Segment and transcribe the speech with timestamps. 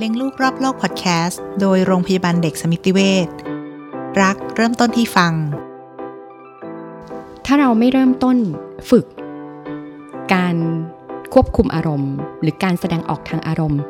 [0.00, 3.28] เลี้ยงลูกรอบโลกพอดแคสต์โดยโรงพยาบาลเด็กสมิติเวช
[4.22, 5.32] รักเริ่มต้นที่ฟัง
[7.46, 8.36] ถ้าเราไม่เริ่มต้น
[8.90, 9.06] ฝึก
[10.34, 10.54] การ
[11.34, 13.80] ควบคุมอารมณ์ หรือการแสดงออกทางอารมณ์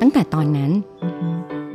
[0.00, 0.70] ตั้งแต่ตอนนั้น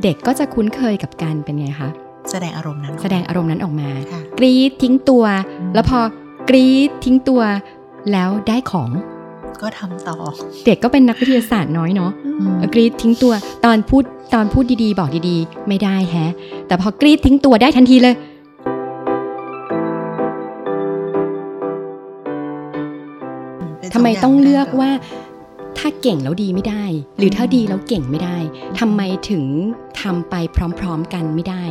[0.04, 1.90] เด็กก็จะคุ้นเคยกับการเป็นไงคะ
[2.32, 5.24] แสดงอารมณ์นั้น แสดงอารมณ์นั้นออกมาค่ะกรี๊ดทิ้งตัว
[5.60, 6.00] อืมแล้วพอ
[6.50, 7.42] กรี๊ดทิ้งตัว
[8.12, 8.90] แล้วได้ของ
[9.62, 10.18] ก็ทำต่อ
[10.66, 12.12] เด็กก็เป็นนักวิทยาศาสตร์น้อยเนาะ
[12.74, 13.34] กรีดทิ้งตัว
[13.66, 16.32] ตอนพูดตอนพูดดีๆ บอกดีๆ ไม่ได้แฮะ
[16.68, 18.16] แต่พอกรีดทิ้งตัวได้ทันทีเลย
[23.80, 24.92] เป็นทำไมสย่าต้องเลือกได้หรว่า
[25.78, 26.84] ถ้าเก่งแล้วดีไม่ได้
[27.18, 28.38] หรือถ้าดีแล้วเก่งไม่ได้
[28.80, 29.44] ทำไมถึง
[30.02, 30.36] ทำไป
[30.80, 31.64] พร้อม ๆ กันไม่ได้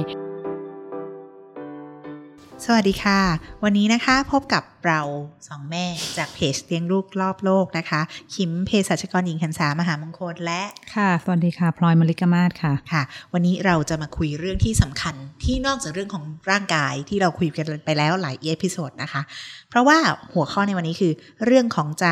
[2.69, 3.21] สวัสดีค่ะ
[3.65, 5.01] วันนี้นะคะพบกับเรา
[5.49, 5.85] สองแม่
[6.19, 8.01] จากเพจเลี้ยงลูกรอบโลกนะคะ
[8.35, 10.63] คิมเภสัชกรหญิงขันสามหามงคลและ
[10.95, 19.23] ค่ะ สวัสดีค่ะ พลอยมลิกมาศค่ะค่ะ วันนี้เราจะมาคุยเรื่องที่สำคัญที่นอกจากเรื่องของร่างกายที่เราคุยกันไปแล้วหลาย episode นะคะ
[19.69, 19.99] เพราะว่า
[20.35, 21.13] หัวข้อในวันนี้คือ
[21.45, 22.07] เรื่องของใจ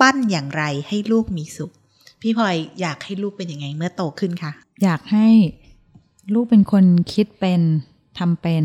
[0.00, 1.72] ปั้นอย่างไรให้ลูกมีสุข
[2.22, 5.28] พี่พลอยอยากให้ลูกเป็นยังไงเมื่อโตขึ้นคะอยากให้
[6.34, 7.60] ลูกเป็นคนคิดเป็น
[8.18, 8.64] ทำเป็น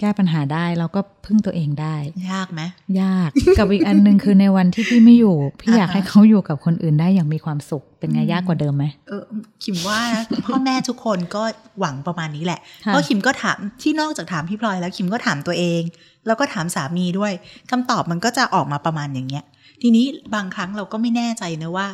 [0.00, 1.96] แก้ปัญหาได้แล้วก็พึ่งตัวเองได้
[2.32, 2.60] ยากไหม
[3.02, 9.22] ยากกับอีกอันหนึ่งคือในวันที่พี่ไม่อยู่ พี่อยากอ่าฮะให้เขาอยู่กับคนอื่นได้อย่างมีความสุขเป็นไงอืมยากกว่าเดิมไหมเออ
[9.64, 11.42] คิมว่านะพ่อแม่ทุกคนก็
[11.80, 15.82] หวังประมาณนี้แหละค่ะเพราะคิมก็ถามที่นอกจากถามพี่พลอยแล้วคิมก็ถามตัวเอง
[16.26, 17.32] แล้วก็ถามสามีด้วย
[17.70, 19.44] คำตอบมันก็จะออกมาประมาณอย่างเงี้ย
[19.82, 20.04] ทีนี้
[20.34, 21.88] บางครั้งเราก็ไม่แน่ใจนะว่า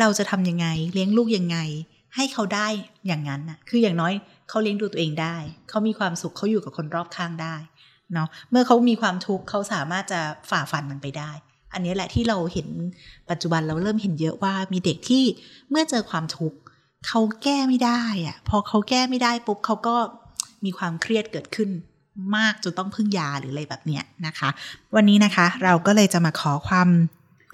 [0.00, 1.58] เราจะทำยังไงเลี้ยงลูกยังไง
[2.16, 2.68] ให้เขาได้
[3.06, 4.12] อย่างนั้นน่ะ คืออย่างน้อย
[4.48, 5.36] เขาเลี้ยงดูตัวเองได้
[5.68, 7.56] เขามีความสุขเขาอยู่กับคนรอบข้างได้
[8.12, 11.30] เนาะเมื่อเขามีความทุกข์เขาสามารถจะฝ่าฟันมันไปได้
[11.72, 12.68] อันนี้แหละที่เราเห็น
[13.30, 15.24] ปัจจุบันเราเริ่มเห็นเยอะว่ามีเด็กที่
[15.70, 16.58] เมื่อเจอความทุกข์
[17.06, 19.96] เขาแก้ไม่ได้อะพอเขาแก้ไม่ได้ปุ๊บเขาก็
[20.64, 21.70] มีความเครียดเกิดขึ้น
[22.36, 24.48] มากจนต้องพึ่งยาหรืออะไรแบบเนี้ยนะคะ
[24.94, 26.88] วันนี้นะคะเราก็เลยจะมาขอความ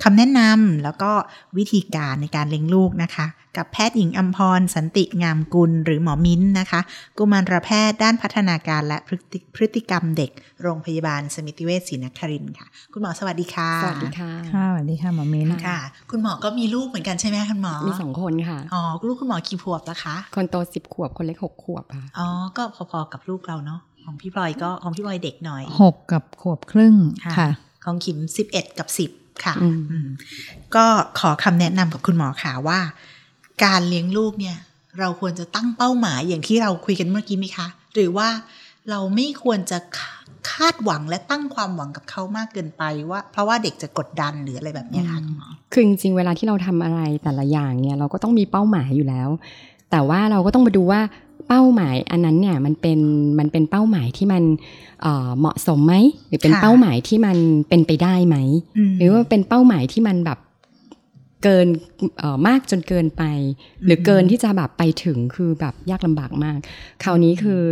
[0.03, 1.13] คำแนะนำแล้วก็
[1.59, 3.27] วิธีการในการเลี้ยงลูกนะคะ
[3.57, 6.81] กับแพทย์หญิงอัมพร สันติงามกุล หรือหมอมิ้นนะคะ
[7.19, 10.31] กุมารแพทย์ด้านพัฒนาการและพฤติพฤติกรรมเด็ก
[10.63, 15.79] โรงพยาบาลสมิติเวชศรีนครินทร์ค่ะ คุณหมอสวัสดีค่ะ สวัสดีค่ะค่ะสวัสดีค่ะหมอมิ้นค่ะ
[16.11, 22.27] คุณหมอก็มีลูกเหมือนกันใช่ไหมคุณหมอมีสองคนค่ะอ๋อลูกคุณหมอกี่ขวบแล้วคะคนโตสิบขวบคนเล็กหกขวบค่ะอ๋อ
[22.57, 26.95] ก็พอๆกับลูกเราเนาะของพี่พลอยก็ของพี่พลอยเด็กหน่อยหกกับขวบครึ่ง
[27.25, 27.49] ค่ะค่ะ
[27.85, 29.11] ของคิมสิบเอ็ดกับสิบ
[29.45, 30.09] ค่ะอืมอืม
[30.75, 30.85] ก็
[31.19, 32.79] ขอคำแนะนำกับคุณหมอค่ะว่า
[33.65, 34.57] การเลี้ยงลูกเนี่ย
[34.99, 38.29] เราควรจะตั้งเป้าหมายอย่างที่เราคุยกันเมื่อกี้ไหมคะ หรือว่า
[38.91, 40.13] เราไม่ควรจะคา
[40.51, 49.29] คาดหวังและตั้งความหวังกับเขามากเกินไปว่า เพราะว่าเด็กจะกดดันหรืออะไรแบบเนี้ยค่ะคุณหมอคือจริงๆเวลาที่เราทำอะไรแต่ละอย่างเนี่ย เราก็ต้องมีเป้าหมายอยู่แล้ว
[49.91, 51.01] แต่ว่าเราก็ต้องมาดูว่า
[51.49, 52.99] เป้าหมายอันนั้นเนี่ยมันเป็น
[53.39, 54.43] มันเป็นเป้าหมายที่มัน
[55.03, 55.95] เอ่อเหมาะสมไหม
[56.29, 57.37] หรือเป็นค่ะเป้าหมายที่มัน
[57.69, 58.37] เป็นไปได้ไหม
[58.89, 60.39] มหรือว่าเป็นเป้าหมายที่มันแบบ
[61.43, 61.67] เกิน
[62.19, 63.23] เอ่อมากจนเกินไป
[63.85, 66.59] หรือเกินที่จะแบบไปถึงคือแบบยากลำบากมาก
[67.03, 67.63] คราวนี้คือ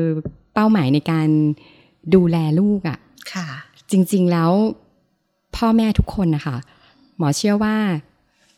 [0.54, 1.28] เป้าหมายในการ
[2.14, 2.98] ดูแลลูกอะ่ะ
[3.32, 3.46] ค่ะ
[3.90, 4.52] จริง ๆแล้ว
[5.56, 6.56] พ่อแม่ทุกคนนะคะ
[7.16, 7.76] หมอเชื่อว่า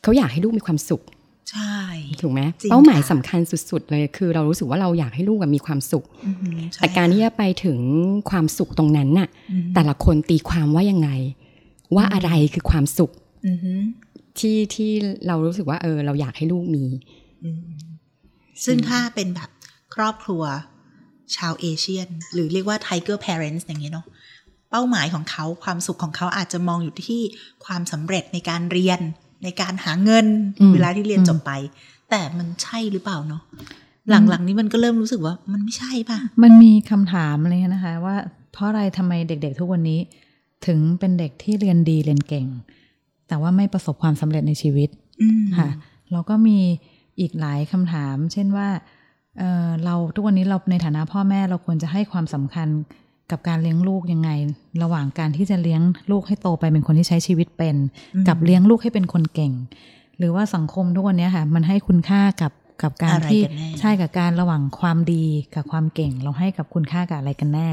[0.03, 1.03] เขาอยากให้ลูกมีความสุข
[1.51, 1.77] ใช่
[2.21, 7.79] ถูกไหมจริงเป้าหมายค่ะสำคัญสุด ๆ เลยคือเรารู้สึกว่าเราอยากให้ลูกอะมีความสุขอือหือใช่แต่การที่จะไปถึง
[8.31, 11.11] ความสุขตรงนั้นน่ะอืมแต่ละคนตีความว่ายังไง
[11.97, 13.13] ว่าอะไรคือความสุข
[13.47, 13.81] อือหือ
[14.39, 14.91] ที่ที่
[15.27, 16.85] เรารู้สึกว่าเออ เราอยากให้ลูกมี
[17.45, 17.61] อืม
[18.65, 19.51] ซึ่งถ้าเป็นแบบ
[19.95, 20.43] ครอบครัว
[21.37, 24.07] ชาวเอเชียน หรือเรียกว่า Tiger Parents อย่างเงี้ยเนาะ
[24.71, 27.21] เป้าหมายของเขาความสุขของเขาอาจจะมองอยู่ที่
[27.65, 29.01] ความสำเร็จในการเรียน
[29.43, 30.27] ในการหาเงิน
[30.61, 31.53] อืมเวลาที่เรียนจบไป
[32.11, 33.43] แต่มันใช่หรือเปล่าเนาะ
[34.29, 38.17] หลังๆนี้มันก็เริ่มรู้สึกว่ามันไม่ใช่ป่ะ มันมีคำถามอะไรนะคะ ว่า
[38.53, 40.01] เพราะอะไรทำไมเด็กๆทุกวันนี้
[40.67, 42.47] ถึงเป็นเด็กที่เรียนดีเรียนเก่ง
[43.29, 44.89] แต่ว่าไม่ประสบความสำเร็จในชีวิต
[45.23, 45.69] อืมค่ะ
[46.13, 46.59] แล้วก็มี
[47.21, 48.69] อีกหลายคำถาม เช่นว่า
[49.39, 52.69] เอ่อเราทุกวันนี้เราในฐานะพ่อแม่เราควรจะให้ความสำคัญ
[53.31, 54.31] กับการเลี้ยงลูกยังไง
[54.83, 57.77] ระหว่างการที่จะเลี้ยงลูกให้โตไปเป็นคนที่ใช้ชีวิตเป็น
[58.15, 59.53] อืมกับเลี้ยงลูกให้เป็นคนเก่ง
[60.19, 62.53] หรือว่าสังคมทุกวันนี้ค่ะ มันให้คุณค่ากับ
[62.83, 67.69] กับการอะไรที่กันแน่ใช่กับการระหว่างความดีกับความเก่ง เราให้กับคุณค่ากับอะไรกันแน่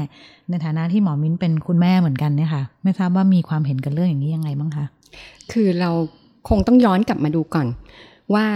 [0.48, 4.86] ในฐานะที่หมอมิ้นเป็นคุณแม่เหมือนกันเนี่ยค่ะ ไม่ทราบว่ามีความเห็นกันเรื่องอย่างนี้ยังไงบ้างคะ
[5.52, 5.90] คือเรา
[6.48, 7.66] คงต้องย้อนกลับมาดูก่อน
[8.34, 8.46] ว่า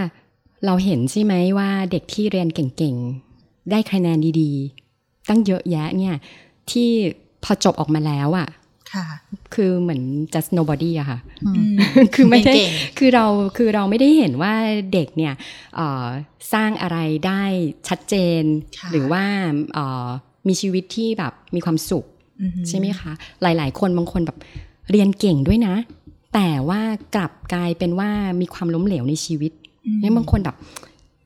[0.65, 6.15] เราเห็นใช่ไหมว่าเด็กที่เรียนเก่งๆได้คะแนนดีๆ ตั้งเยอะแยะเนี่ย
[6.71, 6.89] ที่
[7.43, 8.47] พอจบออกมาแล้วอะ่ะ
[8.93, 9.05] ค่ะ
[9.53, 10.01] คือเหมือน
[10.33, 11.73] just nobody อะค่ะอืม
[12.15, 13.25] คือไม่ได้เก่งคือเรา
[13.57, 14.53] คือเราไม่ได้เห็นว่า
[14.93, 15.33] เด็กเนี่ย
[15.75, 16.05] เอ่อ
[16.53, 16.97] สร้างอะไร
[17.27, 17.43] ได้
[17.87, 18.43] ชัดเจน
[18.79, 19.23] ค่ะหรือว่า
[19.73, 20.07] เอ่อ
[20.47, 22.05] มีชีวิตที่แบบมีความสุข
[22.41, 23.11] อือใช่ไหมคะ
[23.41, 24.37] หลาย ๆ คนบางคนแบบ
[24.91, 25.75] เรียนเก่งด้วยนะ
[26.33, 26.81] แต่ว่า
[27.15, 28.09] กลับกลายเป็นว่า
[28.41, 29.51] มีความล้มเหลวในชีวิต
[29.85, 30.55] อืมเนี่ยบางคนแบบ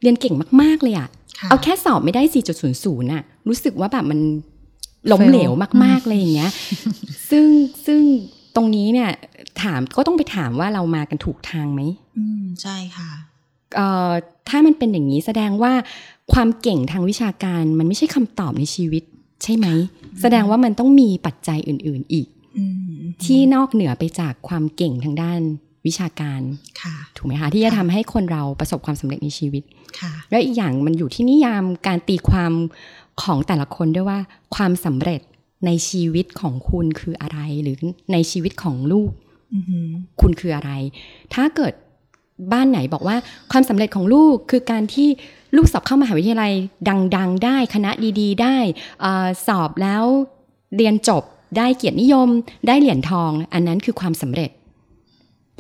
[0.02, 1.10] เรียนเก่งมาก ๆ เลยอะ
[1.40, 2.22] ค่ะเอาแค่สอบไม่ได้
[2.66, 4.20] 4.00น่ะ รู้สึกว่าแบบมัน
[5.12, 5.52] ล้มเหลว
[5.84, 6.52] มากๆเลยอย่างเงี้ย
[7.30, 7.46] ซึ่ง
[7.86, 8.02] ซึ่ง
[8.56, 9.10] ตรงนี้เนี่ย
[9.64, 11.82] ถามก็ต้องไปถามว่าเรามากันถูกทางไหม
[12.18, 13.12] อืมใช่ค่ะ
[13.76, 14.12] เอ่อ
[14.50, 15.74] ถ้ามันเป็นอย่างนี้แสดงว่า
[16.34, 19.04] ความเก่งทางวิชาการมันไม่ใช่คำตอบในชีวิต
[19.44, 19.68] ใช่ไหม
[20.22, 22.66] แสดงว่ามันต้องมีปัจจัยอื่น ๆอีกอื
[22.96, 25.42] มที่นอกเหนือไปจากความเก่งทางด้าน
[25.88, 26.42] วิชาการ
[26.82, 29.64] ค่ะถูกไหมคะที่จะค่ะทำให้คนเราประสบความสำเร็จในชีวิต
[30.00, 32.54] ค่ะแล้วอีกอย่างมันอยู่ที่นิยามการตีความ
[33.22, 34.20] ของแต่ละคนด้วยว่า
[34.56, 35.22] ความสำเร็จ
[35.66, 37.78] ในชีวิตของคุณคืออะไร หรือ
[38.12, 39.12] ในชีวิตของลูก
[39.54, 39.88] อือหือ
[40.22, 40.72] คุณคืออะไร
[41.34, 41.74] ถ้าเกิด
[42.52, 43.18] บ้านไหนบอกว่า
[43.52, 45.10] ความสำเร็จของลูกคือการที่
[45.56, 46.54] ลูกสอบเข้ามหาวิทยาลัย
[47.16, 48.58] ดัง ๆ ได้คณะดี ๆ ได้
[49.02, 50.04] เออสอบแล้ว
[50.76, 51.24] เรียนจบ
[51.58, 52.30] ได้เกียรตินิยม
[52.68, 54.50] ได้เหรียญทอง อันนั้นคือความสำเร็จ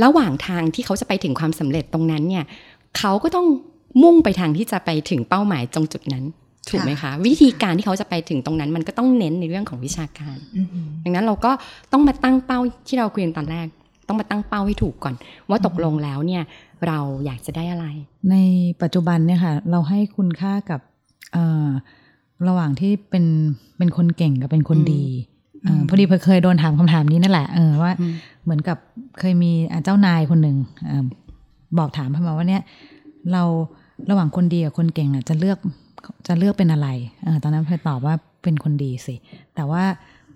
[0.03, 2.45] ระหว่างทางที่เขาจะไปถึงความสำเร็จตรงนั้นเนี่ย
[2.97, 3.47] เขาก็ต้อง
[4.03, 6.25] มุ่งไปทางที่จะไปถึงเป้าหมายตรงจุดนั้น
[6.69, 11.51] ถูกไหมคะวิธีการที่เขาจะไปถึงตรงนั้น มันก็ต้องเน้นในเรื่องของวิชาการอือหือดังนั้นเราก็
[11.91, 13.67] ต้องมาตั้งเป้าที่เราคุยกันตอนแรก
[14.07, 15.15] ต้องมาตั้งเป้าให้ถูกก่อน
[15.49, 16.43] ว่าตกลงแล้วเนี่ย
[16.87, 17.85] เราอยากจะได้อะไร
[18.31, 18.35] ใน
[18.81, 20.79] ปัจจุบันเนี่ยค่ะเราให้คุณค่ากับ
[21.33, 21.67] เอ่อ
[22.47, 23.25] ระหว่างที่เป็น
[23.77, 25.03] เป็นคนเก่งกับเป็นคนดี
[25.63, 28.13] เออพอดีเคยโดนถามคำถามนี้นั่นแหละเออว่าอืม
[28.43, 28.77] เหมือนกับ
[29.19, 31.05] เคยมีอะเจ้านายคนหนึ่งเออ
[31.77, 32.61] บอกถามพมาว่าเนี่ย
[33.31, 33.43] เรา
[34.09, 35.57] ระหว่างคนดีกับคนเก่งอะจะเลือก
[36.27, 36.87] จะเลือกเป็นอะไร
[37.23, 39.15] เออตอนนั้นพลอยตอบว่าเป็นคนดีสิ
[39.55, 39.83] แต่ว่า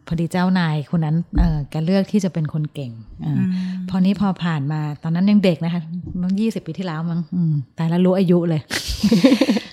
[0.07, 2.91] พอดีเจ้านายคนนั้นเออแกเลือกที่จะเป็นคนเก่ง
[3.23, 3.55] เอออ
[3.89, 5.81] พอนี้พอผ่านมาตอนนั้นยังเด็กนะคะ
[6.21, 8.61] มันยี่สิบปีที่แล้วมั้งอืมแต่แล้วรู้อายุเลย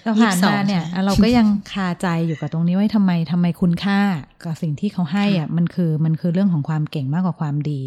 [0.04, 4.00] ก็ผ่านมาเนี่ย22ใช่ไหมเราก็ยังคาใจอยู่กับตรงนี้ว่าทำไมทำไมคุณค่า
[4.44, 7.80] กับสิ่งที่เขาให้อะมันคือมันคือเรื่องของความเก่งมากกว่าความดี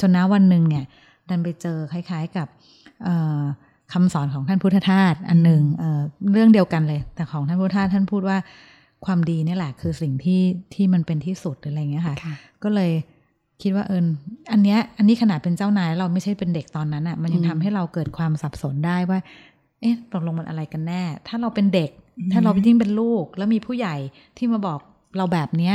[0.00, 0.84] จนนะวันหนึ่งเนี่ย
[1.28, 2.48] ดันไปเจอคล้าย ๆกับ
[3.04, 3.40] เอ่อ
[3.92, 6.00] คำสอนของท่านพุทธทาสอันหนึ่งเอ่อ
[6.32, 8.38] เรื่องเดียวกันเลย แต่ของท่านพุทธทาสท่านพูดว่า
[9.06, 10.42] ความดีนี่แหละคือสิ่งที่
[10.74, 12.90] ที่มันเป็นที่สุดอะไรอย่างเงี้ยค่ะค่ะ ก็เลย
[13.62, 14.06] คิดว่าเอิญ
[14.52, 19.18] อันเนี้ยอันนี้ขนาดเป็นเจ้านายแล้วเราไม่ใช่เป็นเด็กตอนนั้นอะ่ะ มันยังอืมทำให้เราเกิดความสับสนได้ว่า
[19.80, 23.96] เอ๊ะตกลงมันอะไรกันแน่ ถ้าเราเป็นเด็กอืมถ้าเรายิ่งเป็นลูก แล้วมีผู้ใหญ่
[24.36, 24.78] ที่มาบอก
[25.16, 25.74] เราแบบเนี้ย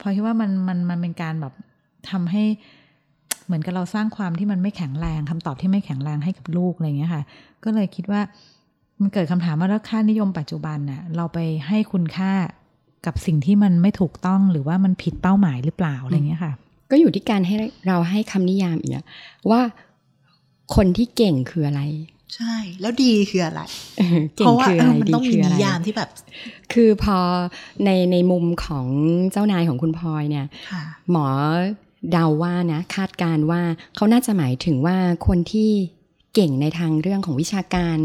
[0.00, 1.54] พอคิดว่ามันมันมันเป็นการแบบ
[2.10, 2.44] ทำให้
[3.52, 7.22] เหมือนกับเราสร้างความที่มันไม่แข็งแรงคำตอบที่ไม่แข็งแรงให้กับลูกอะไรอย่างเงี้ยค่ะ
[7.64, 8.20] ก็เลยคิดว่า
[9.00, 11.38] มันเกิดคำถามว่าแล้วค่านิยมปัจจุบันน่ะเราไป
[11.68, 12.32] ให้คุณค่า
[13.06, 16.52] กับสิ่งที่มันไม่ถูกต้องหรือว่ามันผิดเป้าหมายหรือเปล่าอะไรอย่างเงี้ยค่ะ
[16.90, 17.54] ก็อยู่ที่การให้
[17.88, 19.06] เราให้คำนิยามอีกนะ
[19.50, 19.60] ว่า
[20.74, 21.82] คนที่เก่งคืออะไร
[22.34, 23.60] ใช่ แล้วดีคืออะไร
[24.36, 26.08] เก่เพงราะว่าคือเออะไรอมันดีต้องมีคืออะนิไรยามที่แบบ
[26.72, 27.18] คือพอ
[27.84, 28.86] ในในมุมของ
[29.32, 31.26] เจ้านายของคุณพลอยเนี่ยค่ะหมอ
[32.10, 33.62] เดาว่านะคาดการณ์ว่า
[33.94, 34.96] เขาน่าจะหมายถึงว่า
[35.26, 35.70] คนที่
[36.34, 37.98] เก่งในทางเรื่องของวิชาการ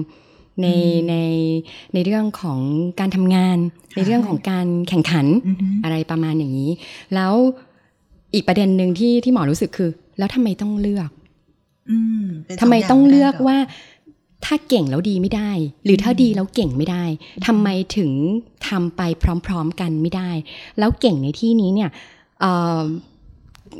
[0.62, 1.16] ในอืมใน
[1.94, 2.60] ในเรื่องของ
[3.00, 3.58] การทำงาน
[3.94, 6.72] ค่ะในเรื่องของการแข่งขันอือหืออะไรประมาณอย่างนี้
[7.16, 7.34] แล้ว
[8.34, 11.10] อีกประเด็นหนึ่งที่ที่หมอรู้สึกคือ แล้วทำไมต้องเลือก
[11.90, 13.58] อืมเป็นสทำไมย่าต้องเลือกได้หรว่า
[14.46, 15.52] ถ้าเก่งแล้วดีไม่ได้
[15.86, 17.04] หรือถ้าดีแล้วเก่งไม่ได้
[17.48, 17.68] ทำไม
[17.98, 18.12] ถึง
[18.68, 19.02] ทำไป
[19.46, 20.32] พร้อม ๆ กันไม่ได้
[20.80, 21.90] แล้วเก่งในที่นี้เนี่ย
[22.42, 22.82] เอ่อ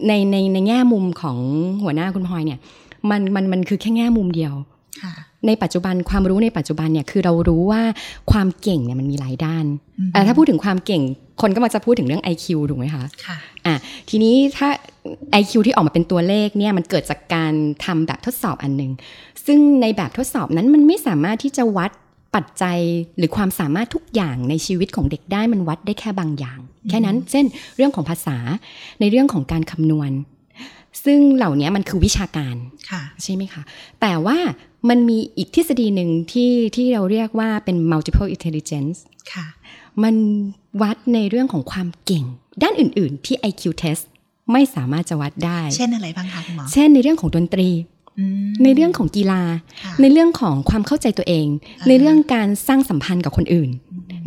[0.08, 1.38] ในในในแง่มุมของ
[1.84, 2.60] หัวหน้าคุณพลอยเนี่ย
[3.10, 4.54] มันมันมันคือแค่แง่มุมเดียว
[5.02, 5.14] ค่ะ
[5.48, 7.82] ในปัจจุบันความรู้ในปัจจุบันเนี่ยคือเรารู้ว่า
[8.32, 9.66] ความเก่งเนี่ยมันมีหลายด้าน
[10.00, 11.02] อือฮึเอ่อถ้าพูดถึงความเก่ง
[11.42, 13.76] คนก็มักจะพูดถึงเรื่อง IQ ถูกไหมคะค่ะอะ
[14.10, 14.68] ทีนี้ถ้า
[15.42, 17.54] IQ ที่ออกมาเป็นตัวเลขเนี่ยมันเกิดจากการ
[17.86, 18.92] ทำแบบทดสอบอันหนึ่ง
[19.46, 21.92] ซึ่งในแบบทดสอบนั้นมันไม่สามารถที่จะวัด
[22.38, 22.80] ปัจจัย
[23.18, 28.38] หรือความสามารถทุกอย่างในชีวิตของเด็กได้มันวัดได้แค่บางอย่าง แค่นั้นเช่นเรื่องของภาษา
[29.00, 30.12] ในเรื่องของการคำนวณ
[31.06, 32.56] ซึ่งเหล่านี้มันคือวิชาการ
[32.92, 33.62] ค่ะใช่ไหมคะ
[34.02, 34.38] แต่ว่า
[34.90, 38.98] มันมีอีกทฤษฎีหนึ่งที่ที่เราเรียกว่าเป็น multiple intelligence
[39.34, 39.48] ค่ะ
[40.04, 40.16] มัน
[40.82, 42.26] วัดในเรื่องของความเก่ง
[42.62, 44.04] ด้านอื่น ๆ ที่ IQ test
[44.52, 47.97] ไม่สามารถจะวัดได้ เช่นอะไรบ้างคะคุณหมอ เช่นในเรื่องของดนตรีอืม
[48.64, 49.42] ในเรื่องของกีฬา
[49.84, 51.48] ค่ะในเรื่องของความเข้าใจตัวเอง
[51.80, 53.70] อ่าในเรื่องการสร้างสัมพันธ์กับคนอื่น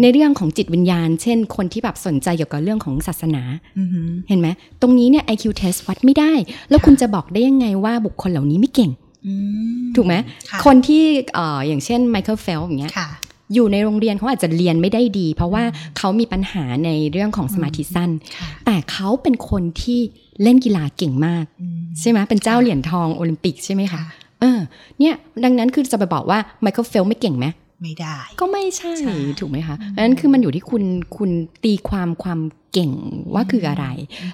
[0.03, 3.43] ในเรื่องของจิตวิญญาณ เช่น คนที่แบบสนใจเกี่ยวกับเรื่องของศาสนา
[3.79, 4.49] อือหือเห็นไหม
[4.81, 6.33] ตรงนี้เนี่ย IQ test วัดไม่ได้
[6.71, 8.91] แล้วค่ะคุณจะบอกได้ยังไงว่าบุคคลเหล่านี้ไม่เก่ง
[9.27, 9.35] อื
[9.81, 10.15] มถูกไหม
[10.51, 11.03] ค่ะคนที่
[11.35, 13.09] เอ่ออย่างเช่นไมเคิลเฟลป์สอย่างเงี้ยค่ะ
[13.55, 15.65] อยู่ในโรงเรียนเขาอาจจะเรียนไม่ได้ดี เพราะว่า
[15.99, 20.01] เขามีปัญหาในเรื่องของสมาธิสั้นค่ะแต่เขาเป็นคนที่
[20.43, 24.05] เล่นกีฬาเก่งมากอืมใช่ไหมเป็นเจ้าเหรียญทองโอลิมปิกใช่ไหมคะค่ะ
[24.41, 24.61] เออ
[24.99, 25.15] เนี่ย
[25.45, 27.47] ดังนั้นคือจะไปบอกว่าไมเคิลเฟลไม่เก่งไหม
[27.83, 30.85] ไม่ได้ ก็ไม่ใช่ใช่ถูกไหมคะดังนั้นคือมันอยู่ที่คุณ
[31.17, 31.31] คุณ
[31.65, 32.41] ตีความความ
[32.73, 32.93] เก่ง
[33.35, 33.87] ว่าคืออะไร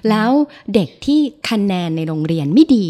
[0.09, 0.31] แล้ว
[0.73, 1.19] เด็กที่
[1.49, 2.87] คะแนนในโรงเรียนไม่ดี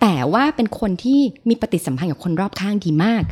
[0.00, 3.22] แต่ว่าเป็นคนที่มีปฏิสัมพันธ์กับคนรอบข้างดีมาก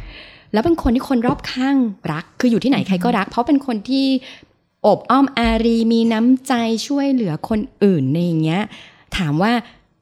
[0.53, 1.77] แล้วเป็นคนที่คนรอบข้าง
[2.13, 4.07] รัก คืออยู่ที่ไหนใครก็รัก เพราะเป็นคนที่
[4.87, 6.53] อบอ้อมอารีมีน้ำใจ
[6.87, 8.63] ช่วยเหลือคนอื่นในอย่างเงี้ย
[9.17, 9.53] ถามว่า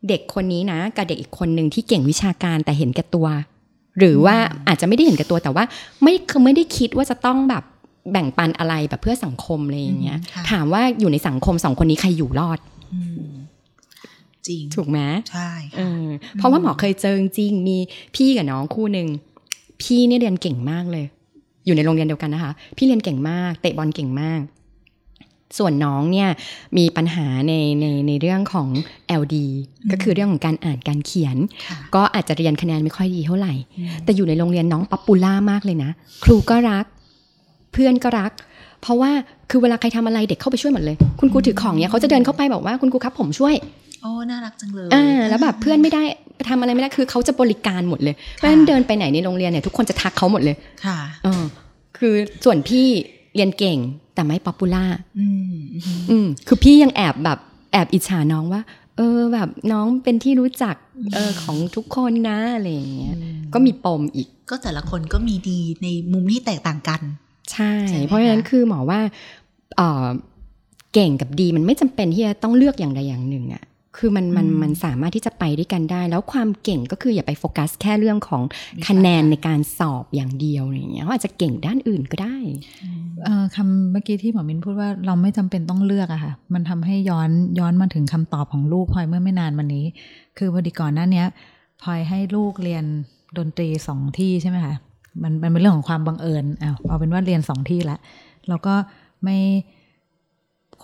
[0.08, 3.26] เด็กคนนี้นะ กับเด็กอีกคนหนึ่งที่เก่งวิชาการแต่เห็นแก่ตัว
[3.98, 4.36] หรือว่า
[4.68, 5.64] อาจจะไม่ได้เห็นแก่ตัวแต่ว่า
[6.02, 7.64] ไม่คือไม่ได้คิดว่าจะต้องแบบ
[8.12, 12.58] แบ่งปันอะไรแบบเพื่อสังคมอะไรอย่างเงี้ยอืมค่ะถามว่าอยู่ในสังคมสองคนนี้ใครอยู่รอด
[12.94, 13.30] อืม
[14.46, 15.00] จริงถูกไหม
[15.30, 17.78] ใช่เอค่ะอเพราะว่าหมอเคยเจอจริงๆมี
[18.14, 19.08] พี่กับน้องคู่หนึ่ง
[19.82, 21.04] พี่เนี่ยเรียนเก่งมากเลย
[21.66, 24.42] อยู่ในโรงเรียนเดียวกันนะคะ พี่เรียนเก่งมากเตะบอลเก่งมาก
[25.58, 26.28] ส่วนน้องเนี่ย
[26.78, 28.68] มีปัญหาในในในเรื่องของ
[29.20, 29.37] LD
[29.90, 31.37] ก็คือเรื่องของการอ่านการเขียน
[31.68, 35.90] ค่ะก็อาจจะเรียนคะแนนไม่ค่อยดีเท่าไหร่อืมแต่อยู่ในโรงเรียนน้อง popular มากเลยนะ
[36.25, 36.85] ครูก็รัก
[37.73, 38.32] เพื่อนก็รัก
[38.82, 39.11] เพราะว่า
[39.50, 43.54] คือเวลาใครทำอะไรเด็กเข้าไปช่วยหมดเลย คุณครูถือของเนี่ยเขาจะเดินเข้าไปบอกว่าคุณครูครับผมช่วย
[44.02, 46.02] โอ้น่ารักจังเลยอ่าแล้วแบบเพื่อนไม่ได้
[46.49, 51.45] ทำอะไรไม่ได้คือเขาจะบริการหมดเลยเพราะฉะนั้นเดินไปไหนในโรงเรียนเนี่ยทุกคนจะทักเขาหมดเลยค่ะเออ
[51.99, 52.14] คือ
[52.45, 52.87] ส่วนพี่
[53.35, 53.78] เรียนเก่ง
[54.14, 54.84] แต่ไม่ popular
[55.18, 57.38] อืมอืมอืมคือพี่ยังแอบแบบ
[57.73, 58.62] แอบอิจฉาน้องว่า
[58.97, 60.75] เออแบบน้องเป็นที่รู้จัก
[61.14, 63.14] เออของทุกคนนะอะไรอย่างเงี้ย
[63.54, 67.00] ก็มีปมอีก ก็แต่ละคนก็มีดีในมุมที่แตกต่างกัน
[67.52, 69.00] ใช่ใช่ไหมเพราะฉะนั้นคะคือหมอว่า
[69.76, 70.07] เอ่อ
[70.95, 73.64] เก่งกับดีมันไม่จำเป็นที่จะต้องเลือกอย่างใดอย่างหนึ่งอะ
[73.97, 78.42] คือมันมันมันสามารถที่จะไปด้วยกันได้ แล้วความเก่งก็คืออย่าไปโฟกัสแค่เรื่องของ
[78.87, 82.37] คะแนนในการสอบอย่างเดียวอะไรอย่างเงี้ยเขาอาจจะเก่งด้านอื่นก็ได้
[83.25, 89.85] เอ่อคำเมื่อกี้ที่หมอมินพูดว่าเราไม่จำเป็นต้องเลือกอะค่ะ มันทำให้ย้อนย้อนมาถึงคำตอบของลูกพลอยเมื่อไม่นานมานี้
[90.38, 91.26] คือพอดีก่อนหน้าเนี้ย
[91.83, 92.85] พลอยให้ลูกเรียน
[93.38, 94.75] ดนตรีสองที่ใช่ไหมคะ
[95.23, 97.99] มันมันเป็นเรื่องของความบังเอิญเอาเอาเป็นว่าเรียนสองที่ละ
[98.49, 98.75] แล้วก็
[99.25, 99.38] ไม่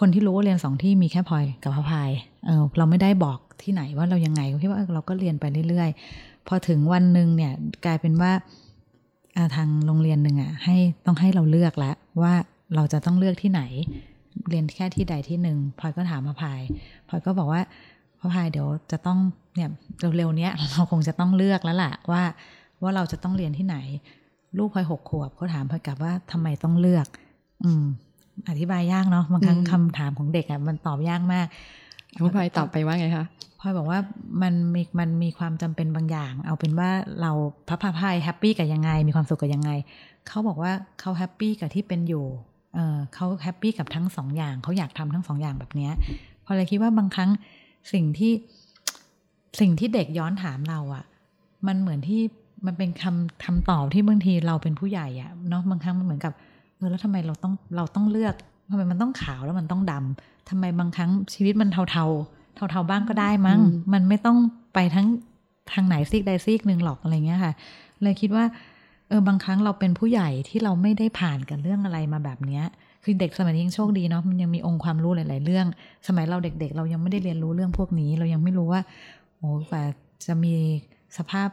[0.00, 2.10] คนที่รู้ว่าเรียนสองที่มีแค่พลอยกับพระพาย
[2.46, 7.52] เออเราไม่ได้บอกที่ไหนว่าเรายังไงคิดว่าเออเราก็เรียนไปเรื่อยๆ พอถึงวันหนึ่งเนี่ย
[7.84, 8.32] กลายเป็นว่า
[9.36, 12.34] อ่าทางโรงเรียนหนึ่งอะให้ต้องให้เราเลือกแล้วว่า
[12.74, 13.62] เราจะต้องเลือกที่ไหน
[14.48, 16.60] เรียนแค่ที่ใดที่หนึ่งพลอยก็ถามพระพาย
[17.08, 17.60] พลอยก็บอกว่า
[18.18, 19.18] พระพายเดี๋ยวจะต้อง
[19.54, 19.70] เนี่ย
[20.16, 22.22] เร็วๆเนี้ยเราคงจะต้องเลือกแล้วล่ะว่า
[22.82, 23.76] ว่าเราจะต้องเรียนที่ไหน
[24.58, 27.06] ลูกพลอยหกขวบเขาถามพลอยกลับว่าทำไมต้องเลือก
[27.64, 27.84] อืม
[28.48, 31.46] อธิบายยากเนาะบางครั้งอืมคำถามของเด็กอะมันตอบยากมาก
[32.18, 33.26] น้องพลอยตอบไปว่าไงคะ
[33.60, 33.98] พลอยบอกว่า
[34.42, 36.90] มันมีมันมีความจำเป็นบางอย่าง เอาเป็นว่า
[37.20, 37.30] เรา
[37.68, 39.70] พระพาพาย happy กับยังไง มีความสุขกับยังไง
[40.28, 42.26] เขาบอกว่าเขา happy กับที่เป็นอยู่
[42.74, 45.92] เออเขา happy กับทั้งสองอย่างเขาอยากทำทั้งสองอย่างแบบเนี้ย
[46.44, 47.30] พลอยเลยคิดว่าบางครั้ง
[47.92, 48.32] สิ่งที่
[49.60, 51.04] สิ่งที่เด็กย้อนถามเราอ่ะ
[51.66, 52.20] มันเหมือนที่
[52.66, 56.32] มันเป็นคำคำตอบที่บางทีเราเป็นผู้ใหญ่อะเนาะบางครั้งมันเหมือนกับ
[56.76, 58.34] เออแล้วทำไมเราต้องเราต้องเลือก
[58.70, 64.38] ทำไมมันต้องขาวแล้วมันต้องดำ ทำไมบางครั้งชีวิตมันเทาเทาๆเทาๆบ้างก็ได้มั้งอืมมันไม่ต้อง
[64.74, 65.06] ไปทั้ง
[65.72, 67.52] ทางไหนซีกใดซีกหนึ่งหรอกอะไรเงี้ยค่ะ
[68.02, 68.44] เลยคิดว่า
[69.08, 72.64] เออบางครั้งเราเป็นผู้ใหญ่ที่เราไม่ได้ผ่านกับเรื่องอะไรมาแบบเนี้ย
[73.04, 75.66] คือเด็กสมัยนี้ยังโชคดีเนาะมันยังมีองค์ความรู้หลาย ๆ เรื่อง
[76.06, 78.80] สมัยเราเด็ก ๆ เรายังไม่ได้เรียนรู้เรื่องพวกนี้ เรายังไม่รู้ว่า
[79.38, 79.82] โอ้กว่า
[80.26, 80.54] จะมี
[81.16, 81.48] สภาพ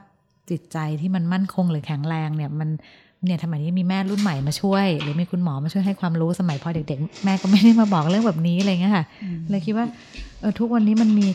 [0.49, 2.69] จิตใจที่มันมั่นคงหรือแข็งแรงเนี่ยมัน
[3.25, 9.05] เนี่ยสมัยนี้มีแม่รุ่นใหม่มาช่วย หรือมีคุณหมอมาช่วยให้ความรู้สมัยพอเด็ก ๆ แม่ก็ไม่ได้มาบอกเรื่องแบบนี้อะไรเงี้ยค่ะ
[9.49, 9.85] เลยคิดว่า
[10.41, 11.27] เออทุกวันนี้มันมี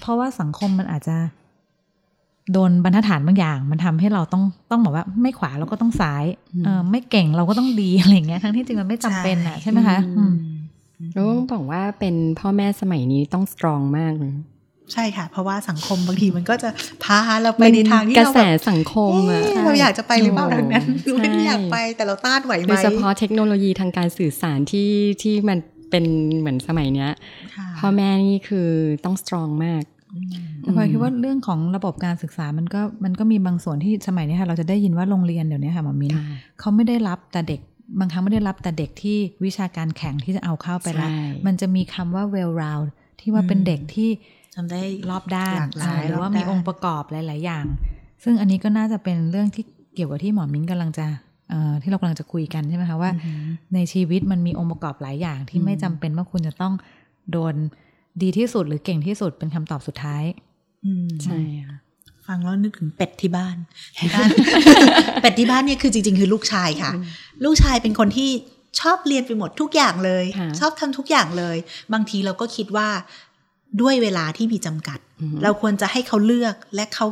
[0.00, 1.16] เพราะว่าสังคมมันอาจจะ
[2.52, 6.24] โดนบรรทัดฐานบางอย่าง มันทำให้เราต้องต้องบอกว่า ไม่ขวาเราก็ต้องซ้าย
[6.54, 10.32] อืมเออไม่เก่งเราก็ต้องดีอะไรอย่างเงี้ยทั้งที่จริงมันไม่จำเป็นอะใช่ใช่ไหมคะอืม
[10.98, 14.32] อืมแล้วต้องบอกว่าเป็นพ่อแม่สมัยนี้ต้องสตรองมากเลย
[14.92, 16.68] ใช่ค่ะ เพราะว่าสังคมบางทีมันก็จะ
[17.04, 24.90] พาเราไปในทางที่กระเราแสแบบสังคมอะเอ๊ะเราอยากจะไปหรือเปล่าโอ้ทางนั้นหรือไม่ใช่อยากไปแต่เราต้านไหวไหมโดยเฉพาะเทคโนโลยีทางการสื่อสารที่
[25.22, 25.58] ที่มัน
[25.90, 26.04] เป็น
[26.38, 27.10] เหมือนสมัยเนี้ย
[27.56, 28.68] ค่ะพ่อแม่นี่คือ
[29.04, 29.82] ต้องสตรองมาก
[30.14, 30.28] อืม
[30.60, 36.24] แต่พลอยคิดว่าเรื่องของระบบการศึกษามันก็มันก็มีบางส่วนที่สมัยนี้ค่ะ เราจะได้ยินว่าโรงเรียนเดี๋ยวนี้ค่ะหมอมินค่ะ
[36.60, 37.60] เขาไม่ได้รับแต่เด็ก
[37.98, 42.88] บางครั้งไม่ได้รับแต่เด็กที่วิชาการแข่งที่จะเอาเข้าไปละใช่มันจะมีคำว่า well round
[43.20, 44.10] ที่ว่าเป็นเด็กที่
[44.56, 47.64] ทำได้รอบด้านหลากหลายหรือว่าอบด้มีองค์ประกอบหลาย ๆ อย่าง
[48.24, 51.06] ซึ่งอันนี้ก็น่าจะเป็นเรื่องที่เกี่ยวกับที่หมอมิ้นกำลังจะ
[51.50, 53.44] เอ่อที่เรากำลังจะคุยกันใช่ไหมคะว่าอือหือ
[53.74, 56.74] ในชีวิตมันมีองค์ประกอบหลายอย่างที่อืมไม่จำเป็นว่าคุณจะต้อง
[57.32, 57.54] โดน
[58.22, 60.24] ดีที่สุดหรือเก่งที่สุดเป็นคำตอบสุดท้าย
[60.84, 61.76] อืมใช่ค่ะ
[62.26, 63.56] ฟังแล้วนึกถึงเป็ดที่บ้าน
[63.98, 64.28] ที่บ้าน
[65.22, 66.92] เป็ดที่บ้านเนี่ยคือจริง ๆ คือลูกชายค่ะ
[67.44, 68.30] ลูกชายเป็นคนที่
[68.80, 71.56] ชอบเรียนไปหมดทุกอย่างเลยค่ะชอบทำทุกอย่างเลย
[71.92, 72.88] บางทีเราก็คิดว่า
[73.80, 77.06] ด้วยเวลาที่มีจำกัดอืมเราควรจะให้เขาเลือกและเขา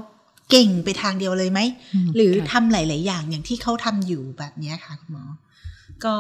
[0.50, 1.61] เก่งไปทางเดียวเลยไหม
[1.94, 5.25] อืมหรือค่ะทำหลาย ๆ อย่างอย่างที่เขาทำอยู่แบบเนี้ยค่ะคุณหมอ
[6.04, 6.14] ก็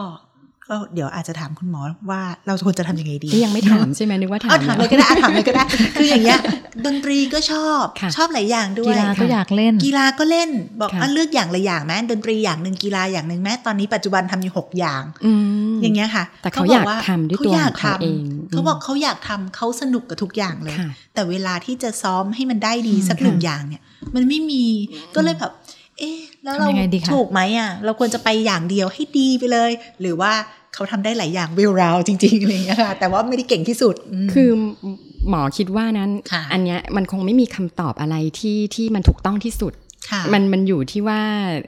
[0.68, 5.64] ก็เดี๋ยวอาจจะถามคุณหมอว่าเราควรจะทำยังไงดีนี่ยังไม่ถามใช่ไหมนึกว่าถามเอาถามเลยก็ได้อะถามเลยก็ได้
[5.96, 6.38] คืออย่างเงี้ย
[6.86, 15.32] ดนตรีก็ชอบค่ะชอบหลายอย่างด้วยกีฬาก็อยากเล่น กีฬาก็เล่น บอกค่ะว่าเลือกอย่างละอย่างแม้ดนตรีอย่างหนึ่งกีฬาอย่างหนึ่งแม้ตอนนี้ปัจจุบันทำอยู่หกอย่างอื
[15.72, 23.82] มอย่างเงี้ยค่ะ แต่เขาบอยากทำด้วยตัวเขาอยากของเขาทำเองเขาบอกเขาอยากทำเขาสนุกกับทุกอย่างเลยค่ะแต่เวลาที่จะซ้อมให้มันได้ดีอืมสักหนึ่งค่ะอย่างเนี่ย
[24.14, 24.64] มันไม่มี
[25.14, 25.52] ก็เลยแบบ
[25.98, 29.70] เอ๊ะ แล้วเราทำยังไงดีคะถูกไหมอะ เราควรจะไปอย่างเดียวให้ดีไปเลย
[30.00, 30.32] หรือว่า
[30.74, 33.94] เขาทำได้หลายอย่างเวลราวจริงๆอะไรอย่างเงี้ยค่ะ แต่ว่าไม่ได้เก่งที่สุด
[34.26, 34.50] มคือ
[35.28, 39.72] หมอคิดว่านั้นค่ะอันเนี้ยมันคงไม่มีคำตอบอะไรที่ที่มันถูกต้องที่สุด
[40.10, 41.20] ค่ะมันมันอยู่ที่ว่า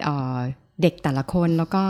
[0.02, 0.36] เอ่อ
[0.82, 1.82] เด็กแต่ละคนแล้วก็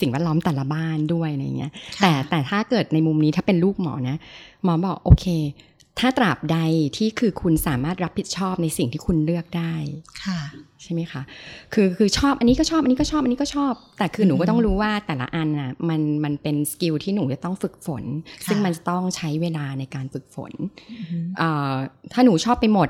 [0.00, 4.16] สิ่งแวดล้อมแต่ละบ้านด้วยอะไรเงี้ยค่ะแต่แต่ถ้าเกิดในมุมนี้ถ้าเป็นลูกหมอนะ
[4.64, 5.26] หมอบอกโอเค
[5.98, 6.58] ถ้าตราบใด
[6.96, 9.74] ที่คือคุณสามารถรับผิดชอบในสิ่งที่คุณเลือกได้
[10.24, 10.40] ค่ะ
[10.82, 11.22] ใช่ไหมคะ
[11.74, 18.04] คือคือชอบอันนี้ก็ชอบอันนี้ก็ชอบอันนี้ก็ชอบ แต่คือหนูอืมก็ต้องรู้ว่าแต่ละอันน่ะมันมันเป็นสกิลที่หนูจะต้องฝึกฝน
[18.46, 20.52] ซึ่งมันจะต้องใช้เวลาในการฝึกฝน
[20.90, 21.74] อืมเอ่อ
[22.12, 22.88] ถ้าหนูชอบไปหมด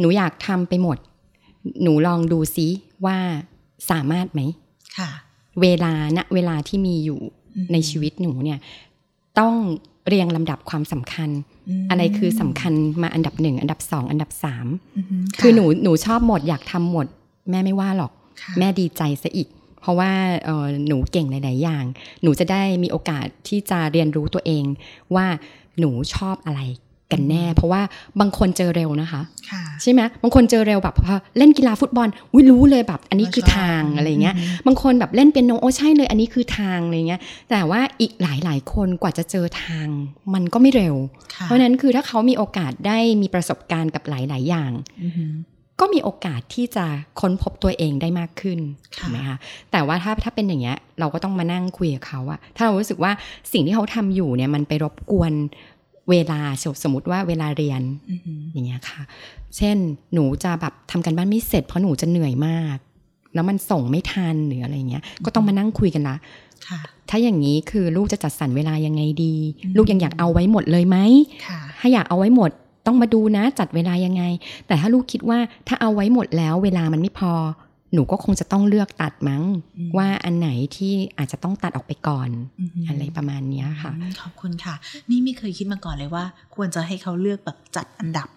[0.00, 0.98] หนูอยากทำไปหมด
[1.82, 2.68] หนูลองดูซิ
[3.06, 3.18] ว่า
[3.90, 4.40] สามารถไหม
[4.98, 5.10] ค่ะ
[5.62, 7.20] เวลาณเวลาที่มีอยู่
[7.56, 8.58] อืมในชีวิตหนูเนี่ย
[9.38, 9.54] ต้อง
[10.08, 11.32] เรียงลำดับความสำคัญม
[11.90, 15.06] อะไรคือสำคัญมาอันดับหนึ่งอันดับสองอันดับสามอืม
[15.40, 17.06] คือหนูหนูชอบหมดอยากทำหมด
[17.50, 19.48] แม่ไม่ว่าหรอกค่ะแม่ดีใจซะอีก
[19.80, 20.10] เพราะว่า
[20.44, 21.84] เอ่อหนูเก่งหลาย ๆ อย่าง
[22.22, 24.64] หนูจะได้มีโอกาสที่จะเรียนรู้ตัวเอง
[25.14, 25.26] ว่า
[25.78, 26.60] หนูชอบอะไร
[27.12, 27.82] กันแน่ เพราะว่า
[28.20, 29.20] บางคนเจอเร็วนะคะ
[29.50, 34.34] ค่ะใช่ไหมบางคนเจอเร็วแบบพอเล่นกีฬาฟุตบอลอุ้ยรู้เลยแบบ อันนี้คือทางอะไรเงี้ย
[34.66, 37.20] บางคนแบบเล่นเปียโนโอ้ใช่เลย อันนี้คือทางอะไรเงี้ย
[37.50, 39.88] แต่ว่าอีกหลายหลายๆคนกว่าจะเจอทาง
[40.34, 40.94] มันก็ไม่เร็ว
[41.34, 44.70] ค่ะเพราะฉะนั้นคือถ้าเขามีโอกาสได้มีประสบการณ์กับหลาย ๆ อย่าง
[45.04, 45.32] อืม
[45.80, 46.86] ก็มีโอกาสที่จะ
[47.20, 48.58] ค้นพบตัวเองได้มากขึ้น
[48.96, 49.36] ค่ะถูกไหมคะ
[49.72, 53.12] แต่ว่าถ้าถ้าเป็นอย่างเงี้ยเราก็ต้องมานั่งคุยกับเขาอะถ้าเรารู้สึกว่า
[53.52, 55.32] สิ่งที่เขาทำอยู่เนี่ยมันไปรบกวน
[56.10, 59.02] เวลาสมสมมติว่าเวลาเรียนอืมอย่างเงี้ยค่ะ
[59.56, 59.76] เช่น
[60.14, 62.76] หนูจะแบบทำกันบ้านไม่เสร็จเพราะหนูจะเหนื่อยมาก
[63.34, 66.16] แล้วมันส่งไม่ทันหรืออะไรเงี้ย ก็ต้องมานั่งคุยกันละ
[66.68, 70.98] ค่ะถ้าอย่างนี้คือลูกจะจัดสรรเวลายังไงดีอืมลูกยังอยากเอาไว้หมดเลยไหม
[71.46, 72.50] ค่ะถ้าอยากเอาไว้หมด
[72.86, 74.22] ต้องมาดูนะจัดเวลายังไง
[74.66, 75.38] แต่ถ้าลูกคิดว่า
[75.68, 77.32] ถ้าเอาไว้หมดแล้วเวลามันไม่พอ
[77.92, 79.42] หนูก็คงจะต้องเลือกตัดมั้ง
[79.78, 82.28] อืมว่าอันไหนที่อาจจะต้องตัดออกไปก่อน
[82.60, 84.74] อืมอะไรประมาณเนี้ยค่ะอืมขอบคุณค่ะ
[85.10, 88.28] นี่ไม่เคยคิดมาก่อนเลยว่า ควรจะให้เขาเลือกแบบจัดอันดับ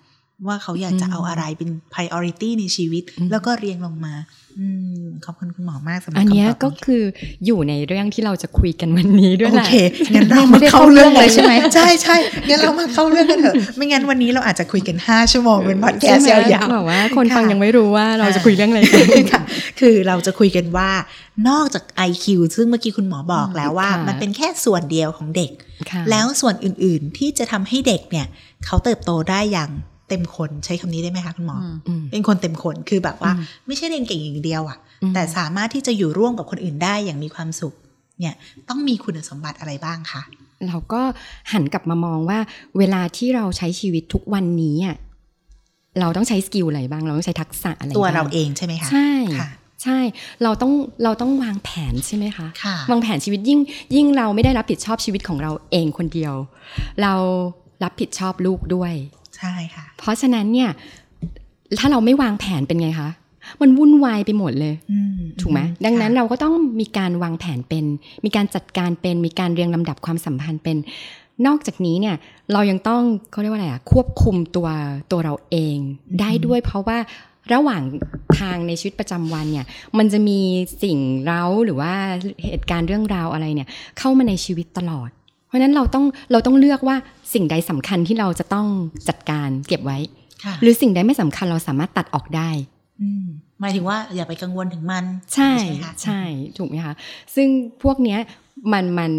[0.47, 4.15] ว่าเขาอยากจะอืมเอาอะไรเป็น priority ในชีวิตอืมแล้วก็เรียงลงมา
[4.59, 4.67] อื
[5.01, 7.03] มขอบคุณคุณหมอมากสำหรับอันเนี้ยคำตอบก็คือ
[7.45, 9.75] อยู่ในเรื่องที่เราจะคุยกันวันนี้ด้วยโอแหละเค
[10.13, 12.15] งั้นเราไม่มาได้เข้าเรื่องเลยเข้าเรื่องเลยใช่ไหมใช่ใช่
[12.49, 19.43] งั้นเรามาเข้าเรื่องกันเถอะไม่งั้นวันนี้เราอาจจะคุยกัน 5 ชั่วโมงเป็นพอดแคสต์ใช่ไหมยาวๆแบบว่า คนค่ะฟังยังไม่รู้ว่าเราจะคุยเรื่องอะไรกันค่ะ
[19.79, 20.89] คือเราจะคุยกันว่า
[21.49, 22.25] นอกจาก IQ
[22.55, 25.51] ซึ่งเมื่อกี้คุณหมอบอกแล้วว่าค่ะมันเป็นแค่ส่วนเดียวของเด็ก
[25.91, 28.27] ค่ะแล้วส่วนอื่นๆที่จะทำให้เด็กเนี่ย
[28.65, 29.71] เขาเติบโตได้อย่าง
[30.09, 37.73] เต็มคนใช้คำนี้ได้ไหมคะคุณหมออมอืมเป็นคนเต็มคนคือแบบว่าอืมไม่ใช่เรียนเก่งอย่างเดียวอะอืมแต่สามารถที่จะอยู่ร่วมกับคนอื่นได้อย่างมีความสุข
[38.19, 38.35] เนี่ย
[38.69, 40.21] ต้องมีคุณสมบัติอะไรบ้างคะ
[40.67, 41.01] เราก็
[41.51, 42.39] หันกลับมามองว่า
[42.77, 44.97] เวลาที่เราใช้ชีวิตทุกวันนี้อะ
[45.99, 49.49] เราต้องใช้สกิลอะไรบ้าง เราต้องใช้ทักษะอะไรตัวบ้างเราเองใช่ไหมคะใช่ค่ะ
[49.83, 49.99] ใช่
[50.43, 53.59] เราต้องเราต้องวางแผนใช่ไหมคะค่ะวางแผนชีวิตยิ่ง
[53.95, 56.33] ยิ่งเราไม่ได้รับผิดชอบชีวิตของเราเองคนเดียว
[57.01, 57.13] เรา
[57.83, 58.93] รับผิดชอบลูกด้วย
[59.39, 60.69] ใช่ค่ะ เพราะฉะนั้นเนี่ย
[61.79, 63.09] ถ้าเราไม่วางแผนเป็นไงคะ
[63.61, 67.85] มันวุ่นวายไปหมดเลยอืมถูกไหมอืดังนั้นค่ะเราก็ต้องมีการวางแผนเป็น
[68.25, 70.77] มีการจัดการเป็น มีการเรียงลำดับความสัมพันธ์เป็น
[71.47, 72.15] นอกจากนี้เนี่ย
[72.53, 74.67] เรายังต้องเขาเรียกว่าอะไรอะควบคุมตัว
[75.11, 75.77] ตัวเราเอง
[76.19, 76.97] ได้ด้วยเพราะว่า
[77.53, 77.81] ระหว่าง
[78.39, 79.65] ทางในชีวิตประจำวันเนี่ย
[79.97, 80.39] มันจะมี
[80.83, 81.93] สิ่งเร้าหรือว่า
[82.45, 83.67] เหตุการณ์เรื่องราวอะไรเนี่ย
[83.99, 85.09] เข้ามาในชีวิตตลอด
[85.49, 86.95] เพราะฉะนั้นเราต้องเราต้องเลือกว่า
[87.33, 88.67] สิ่งใดสำคัญที่เราจะต้อง
[89.09, 89.97] จัดการเก็บไว้
[90.43, 92.49] ค่ะหรือสิ่งใดไม่สำคัญเราสามารถตัดออกได้
[93.23, 93.25] ม
[93.61, 96.21] หมายถึงว่าอย่าไปกังวลถึงมัน ใช่ไหมคะใช่
[96.57, 96.93] ถูกไหมคะ
[97.35, 97.47] ซึ่ง
[97.83, 98.19] พวกเนี้ย
[98.73, 99.11] มันมัน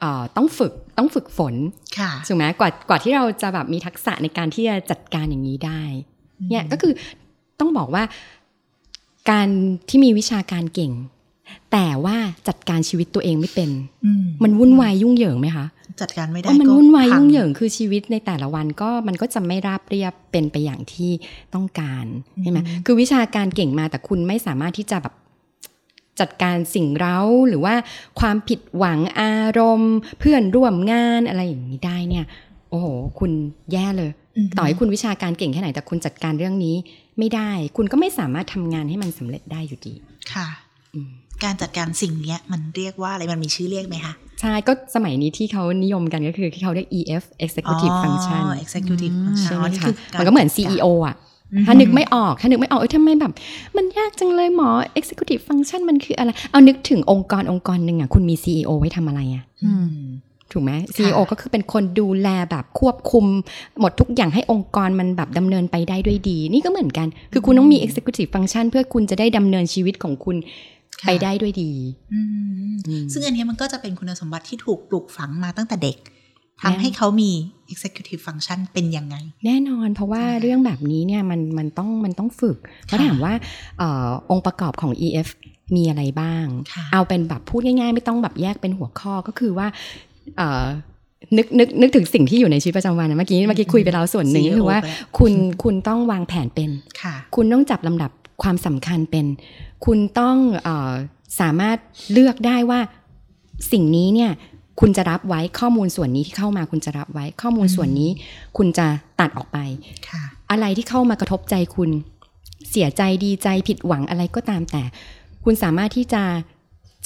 [0.00, 1.54] เอ่อต้องฝึกต้องฝึกฝน
[1.98, 5.82] ค่ะถูกไหมกว่ากว่าที่เราจะแบบมีทักษะในการที่จะจัดการอย่างนี้ได้
[6.50, 6.92] เนี่ยก็คือ
[7.60, 8.02] ต้องบอกว่า
[9.30, 9.48] การ
[9.88, 10.92] ที่มีวิชาการเก่ง
[11.72, 12.16] แต่ว่า
[12.48, 13.70] จัดการชีวิตตัวเองไม่เป็น
[14.04, 14.10] อื
[14.42, 15.66] มันวุ่นวายยุ่งเหยิงไหมคะ
[16.00, 21.10] จัดการไม่ได้ว่ามันก็วุ่นวายพัยุ่งเหยิงคือชีวิตในแต่ละวันก็มันก็จะไม่ราบเรียบเป็นไปอย่างที่
[21.54, 22.04] ต้องการ
[22.42, 25.14] ใช่ไหมคือวิชาการเก่งมาแต่คุณไม่สามารถที่จะแบบ
[26.20, 27.74] จัดการสิ่งเร้าหรือว่า
[28.20, 32.24] ความผิดหวังอารมณ์ เพื่อนร่วมงานอะไรอย่างนี้ได้เนี่ย
[32.70, 32.86] โอ้โห
[33.18, 33.32] คุณ
[33.72, 34.10] แย่เลย
[34.46, 36.76] มต่อให้คุณวิชาการเก่งแค่ไหนแต่คุณจัดการเรื่องนี้
[37.18, 39.94] ไม่ได้ คุณก็ไม่สามารถทำงานให้มันสำเร็จได้อยู่ดี
[40.32, 40.46] ค่ะ
[40.94, 41.12] อืม
[41.44, 51.14] การจัดการสิ่งเนี้ยมันเรียกว่าอะไรมันมีชื่อเรียกไหมคะ ใช่ ก็สมัยนี้ที่เขานิยมกันก็คือที่เขาเรียก EF Executive อ๋อ Function executive อืม function ใช่ไหมอ๋อนี่คะคือารมันก็เหมือน CEO อะ
[51.52, 53.32] อืมถ้านึกไม่ออก ถ้านึกไม่ออกเอ้ยทำไมแบบ
[53.76, 59.88] มันยากจังเลยหมอ executive function มันคืออะไร เอานึกถึงองค์กรองค์กรหนึ่งอะ คุณมี CEO ไว้ทำอะไรอะอืม
[60.52, 63.24] ถูกไหม CEO ก็คือเป็นคนดูแลแบบควบคุม
[63.80, 71.72] หมดทุกอย่างให้องค์กรมันแบบดำเนินไปได้ด้วยดี นี่ก็เหมือนกัน คือคุณต้องมี executive function เพื่อคุณจะได้ดำเนินชีวิตของคุณค่ะ ไปได้ด้วยดี
[72.14, 72.20] อื
[72.70, 75.98] มอืมซึ่งอันเนี้ยมันก็จะเป็นคุณสมบัติที่ถูกปลูกฝังมาตั้งแต่เด็ก
[76.60, 77.30] แน่ทำให้เขามี
[77.72, 82.56] executive function เป็นยังไง แน่นอนเพราะว่าค่ะเรื่องแบบนี้เนี่ยมันมันต้องมันต้องฝึก
[82.86, 83.32] เพราะค่ะถามว่า
[83.78, 85.28] เออองค์ประกอบของ EF
[85.76, 89.66] มีอะไรบ้างค่ะเอาเป็นแบบพูดง่ายๆ ไม่ต้องแบบแยกเป็นหัวข้อก็คือว่า
[90.36, 90.66] เอ่อ
[91.36, 95.32] นึกนึกนึกถึงสิ่งที่อยู่ในชีวิตประจำวันนะเมื่อกี้เมื่อกี้คุยไปแล้วส่วนหนึ่ง CEO ก็คือว่าไปแล้วคุณ
[95.62, 96.70] คุณต้องวางแผนเป็น
[97.02, 98.10] ค่ะคุณต้องจับลำดับ
[98.42, 99.26] ความสำคัญเป็น
[99.86, 100.92] คุณต้องเออ
[101.40, 101.76] สามารถ
[102.12, 102.80] เลือกได้ว่า
[103.72, 104.30] สิ่งนี้เนี่ย
[104.80, 108.10] คุณจะรับไว้ข้อมูลส่วนนี้ที่เข้ามาคุณจะรับไว้ข้อมูลส่วนนี้
[108.56, 108.86] คุณจะ
[109.20, 109.58] ตัดออกไป
[110.08, 111.90] ค่ะอะไรที่เข้ามากระทบใจคุณ
[112.70, 114.82] เสียใจดีใจผิดหวังอะไรก็ตามแต่
[115.44, 116.22] คุณสามารถที่จะ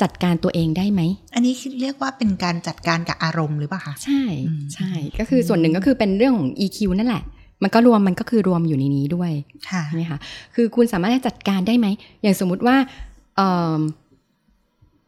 [0.02, 1.00] จัดการตัวเองได้ไหม
[1.34, 7.22] อันนี้คือเรียกว่าเป็นการจัดการกับอารมณ์หรือเปล่าคะ ใช่อืมใช่ ก็คือส่วนหนึ่งก็คือเป็นเรื่องของ EQ นั่นแหละ
[7.62, 9.32] มันก็รวมมันก็คือรวมอยู่ในนี้ด้วย
[9.70, 10.18] ค่ะใช่ไหมคะ
[10.54, 11.86] คือคุณสามารถจะจัดการได้ไหม
[12.22, 12.76] อย่างสมมุติว่า
[13.36, 13.80] เอิ่ม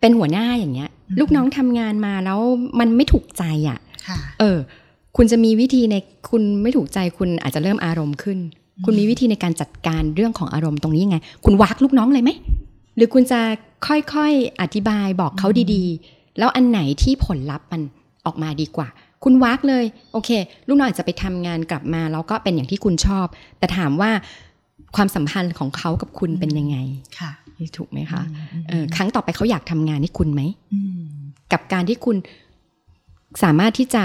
[0.00, 2.40] เป็นหัวหน้าอย่างเงี้ยอืมลูกน้องทำงานมาแล้ว
[2.80, 4.58] มันไม่ถูกใจอะค่ะ เออ
[5.16, 5.94] คุณจะมีวิธีใน
[6.30, 8.38] คุณไม่ถูกใจคุณอาจจะเริ่มอารมณ์ขึ้น
[8.84, 12.30] คุณมีวิธีในการจัดการเรื่องของอารมณ์ตรงนี้ยังไง คุณวักลูกน้องเลยไหม
[12.96, 13.40] หรือคุณจะ
[13.86, 17.80] ค่อยๆอธิบายบอกเขาดีๆ แล้วอันไหนที่ผลลัพธ์มัน
[18.26, 18.88] ออกมาดีกว่า
[19.24, 20.30] คุณวักเลย โอเค
[20.68, 23.26] ลูกน้องอาจจะไปทำงานกลับมา แล้วก็เป็นอย่างที่คุณชอบ
[23.58, 24.10] แต่ถามว่า
[24.96, 26.76] ความสัมพันธ์ของเขากับคุณเป็นยังไง
[27.18, 27.32] ค่ะ
[27.76, 31.02] ถูกไหมคะอืมเออครั้งต่อไปเขาอยากทำงานให้คุณไหมอืม
[31.52, 32.16] กับการที่คุณ
[33.42, 34.02] สามารถที่จะ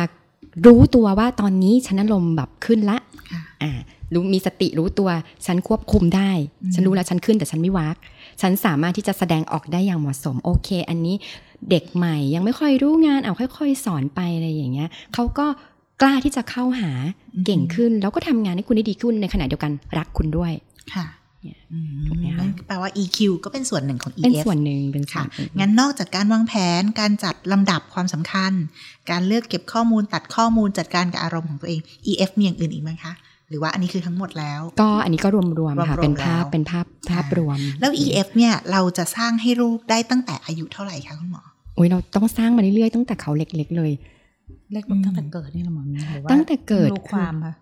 [0.65, 2.97] รู้ตัวว่าตอนนี้ฉันอารมณ์แบบขึ้นละ
[3.32, 3.71] ค่ะอ่า
[4.13, 5.10] รู้มีสติรู้ตัว
[5.45, 6.32] ฉันควบคุมได้
[6.63, 7.95] อืมฉันรู้แล้วฉันขึ้นแต่ฉันไม่วัก
[8.41, 11.15] ฉันสามารถที่จะแสดงออกได้อย่างเหมาะสม โอเค อันนี้
[11.69, 15.48] เด็กใหม่ ยังไม่ค่อยรู้งานเอาค่อย ๆ สอนไปอะไรอย่างเงี้ยเขาก็
[16.02, 16.91] กล้าที่จะเข้าหา
[17.45, 20.52] เก่งขึ้น แล้วก็ทำงานให้คุณได้ดีขึ้นในขณะเดียวกันรักคุณด้วย
[20.93, 21.06] ค่ะ
[21.43, 28.52] เนี่ยอืมถูกไหมคะแปลว่า EQ ก็เป็นส่วนหนึ่งของเป็น EF ส่วนหนึ่งเป็นส่วค่ะนหนึ่งงั้นนอกจากการวางแผน การจัดลำดับความสำคัญ
[29.10, 31.80] การเลือกเก็บข้อมูลตัดข้อมูลจัดการกับอารมณ์ของตัวเอง
[32.12, 33.13] EF มีอย่างอื่นอีกไหมคะ
[33.49, 41.43] หรือว่าอันนี้คือทั้งหมดแล้ว ก็อันนี้ก็รวมๆค่ะรวมๆเป็นภาพแล้วเป็นภาพภาพรวม แล้ว EF เนี่ยเราจะสร้างให้ลูกได้ตั้งแต่อายุเท่าไหร่คะคุณหมอ
[41.77, 43.91] อุ้ยเราต้องสร้างมาเรื่อยๆตั้งแต่เขาเล็ก ๆ เลย
[44.73, 47.55] เล็กตั้งแต่เกิดนี่เหรอหมอมีหรือว่าตั้งแต่เกิดรู้ความค่ะ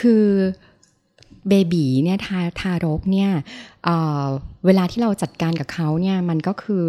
[0.00, 0.24] คือ
[1.48, 3.30] เบบีเนี่ยทาทารกเนี่ย
[3.84, 4.24] เอ่อ
[4.66, 6.84] เวลาที่เราจัดการกับเขาเนี่ยมันก็คือ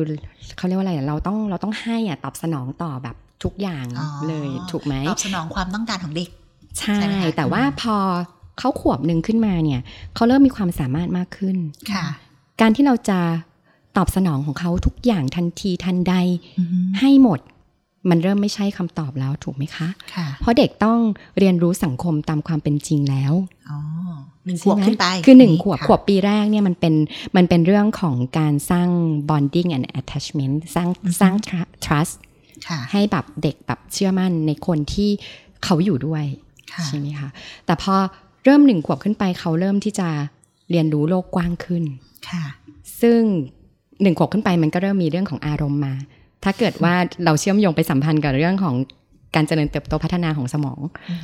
[0.58, 6.30] เขาเรียกว่าอะไรอะเราต้องเราต้องให้อะตอบสนองต่อแบบทุกอย่างอ๋อเลยถูกไหมตอบสนองความต้องการของเด็ก
[6.80, 7.96] ใช่ใช่ไหมคะแต่ว่าพอ
[8.60, 9.82] เขาขวบหนึ่งขึ้นมาเนี่ย
[10.16, 11.58] เขาเริ่มมีความสามารถมากขึ้น
[11.94, 12.06] ค่ะ
[12.62, 13.20] การที่เราจะ
[13.98, 16.16] ตอบสนองของเขาทุกอย่างทันทีทันใด
[16.60, 17.40] อือฮึให้หมด
[18.10, 21.00] มันเริ่มไม่ใช่คำตอบแล้วถูกไหมคะค่ะเพราะเด็กต้อง
[21.40, 23.34] เรียนรู้สังคมตามความเป็นจริงแล้ว
[23.70, 23.80] อ๋อ
[24.46, 26.94] หนึ่งขวบใช่ไหมขึ้นไป คือหนึ่งขวบะขวบปีแรกเนี่ยมันเป็น
[27.36, 28.90] มันเป็นเรื่องของการสร้าง
[29.30, 30.90] bonding and attachment สร้าง
[31.22, 32.16] สร้าง tru- trust
[32.68, 35.10] ค่ะให้แบบเด็กแบบเชื่อมั่นในคนที่
[35.64, 36.47] เขาอยู่ด้วยค่ะ
[36.86, 37.30] ใช่ไหมคะ
[37.66, 37.96] แต่พอ
[38.44, 40.08] เริ่มหนึ่งขวบขึ้นไปเขาเริ่มที่จะ
[40.72, 41.84] เรียนรู้โลกกว้างขึ้น
[42.30, 42.44] ค่ะ
[43.02, 43.22] ซึ่ง
[44.02, 45.94] หนึ่งขวบขึ้นไปมันก็เริ่มมีเรื่องของอารมณ์มา
[46.44, 46.94] ถ้าเกิดว่า
[47.26, 48.76] เราเชื่อมโยงไปสัมพันธ์กับเรื่องของ
[49.36, 50.80] การเจริญเติบโตพัฒนาของสมอง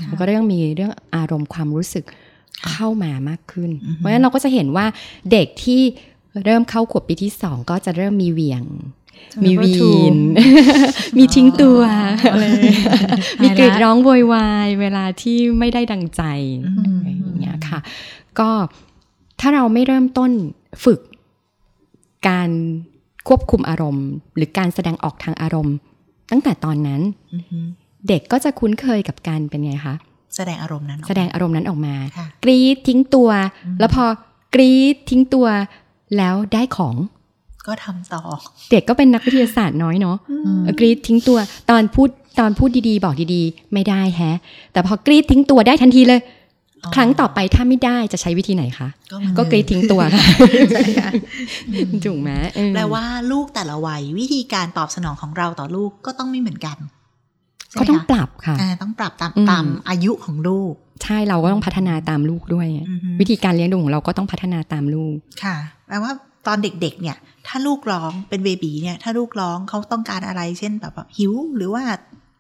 [0.10, 2.06] มันก็เรื่องมีเรื่องอารมณ์ความรู้สึก
[2.70, 4.86] เข้ามามากขึ้นอือฮึเพราะฉะนั้นเราก็จะเห็นว่า
[5.32, 5.82] เด็กที่
[6.44, 8.64] เริ่มเข้าขวบปีที่สองก็จะเริ่มมีเหวี่ยง
[9.44, 9.74] มีวี
[10.16, 10.18] น
[11.18, 11.80] มีทิ้งตัว
[12.32, 12.46] อะไร
[13.44, 16.22] มีกรีดร้องโวยวายเวลาที่ไม่ได้ดังใจ
[16.66, 17.80] อืมอะไรอย่างเงี้ยค่ะ
[18.40, 18.50] ก็
[19.40, 20.32] ถ้าเราไม่เริ่มต้น
[20.84, 21.00] ฝึก
[22.28, 22.50] การ
[23.28, 25.76] ควบคุมอารมณ์ หรือการแสดงออกทางอารมณ์
[26.32, 27.02] ตั้งแต่ตอนนั้น
[27.34, 27.58] อือฮึ
[28.08, 29.96] เด็กก็จะคุ้นเคยกับการเป็นไงคะ
[30.36, 33.30] แสดงอารมณ์นั้นออกแสดงอารมณ์นั้นออกมาค่ะกรีดทิ้งตัว
[33.66, 34.06] อืมแล้วพอ
[34.56, 35.48] กรีดทิ้งตัว
[36.18, 36.96] แล้วได้ของ
[37.68, 38.22] ก็ทำต่อ
[38.72, 41.38] เด็กก็เป็นนักวิทยาศาสตร์น้อยเนาะอืมเออกรีดทิ้งตัว
[41.70, 44.38] ตอนพูดตอนพูดดีๆ บอกดีๆ ไม่ได้แฮะ
[44.74, 46.22] แต่พอกรีดทิ้งตัวได้ทันทีเลย
[46.84, 50.26] อ๋อครั้งต่อไปถ้าไม่ได้จะใช้วิธีไหนคะก็เหมือนก็กรีดเดิมทิ้งตัวค่ะ
[52.06, 56.78] ถูกไหมเออแปลว่าลูกแต่ละวัยวิธีการตอบสนองของเราต่อลูกก็ต้องไม่เหมือนกัน
[57.70, 60.74] ใช่ไหมก็ต้องคะปรับค่ะอ่าต้องปรับตามอืมตามอายุของลูก
[61.04, 65.56] ใช่เราก็ต้องพัฒนาตามลูกด้วยอือฮึวิธีการเลี้ยงดูของเราก็ต้องพัฒนาตามลูกค่ะ
[65.88, 66.12] แปลว่า
[66.48, 71.84] ตอนเด็กๆ เนี่ย ถ้าลูกร้องเป็นเบบีเนี่ย ถ้าลูกร้องเขาต้องการอะไร เช่นแบบแบบหิวหรือว่า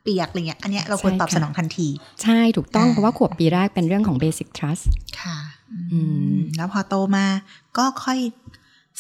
[0.01, 1.87] เปียกอะไรเงี้ย อันเนี้ยเราควรใช่ตอบค่ะสนองทันที
[2.23, 4.83] ใช่ถูกต้องอ่าเพราะว่าขวบปีแรกเป็นเรื่องของ basic trust
[5.21, 5.37] ค่ะ
[5.91, 5.99] อื
[6.35, 7.25] มแล้วพอโตมา
[7.77, 8.19] ก็ค่อย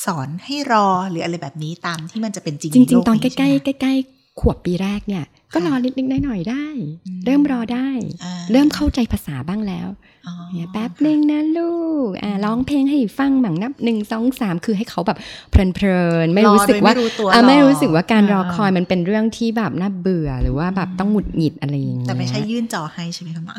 [0.05, 6.65] สอนให้รอหรืออะไรแบบนี้ตามที่มันจะเป็นจริงจริงใโลๆตอนใกล้ช่ไหมๆใกล้ๆขวบปีแรกเนี่ย ก็รอนิดนิดหน่อยๆได้
[7.05, 7.87] อืมเริ่มรอได้
[8.23, 9.87] อ่าเริ่มเข้าใจภาษาบ้างแล้ว
[10.27, 11.73] อ๋อเนี่ยแป๊บหนึ่งนะลู
[12.07, 15.17] กอ่าร้องเพลงให้ฟังบังนับหนึ่งสองสามคือให้เขาแบบ
[15.51, 23.53] เพลินๆไม่รู้สึกว่ารอโดยไม่รู้ตัวอ่าหรอไม่รู้สึกว่าการรออ่าคอยมันเป็นเรื่องที่แบบน่าเบื่อหรือว่าแบบต้องหงุดหงิดอะไรอย่างเงี้ยแต่ไม่ใช่ยื่นจอให้ใช่ไหมคะหมอ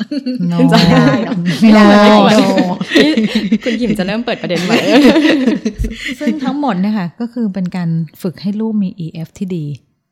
[0.51, 2.47] No ไม่ได้หรอกไม่ได้ไม่ควร No
[3.63, 4.77] คุณขิมจะเริ่มเปิดประเด็นใหม่
[6.19, 7.89] ซึ่งทั้งหมดเนี่ยค่ะก็คือเป็นการ
[8.21, 9.65] ฝึกให้ลูกมี EF ที่ดี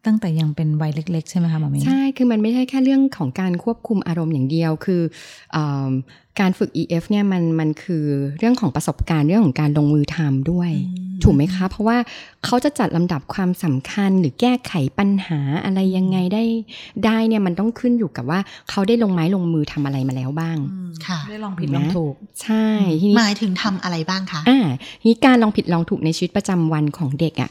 [0.05, 5.01] ตั้งแต่ยังเป็นวัยเล็ก ๆ ใช่ไหมคะหมอมิ้นใช่ คือมันไม่ใช่แค่เรื่องของการควบคุมอารมณ์อย่างเดียว คือ
[5.51, 5.91] เออ
[6.39, 8.05] การฝึก EF เนี่ยมันมันคือ
[8.39, 10.71] เรื่องของประสบการณ์เรื่องของการลงมือทำด้วย
[11.23, 11.97] ถูกไหมคะ เพราะว่า
[12.45, 16.43] เขาจะจัดลำดับความสำคัญหรือแก้ไขปัญหาอะไรยังไงได้
[17.05, 18.39] ได้เนี่ยมันต้องขึ้นอยู่กับว่า
[18.69, 20.57] เขาได้ลงไม้ลงมือทำอะไรมาแล้วบ้าง
[21.07, 22.13] ค่ะได้ลองผิดลองถูก
[22.43, 22.65] ใช่
[22.99, 24.59] ทีนี้หมายถึงทำอะไรบ้างคะอ่า
[24.99, 27.49] ทีนี้การลองผิดลองถูกในชีวิตประจำวันของเด็กอะ่ะ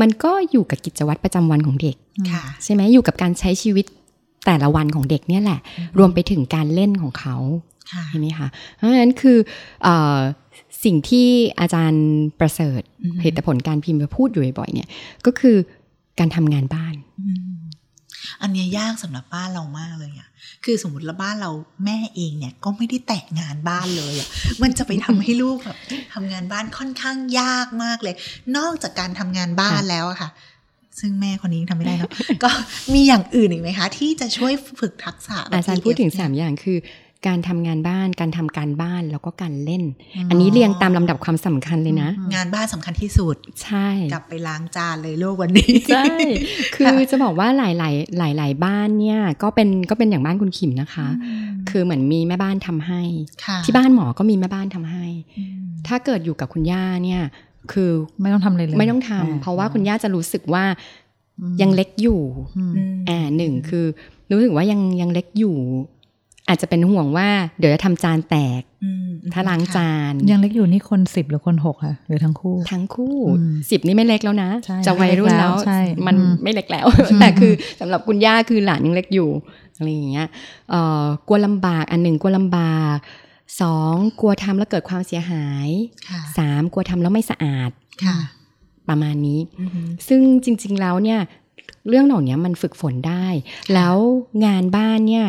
[0.00, 1.96] มันก็อยู่กับกิจวัตรประจำวันของเด็ก
[2.32, 3.86] ค่ะใช่ไหมอยู่กับการใช้ชีวิต
[4.46, 5.60] แต่ละวันของเด็กเนี่ยแหละ
[5.98, 7.36] รวมไปถึงการเล่นของเขา
[7.92, 9.38] ค่ะใช่ไหมคะเพราะฉะนั้นคือ
[9.82, 10.20] เออ
[10.84, 11.28] สิ่งที่
[11.60, 12.06] อาจารย์
[12.40, 14.88] ประเสริฐอือฮึเหตุผลการพิมพ์พูดอยู่บ่อยๆเนี่ย
[15.26, 15.56] ก็คือ
[16.18, 16.94] การทำงานบ้าน
[18.44, 20.28] อันเนี้ยยากสำหรับบ้านเรามากเลยอะ
[20.64, 21.50] คือสมมติแล้วบ้านเรา
[21.84, 24.28] แม่เองเนี่ยก็ไม่ได้แตะงานบ้านเลยอะ
[24.62, 25.78] มันจะไปทำให้ลูกแบบ
[26.14, 28.14] ทำงานบ้านค่อนข้างยากมากเลย
[28.56, 30.30] นอกจากการทำงานบ้านแล้วอะค่ะ
[31.00, 32.10] ซึ่งแม่คนนี้ยังทำไม่ได้เนาะ
[32.44, 32.50] ก็
[32.94, 36.78] มีอย่างอื่นอีกไหมคะ ที่จะช่วยฝึกทักษะอาจารย์พูดถึงสามอย่างคือ
[37.26, 39.82] การทำงานบ้าน การทำการบ้านแล้วก็การเล่น
[40.16, 46.04] อืมอันนี้เรียงตามลำดับความสำคัญเลยนะ งานบ้านสำคัญที่สุด ใช่ กลับไปล้างจานเลยลูกวันนี้ ใช่
[46.76, 47.78] คือจะบอกว่าหลายๆ
[48.18, 51.06] หลาย ๆ หลาย ๆ บ้านเนี่ยก็เป็นก็เป็นอย่างบ้านคุณขิมนะคะ
[51.70, 53.02] คือเหมือนมีแม่บ้านทำให้
[53.44, 55.06] ค่ะที่บ้านหมอก็มีแม่บ้านทำให้
[55.38, 55.54] อืม
[55.88, 57.22] ถ้าเกิดอยู่กับคุณย่าเนี่ย
[57.72, 60.64] คือไม่ต้องทำอะไรเลยไม่ต้องทำอ่เพราะว่าคุณย่าจะรู้สึกว่า
[61.40, 62.20] อืมยังเล็กอยู่
[62.56, 63.84] อืมอืมอ่าหนึ่งคือ
[64.30, 65.56] รู้สึกว่ายังยังเล็กอยู่
[66.48, 67.28] อาจจะเป็นห่วงว่า
[67.58, 76.86] เดี๋ยวจะทำจานแตกอืมถ้าล้างจานยังเล็กอยู่นี่คนสิบหรือคนหกค่ะหรือทั้งคู่ ทั้งคู่อืมสิบนี่ไม่เล็กแล้วนะใช่จะวัยรุ่นแล้วใช่มันอืมไม่เล็กแล้ว
[77.20, 79.28] แต่คือสำหรับคุณย่าคือหลานยังเล็กอยู่
[79.76, 80.28] อะไรอย่างเงี้ย
[80.70, 82.96] เอ่อกลัวลำบากอันหนึ่งกลัวลำบาก
[83.60, 85.68] สองกลัวทำแล้วเกิดความเสียหาย
[86.08, 87.70] ค่ะสามกลัวทำแล้วไม่สะอาด
[88.04, 88.16] ค่ะ
[88.88, 91.20] ประมาณนี้อืมซึ่งจริง ๆแล้วเนี่ย
[91.88, 93.26] เรื่องเหล่านี้มันฝึกฝนได้
[93.74, 93.96] แล้ว
[94.46, 95.26] งานบ้านเนี่ย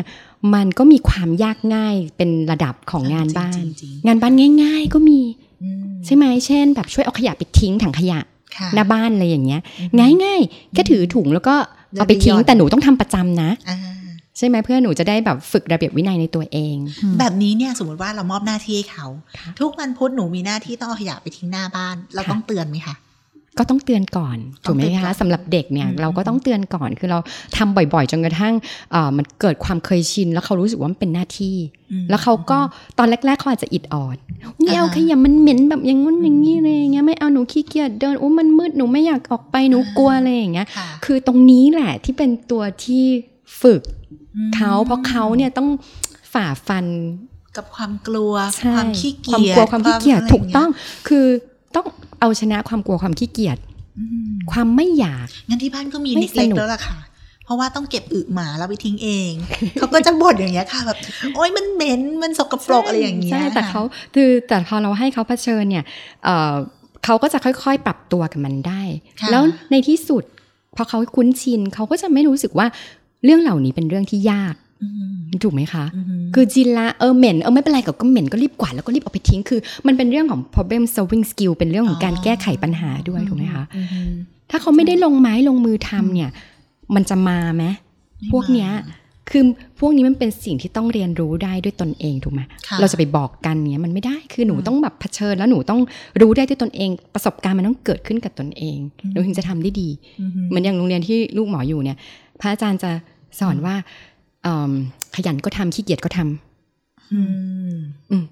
[0.54, 5.20] มันก็มีความยากง่ายเป็นระดับของงานบ้านจริงๆงานบ้านง่าย ๆ ก็มี
[5.62, 8.20] อืมใช่ไหมเช่น แบบช่วยเอาขยะไปทิ้งถังขยะ
[8.56, 11.54] ค่ะหน้าบ้านอะไรอย่างเงี้ยอืมง่ายๆแค่ถือถุงแล้วก็
[11.98, 13.76] เอาไปทิ้งเดินไปหย่อนแต่หนูต้องทำประจำนะอ่า
[14.38, 16.76] ใช่ไหมเพื่อหนูจะได้แบบฝึกระเบียบวินัยในตัวเอง
[17.18, 19.06] แบบนี้เนี่ยสมมติว่าเรามอบหน้าที่ให้เขา
[19.38, 22.94] ค่ะทุกวันพุธหนูมีหน้าที่ต้องเอาขยะไปทิ้งหน้าบ้าน เราค่ะต้องเตือนไหมคะ
[23.58, 27.18] ก็ต้องเตือนก่อนต้ถูอกงไหมเตือนก่อคะนสำหรับเด็กเนี่ยอืมเราก็ต้องเตือนก่อนคือเรา
[27.56, 28.54] ทำบ่อยๆ จนกระทั่ง
[28.92, 31.56] เอ่อมันเกิดความเคยชิน แล้วเขารู้สึกว่ามันเป็นหน้าที่
[31.92, 32.58] อืมแล้วเขาก็
[32.98, 34.16] ตอนแรกๆเขาอาจจะอิดออด
[34.62, 43.04] นี่เอาอ่าขยะมันเหม็นแบบอย่างงู้นอย่างนี้เลยอย่างเงี้ยไม่เอาหนูขี้เกียจเดินโอ้มันมืดหนูไม่อยากออกไปหนูกลัวอะไรอย่างเงี้ยค่ะคือตรงนี้แหละที่เป็นตัวที่
[43.62, 43.82] ฝึก
[44.36, 45.68] อืมเขาเพราะเขาเนี่ยต้อง
[46.32, 46.86] ฝ่าฟัน
[47.56, 50.68] กับความกลัวใช่ความขี้ความเกียจกลัวความขี้เกียจะไรถูกต้อง
[51.08, 51.26] คือ
[51.76, 51.86] ต้อง
[52.20, 53.58] เอาชนะความกลัวความขี้เกียจ
[53.98, 56.98] อืมความไม่อยากงั้นที่บ้านก็มีไม่เล็กสนุๆกแล้วล่ะค่ะ
[57.44, 59.32] เพราะว่าต้องเก็บอึหมาแล้วไปทิ้งเอง
[59.78, 60.98] เขาก็จะบ่นอย่างเงี้ยค่ะแบบ
[61.34, 63.82] โอ๊ยมันเหม็นมันสกปรกอะไรอย่างเงี้ยใช่แต่ค่ะเขา
[64.14, 65.84] คือแต่พอเราให้เขาเผชิญเนี่ย
[66.24, 66.54] เอ่อ
[67.04, 68.82] เขาก็จะค่อยๆ ปรับตัวกับมันได้
[69.20, 70.24] ค่ะแล้วในที่สุด
[70.76, 72.66] พอเขาคุ้นชินเขาก็จะไม่รู้สึกว่า
[73.24, 74.65] เรื่องเหล่านี้เป็นเรื่องที่ยากอืม
[75.42, 84.12] ถูกไหมคะอืมคือจินละเออเหม็น เออไม่เป็นไรก็ก็เหม็นก็รีบกวาดแล้วก็รีบเอาไปทิ้ง คือ มันเป็นเรื่องของ problem solving skill เป็นเรื่องของการแก้ไขปัญหาด้วยถูกไหมคะอืมอืม
[84.50, 86.30] ถ้าเขาไม่ได้ลงไม้ลงมือทำเนี่ย
[86.94, 87.64] มันจะมาไหม
[88.18, 89.42] ไม่พวกเนี้ยมาคือ
[89.80, 95.80] พวกนี้มันเป็นสิ่งที่ต้องเรียนรู้ได้ด้วยตนเองถูกไหมค่ะเราจะไปบอกกันเนี้ยมันไม่ได้คือหนูอืมต้องแบบเผชิญแล้วหนูต้อง
[96.20, 99.88] รู้ได้ด้วยตนเอง ประสบการณ์มันต้องเกิดขึ้นกับตนเองอืมหนูถึงจะทำได้ดี
[100.20, 101.96] อือฮึเหมือนอย่างโรงเรียนที่ลูกหมออยู่เนี่ย
[102.40, 102.90] พระอาจารย์จะ
[103.40, 104.15] สอนว่าเอิ่ม
[105.14, 107.20] ขยันก็ทำขี้เกียจก็ทำอื
[107.74, 107.76] ม
[108.10, 108.24] อืม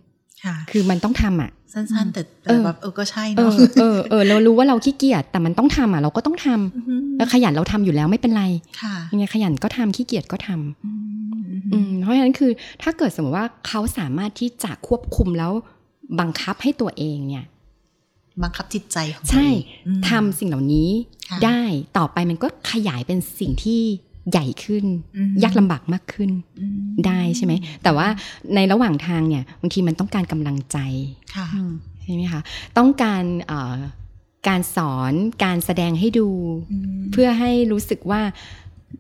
[0.44, 8.44] ค่ะคือมันต้องทำอะ สั้นๆ แต่เอแต่อแบบเออก็ใช่เอเนาะอเออเออเรารู้ว่าเราขี้เกียจแต่มันต้องทำอะ เราก็ต้องทำอือฮึแล้วขยันเราทำอยู่แล้วไม่เป็นไร
[8.81, 10.90] ค่ะยังไงขยันก็ทำขี้เกียจก็ทำอื
[11.40, 12.50] มอือืมมเพราะฉะนั้นคือ
[12.83, 15.53] ถ้าเกิดสมมติว่าเขาสามารถที่จะควบคุมแล้ว
[16.20, 17.44] บังคับให้ตัวเองเนี่ย
[18.42, 20.90] บังคับจิตใจของตัวใช่เองอืมทำสิ่งเหล่านี้
[21.29, 21.62] ค่ะได้
[21.98, 23.83] ต่อไปมันก็ขยายเป็นสิ่งที่
[24.30, 24.84] ใหญ่ขึ้น
[25.16, 28.08] อืมยากลำบากมากขึ้นอืมได้ใช่ไหม แต่ว่า
[28.54, 30.78] ในระหว่างทางเนี่ยบางทีมันต้องการกำลังใจ
[31.34, 32.40] ค่ะอืมใช่ไหมคะ
[32.78, 33.74] ต้องการเอ่อ
[34.48, 35.12] การสอน
[35.44, 36.28] การแสดงให้ดู
[36.98, 38.22] มเพื่อให้รู้สึกว่า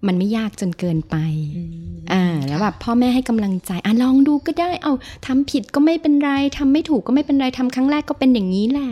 [0.06, 1.16] มันไม่ยากจนเกินไป
[1.56, 4.92] อืมอ่าแล้วแบบพ่อแม่ให้กำลังใจอะลองดูก็ได้ เอา
[5.26, 8.90] ทำผิดก็ไม่เป็นไรทำไม่ถูกก็ไม่เป็นไรทำครั้งแรกก็เป็นอย่างนี้แหละ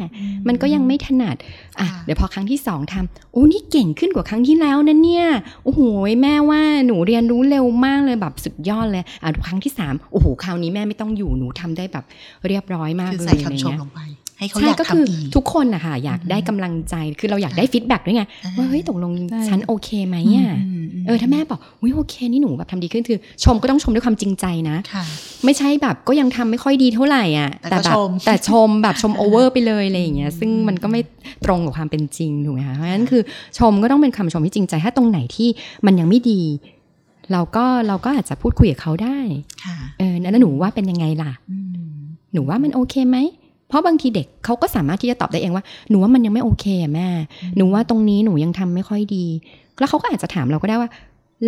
[0.48, 1.36] มันก็ยังไม่ถนัด
[1.80, 5.26] อะค่ะเดี๋ยวพอครั้งที่สองทำโอ้นี่เก่งขึ้นกว่าครั้งที่แล้วนะเนี่ย
[5.64, 5.80] โอ้โห
[6.22, 12.04] แม่ว่าหนูเรียนรู้เร็วมากเลยแบบสุดยอดเลยอะครั้งที่สามโอ้โหคราวนี้แม่ไม่ต้องอยู่หนูทำได้แบบ
[12.48, 14.00] เรียบร้อยมากคือเลยใส่อะไรคำชมเงี้ยลงไป
[14.42, 25.04] ให้เขาใช่อยากก็คือทำอีกทุกคนนะคะอยากได้กำลังใจคือเราอยากได้ feedback ด้วยไงอ่าว่าเฮ้ยตกลงใช่ฉันโอเคไหมอะมมเออถ้าแม่บอกอุ้ยโอเคนี่หนูแบบทำดีขึ้นคือ ชมก็ต้องชมด้วยความจริงใจนะค่ะ
[25.44, 31.00] ไม่ใช่แบบก็ยังทำไม่ค่อยดีเท่าไหร่อะแต่ก็แบบชมแต่ชมแบบชมโอเวอร์ไปเลยอะไรอย่างเงี้ยซึ่งมันก็ไม่
[31.44, 33.22] ตรงกับความเป็นจริงถูกไหมคะเพราะฉะนั้นคือ
[33.58, 35.48] ชมก็ต้องเป็นคำชมที่จริงใจ ถ้าตรงไหนที่
[35.86, 36.40] มันยังไม่ดี
[37.32, 39.18] เราก็เราก็อาจจะพูดคุยกับเขาได้
[39.64, 41.56] ค่ะ เออแล้วหนูว่าเป็นยังไงล่ะอื
[41.92, 41.92] ม
[42.32, 43.16] หนูว่ามันโอเคไหม
[43.72, 47.08] เพราะบางทีเด็กเขาก็สามารถที่จะตอบได้เองว่าหนูว่ามันยังไม่โอเคอะแม่
[47.56, 49.26] หนูว่าตรงนี้หนูยังทำไม่ค่อยดี
[49.78, 50.90] แล้วเขาก็อาจจะถามเราก็ได้ว่า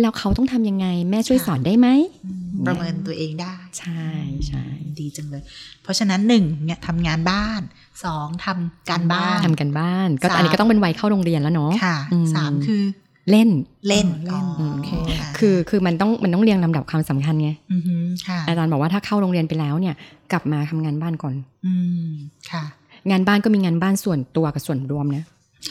[0.01, 1.87] แล้วเขาต้องทำยังไง แม่ช่วยสอนได้ไหม
[2.25, 4.05] อืมประเมินตัวเองได้ ใช่
[4.47, 4.63] ใช่
[4.99, 5.43] ดีจังเลย
[5.83, 7.61] เพราะฉะนั้นหนึ่งเนี่ยทำงานบ้าน
[8.05, 12.83] สองทำการบ้านทำกันบ้าน ก็สามอันนี้ก็ต้องเป็นวัยเข้าโรงเรียนแล้วเนาะค่ะอืมสามคือ
[13.31, 13.49] เล่น
[13.87, 17.95] เล่นเล่นอ๋อโอเคค่ะคือคือมันต้องมันต้องเรียงลำดับความสำคัญไงอือฮึ
[18.27, 19.95] ค่ะอาจารย์บอกว่าถ้าเข้าโรงเรียนไปแล้วเนี่ย
[20.31, 21.35] กลับมาทำงานบ้านก่อน
[21.65, 21.73] อื
[22.07, 22.09] ม
[22.51, 22.63] ค่ะ
[23.11, 25.23] งานบ้านก็มีงานบ้านส่วนตัวกับส่วนรวมนะ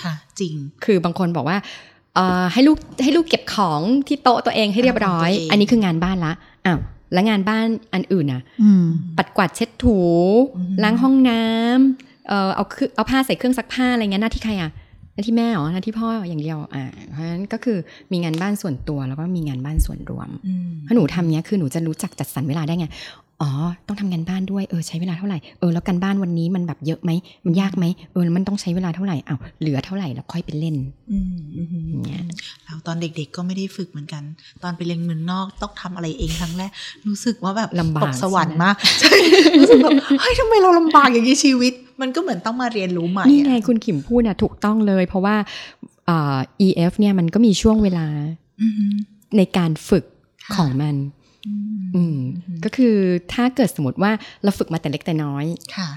[0.03, 1.59] ค่ะ จริง คือบางคนบอกว่า
[2.15, 6.33] เอ่อให้ลูกให้ลูกเก็บของที่โต๊ะตัวเองให้เรียบร้อยของตัวเองอันนี้คืองานบ้านละ
[6.67, 6.79] อ้าว
[7.13, 8.87] แล้วงานบ้านอันอื่นน่ะอืม
[9.17, 9.99] ปัดกวาดเช็ดถู
[10.57, 14.71] อืมล้างห้องน้ำเอ่อเอาคือเอาผ้าใส่เครื่องซักผ้าอะไรเงี้ยหน้าที่ใครอะ
[15.15, 17.79] หน้าที่แม่เหรอหน้าที่พ่ออย่างเดียวอ่าเพราะฉะนั้นก็คือ
[18.13, 22.87] มีงานบ้านส่วนตัวแล้วก็มีงานบ้านส่วนรวมอืมถ้าหนูทำเนี้ยคือหนูจะรู้จักจัดสรรเวลาได้ไง
[23.45, 23.53] อ๋อ
[23.87, 27.11] ต้องทำงานบ้านด้วย เออ ใช้เวลาเท่าไหร่ เออ แล้วการบ้านวันนี้มันแบบเยอะไหม
[27.45, 30.77] มันยากไหมเออแล้วมันต้องใช้เวลาเท่าไหร่อ้าวเหลือเท่าไหร่แล้วค่อยไปเล่น
[31.11, 32.25] อืมอืมอืมเนี่ย
[32.65, 34.23] เราตอนเด็กๆก็ไม่ได้ฝึกเหมือนกัน
[34.63, 36.71] ตอนไปเรียนเมืองนอกต้องทำอะไรเองครั้งแรก
[37.09, 39.15] รู้สึกว่าแบบลำบากตกสวรรค์ใช่ไหมมาก ใช่
[39.59, 45.37] รู้สึกแบบ เฮ้ยทำไมเราลำบากอย่างนี้ชีวิต มันก็เหมือนต้องมาเรียนรู้ใหม่ นี่ไงอะคุณขิมพูดนะถูกต้องเลย เพราะว่า
[46.07, 48.07] เอ่อ EF เนี่ยมันก็มีช่วงเวลา
[48.63, 48.93] อืม
[49.37, 50.05] ในการฝึก
[50.45, 50.95] ค่ะของมัน
[51.47, 52.19] อืมอืม
[52.65, 52.97] ก็คือ
[53.33, 55.45] ถ้าเกิดสมมติว่าเราฝึกมาแต่เล็กแต่น้อย
[55.77, 55.89] ค่ะ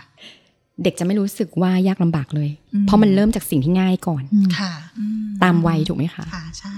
[0.84, 5.04] เด็กจะไม่รู้สึกว่ายากลำบากเลยอืมเพราะมันเริ่มจากสิ่งที่ง่ายก่อนอืมค่ะอื
[5.44, 6.76] ตามวัยถูกไหมคะค่ะใช่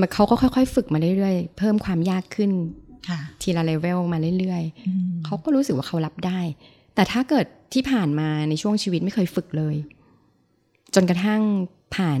[0.00, 2.50] มันเขาก็ค่อย ๆ ฝึกมาเรื่อยๆเพิ่มความยากขึ้น
[3.08, 6.40] ค่ะทีละเลเวลมาเรื่อยๆอืมเขาก็รู้สึกว่าเขารับได้
[6.94, 9.76] แต่ถ้าเกิดที่ผ่านมาในช่วงชีวิตไม่เคยฝึกเลย
[10.94, 11.40] จนกระทั่ง
[11.94, 12.20] ผ่าน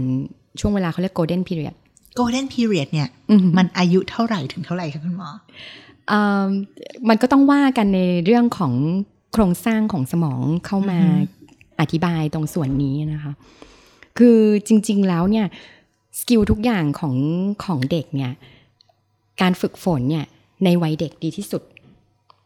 [0.60, 1.76] ช่วงเวลาเขาเรียก golden period
[2.18, 5.83] golden period เนี่ยอืมมันอายุเท่าไหร่ถึงเท่าไหร่คะคุณหมออ่า
[7.08, 8.72] มันก็ต้องว่ากันในเรื่องของ
[9.32, 11.42] โครงสร้างของสมองเข้ามาอือฮึ
[11.80, 13.32] อธิบายตรงส่วนนี้นะคะ
[14.18, 15.46] คือจริง ๆ แล้วเนี่ย
[16.20, 17.16] skill ทุกอย่างของ
[17.64, 18.32] ของเด็กเนี่ย
[19.40, 20.24] การฝึกฝนเนี่ย
[20.64, 21.62] ในวัยเด็กดีที่สุด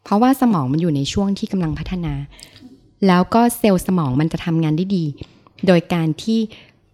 [0.04, 2.14] เพราะว่าสมองมันอยู่ในช่วงที่กำลังพัฒนา
[3.06, 5.04] แล้วก็เซลล์สมองมันจะทำงานได้ดี
[5.66, 6.38] โดยการที่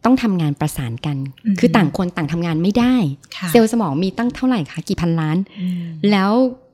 [0.04, 2.94] ต้องทำงานประสานกันอือฮึคือต่างคนต่างทำงานไม่ได้
[3.36, 6.30] ค่ะเซลล์สมองมีตั้งเท่าไหร่คะกี่พันล้านอืมแล้ว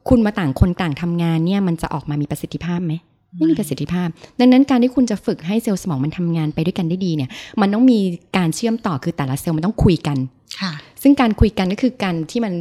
[0.08, 2.94] คุณมาต่างคนต่างทำงานเนี่ยมันจะออกมามีประสิทธิภาพไหม
[3.36, 4.08] ไม่มีประสิทธิภาพ
[4.40, 7.98] ดังนั้นการที่คุณจะฝึกให้เซลล์สมองมันทำงานไปด้วยกันได้ดีเนี่ย มันต้องมี
[8.36, 10.18] การเชื่อมต่อคือแต่ละเซลล์มันต้องคุยกัน
[10.60, 12.54] ค่ะ ซึ่งการคุยกันก็คือการที่มัน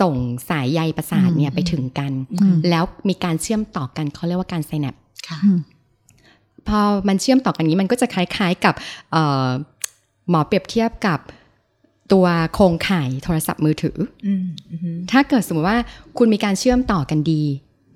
[0.00, 0.14] ส่ง
[0.48, 4.94] สายใยประสาทเนี่ยอืมไปถึงกันอืมแล้วมีการเชื่อมต่อกันเขาเรียกว่าการไซแนป
[5.28, 5.58] ค่ะอืม
[6.68, 8.74] พอมันเชื่อมต่อกันนี้มันก็จะคล้าย ๆกับ
[9.12, 9.48] เอ่อ
[10.30, 11.18] หมอเปรียบเทียบกับ
[12.12, 15.78] ตัวโครงข่ายโทรศัพท์มือถืออืมอืมถ้าเกิดสมมติว่า
[16.18, 17.42] คุณมีการเชื่อมต่อกันดี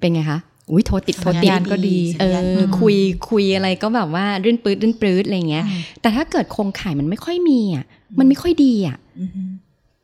[0.01, 0.39] เป็นไงคะ
[0.71, 2.97] อุ้ยโทรติดโทรติดสัญญาณก็ดีเอสัญญาณอดีคุย
[3.29, 5.65] คุยอะไรก็แบบว่ารื่นปื๊ดรื่นปื๊ดอะไรอย่างเงี้ย
[6.01, 7.85] แต่ถ้าเกิดโครงข่ายมันไม่ค่อยมีอะ
[8.19, 9.49] มันไม่ค่อยดีอะอืม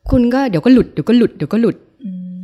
[0.09, 1.75] คุณก็เดี๋ยวก็หลุดเดี๋ยวก็หลุดเดี๋ยวก็หลุด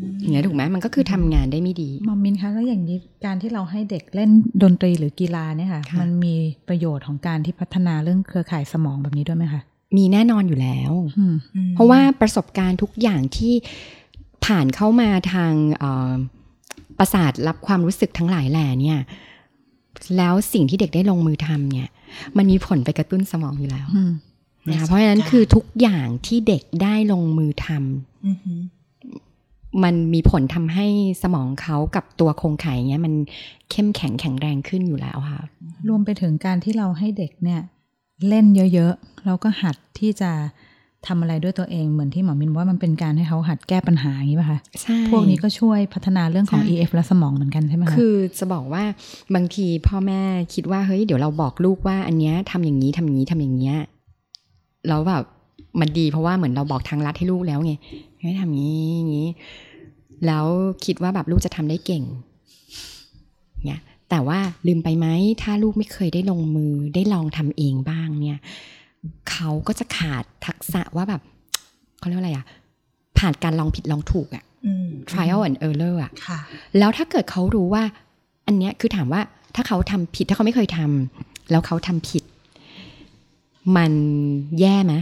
[0.01, 4.29] อืมอย่างเงี้ยถูกไหมมันก็คือทำงานได้ไม่ดีมอมมินคะแล้วอย่างนี้การที่เราให้เด็กเล่น
[4.63, 6.35] ดนตรีหรือกีฬาเนี่ยค่ะค่ะ มันมี
[6.67, 9.61] ประโยชน์ของการที่พัฒนาเรื่องเครือข่ายสมองแบบนี้ด้วยไหมคะ
[9.97, 13.53] มีแน่นอนอยู่แล้วอืมอืมเพราะว่าประสบการณ์ทุกอย่างที่
[14.45, 16.11] ผ่านเข้ามาทางเอ่อ
[16.99, 18.99] ประสาทรับความรู้สึกทั้งหลายแหล่เนี่ย
[20.17, 21.89] แล้วสิ่งที่เด็กได้ลงมือทำเนี่ย
[22.37, 24.11] มันมีผลไปกระตุ้นสมองอยู่แล้วอืม
[24.67, 28.59] นะคะเพราะฉะนั้นคือทุกอย่างที่เด็กได้ลงมือทำอือหือ
[29.83, 30.87] มันมีผลทำให้
[31.23, 33.13] สมองเขากับตัวโครงไข่เนี้ยมัน
[33.71, 35.41] เข้มแข็งแข็งแรงขึ้นอยู่แล้วค่ะ
[35.89, 37.61] รวมไปถึงการที่เราให้เด็กเนี่ย
[38.27, 40.31] เล่นเยอะๆแล้วก็หัดที่จะ
[41.07, 48.83] ทำอะไรด้วยตัวเองเหมือนที่หมอมินว่ามันเป็นการให้เขาหัดแก้ปัญหาอย่างนี้ป่ะคะใช่พวกนี้ก็ช่วยพัฒนาเรื่องของใช่ EF และสมองเหมือนกันใช่ไหมคะคือจะบอกว่า
[49.35, 50.21] บางทีพ่อแม่
[50.53, 53.77] คิดว่าเฮ้ยเดี๋ยวเราบอกลูกว่า อันเนี้ยทำอย่างนี้ทำอย่างนี้ทำอย่างเงี้ย
[54.87, 55.23] แล้วแบบ
[55.79, 57.73] มันดีเพราะว่าเหมือนเราบอกทางลัดให้ลูกแล้วไง
[58.21, 59.29] ให้ทำอย่างนี้อย่างนี้
[60.25, 60.45] แล้ว
[60.85, 62.03] คิดว่าแบบลูกจะทำได้เก่ง
[63.65, 65.07] เนี่ยแต่ว่าลืมไปไหม
[65.41, 68.39] ถ้าลูกไม่เคยได้ลงมือได้ลองทำเองบ้างเนี่ย
[69.29, 71.21] เขาก็จะขาดทักษะว่าแบบ
[71.99, 72.45] เขาเรียกว่าอะไรอะ
[73.17, 76.39] ผ่านการลองผิดลองถูกอะอืม trial and error อะค่ะ
[76.77, 77.83] แล้วถ้าเกิดเขารู้ว่า
[78.47, 79.21] อันเนี้ยคือถามว่า
[79.55, 82.23] ถ้าเขาทำผิดถ้าเขาไม่เคยทำแล้วเขาทำผิด
[83.77, 83.91] มัน
[84.59, 84.93] แย่ไหม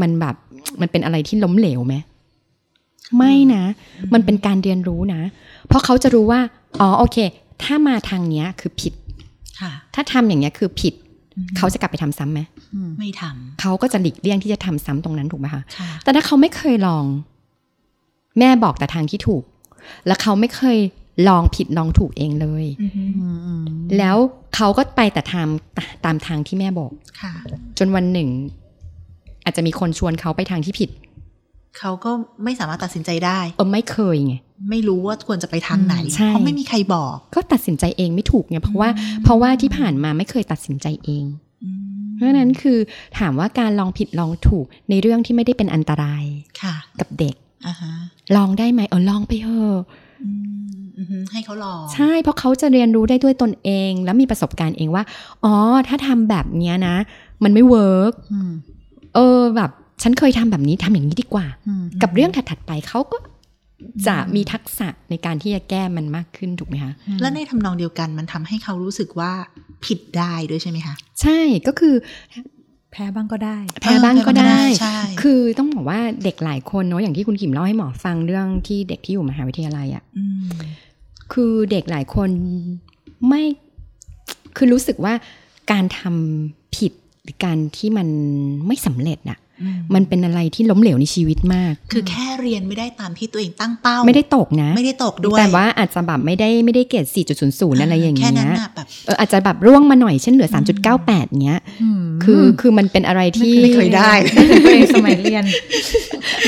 [0.00, 0.34] มันแบบ
[0.80, 1.94] มันเป็นอะไรที่ล้มเหลวไหม
[3.16, 3.64] ไม่นะ
[4.12, 5.22] มันเป็นการเรียนรู้นะ
[5.66, 6.40] เพราะเขาจะรู้ว่า
[6.80, 7.16] อ๋อโอเค
[7.62, 8.94] ถ้ามาทางเนี้ยคือผิด
[9.60, 10.94] ค่ะถ้าทำอย่างเงี้ยคือผิด
[11.36, 12.40] อืมเขาจะกลับไปทำซ้ำไหม
[12.74, 13.22] อืมไม่ท
[13.60, 17.04] เขาก็จะหลีกเลี่ยงที่จะทำซ้ำตรงนั้นถูกไหมคะำค่ะแต่ถ้าเขาไม่เคยลอง
[18.38, 19.42] แม่บอกแต่ทางที่ถูก
[20.06, 20.78] แล้วเขาไม่เคย
[21.28, 23.64] ลองผิดลองถูกเองเลยอือหืออืมอืม
[23.98, 24.16] แล้ว
[24.54, 25.46] เขาก็ไปแต่ทาง
[26.04, 27.32] ตามทางที่แม่บอกค่ะ
[27.78, 28.28] จนวันหนึ่ง
[29.44, 30.90] อาจจะมีคนชวนเขาไปทางที่ผิด
[31.78, 32.10] เขาก็
[32.44, 34.34] ไม่สามารถตัดสินใจได้เออไม่เคยไง
[34.70, 38.88] ไม่รู้ว่าควรจะไปทางไหนใช่เพราะไม่มีใครบอก ก็ตัดสินใจเองไม่ถูกไงเพราะว่า
[39.24, 41.24] เพราะว่าที่ผ่านมาไม่เคยตัดสินใจเอง
[41.64, 41.80] อืม
[42.14, 42.78] เพราะฉะนั้นคือ
[43.18, 46.24] ถามว่าการลองผิดลองถูกในเรื่องที่ไม่ได้เป็นอันตราย
[46.62, 47.34] ค่ะ กับเด็ก
[47.66, 47.92] อ่าฮะ
[48.36, 49.78] ลองได้ไหมเออลองไปเถอะ
[50.22, 50.30] อื
[50.66, 55.04] มอือหือให้เขาลองใช่เพราะเขาจะเรียนรู้ได้ด้วยตนเอง แล้วมีประสบการณ์เองว่า
[55.44, 55.54] อ๋อ
[55.88, 56.96] ถ้าทำแบบเนี้ยนะ
[57.44, 58.52] มันไม่เวิร์กอืม
[59.14, 59.70] เออแบบ
[60.02, 63.18] ฉันเคยทำแบบนี้ทำอย่างนี้ดีกว่าอืมกับเรื่องถัดๆไปเขาก็
[64.06, 69.32] จะมีทักษะในการที่จะแก้มันมากขึ้นถูกไหมคะ และในทำนองเดียวกันมันทำให้เขารู้สึกว่า
[69.84, 71.94] ผิดได้ด้วยใช่ไหมคะ ใช่ก็คือ
[72.92, 80.48] แพ้บ้างก็ได้ แพ้บ้างก็ได้ใช่คือต้องบอกว่าเด็กหลายคนเนาะอย่างที่คุณขิมเล่าให้หมอฟังเรื่องที่เด็กที่อยู่มหาวิทยาลัยอะ่ะอืม
[81.32, 82.30] คือเด็กหลายคน
[83.28, 83.42] ไม่
[84.56, 85.14] คือรู้สึกว่า
[85.72, 86.92] การทำผิด
[87.22, 88.08] หรือการที่มัน
[88.66, 97.06] ไม่สำเร็จน่ะอื มมันเป็นอะไรที่ล้มเหลวในชีวิตมาก คือแค่เรียนไม่ได้ตามที่ตัวเองตั้งเป้า ไม่ได้ตกนะ ไม่ได้ตกด้วย แต่ว่าอาจจะแบบไม่ได้ไม่ได้เกรด
[97.44, 100.48] 4.00อะไรอย่างแค่เงี้นั้นยน่ะแบบเอออาจจะแบบร่วงมาหน่อยเช่นเหลือ
[100.94, 101.60] 3.98เงี้ย
[102.00, 104.12] มคือคือมันเป็นอะไรที่ไม่เคยได้
[104.64, 105.44] ตัวเองสมัยเรียน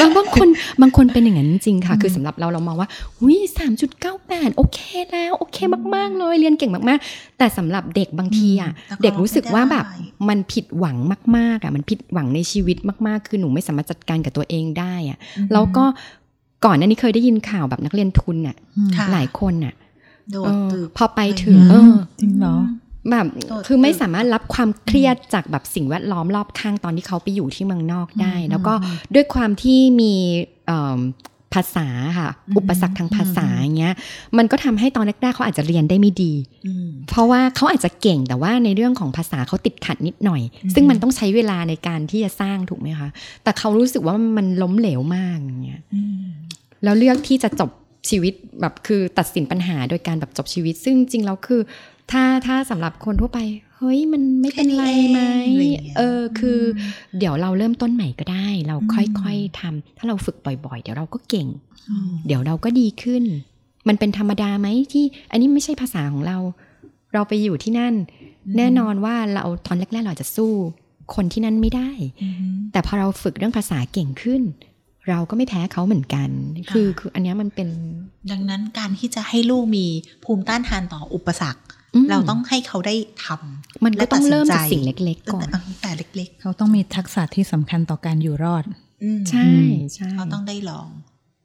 [0.01, 0.49] บางบางคน
[0.83, 2.89] บางคนเป็นอย่างนั้นจริงๆค่ะ คือสำหรับเราเรามองว่า
[3.27, 4.79] วิสามจุดเก้าแปดโอเค
[5.11, 5.59] แล้ว โอเค
[5.95, 10.97] มาก ๆ เลยเรียนเก่งมาก ๆ แต่สำหรับเด็กบางทีอะอืมเด็กรู้สึกว่าแบบไม่ได้มันผิดหวัง
[11.37, 15.19] มากๆอะมันผิดหวังในชีวิตมากๆ คือหนูไม่สามารถจัดการกับตัวเองได้อะ
[15.53, 15.85] แล้วก็
[16.65, 18.57] ก่อนหน้านี้เคยได้ยินข่าวแบบนักเรียนทุนอะ
[18.97, 19.75] ค่ะหลายคนอะ
[20.31, 22.57] โดเอดอตึกพอไปถึงอืมเออจริงเหรอ
[23.11, 30.15] แบบโดดคือไม่ตึกสามารถรับความเครียดจากแบบสิ่งแวดล้อมรอบข้างตอนที่เขาไปอยู่ที่เมืองนอกได้อืมแล้วก็อืมด้วยความที่มี
[30.67, 30.99] เอิ่ม
[31.55, 31.87] ภาษา
[32.19, 33.95] ค่ะอืมอุปสรรคทางภาษาอย่างเงี้ย
[34.39, 36.33] มันก็ทำให้ตอนแรกๆเขาอาจจะเรียนได้ไม่ดี
[36.67, 43.09] อืมเพราะว่าเขาอาจจะเก่งแต่ว่าในเรื่องของภาษาเขาติดขัดนิดหน่อยอืมซึ่งมันต้องใช้เวลาในการที่จะสร้างถูกไหมคะ
[43.43, 46.25] แต่เขารู้สึกว่ามันล้มเหลวมากอย่างเงี้ยอืม
[46.85, 47.71] แล้วเลือกที่จะจบ
[48.11, 51.61] ชีวิตแบบคือตัดสินปัญหาโดยการแบบจบชีวิต ซึ่งจริงๆแล้วคือ
[52.13, 53.39] ถ้าถ้าสำหรับคนทั่วไป
[53.77, 58.91] เฮ้ยมันไม่เป็นไรไหมแค่นี้เองอะไรอย่างเงี้ยเออคืออเดี๋ยวเราเริ่มต้นใหม่ก็ได้ เราอืม
[59.21, 61.49] ค่อยๆทำถ้าเราฝึกบ่อยๆ เดี๋ยวเราก็เก่ง
[61.91, 63.25] อืมเดี๋ยวเราก็ดีขึ้น
[63.89, 66.39] มันเป็นธรรมดาไหมที่ อันนี้ไม่ใช่ภาษาของเรา
[67.15, 67.95] เราไปอยู่ที่นั่น
[68.57, 70.53] แน่นอนว่าเราตอนแรกๆเราอาจจะสู้
[71.15, 71.91] คนที่นั่นไม่ได้
[72.23, 74.43] อืมแต่พอเราฝึกเรื่องภาษาเก่งขึ้น
[75.09, 76.29] เราก็ไม่แพ้เขาเหมือนกัน
[76.71, 77.69] คือค่ะคืออันเนี้ยมันเป็น
[78.31, 79.87] ดังนั้นการที่จะให้ลูกมี
[80.25, 81.63] ภูมิต้านทานต่ออุปสรรคม
[82.11, 89.47] เราต้องให้เขาได้ทำมันก็ต้องเริ่มจากและตัดสินใจสิ่งเล็กๆตั้งก่อนแต่ตั้งแต่เล็กเขาต้องมีทักษะที่สำคัญต่อการอยู่รอดๆอืมใช่
[89.95, 90.88] ใช่เขาต้องได้ลอง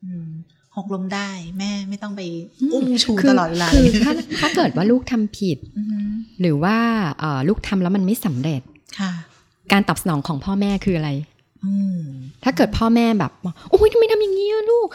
[0.06, 0.28] อืม
[0.76, 1.30] หกล้มได้
[1.60, 2.22] แม่ไม่ต้องไป
[2.62, 6.10] อืมอุ้มชูคือตลอดเวลาคือเลยถ้าถ้าเกิดว่าลูกทำผิดอืม
[6.42, 6.78] หรือว่า
[7.20, 8.62] เอ่อลูกทำแล้วมันไม่สำเร็จ
[9.00, 9.12] ค่ะ
[9.72, 11.10] การตอบสนองของพ่อแม่คืออะไร
[11.66, 12.02] อืม
[12.44, 14.88] ถ้าเกิดพ่อแม่แบบบอกโอ้ยทำไมทำอย่างนี้อะลูก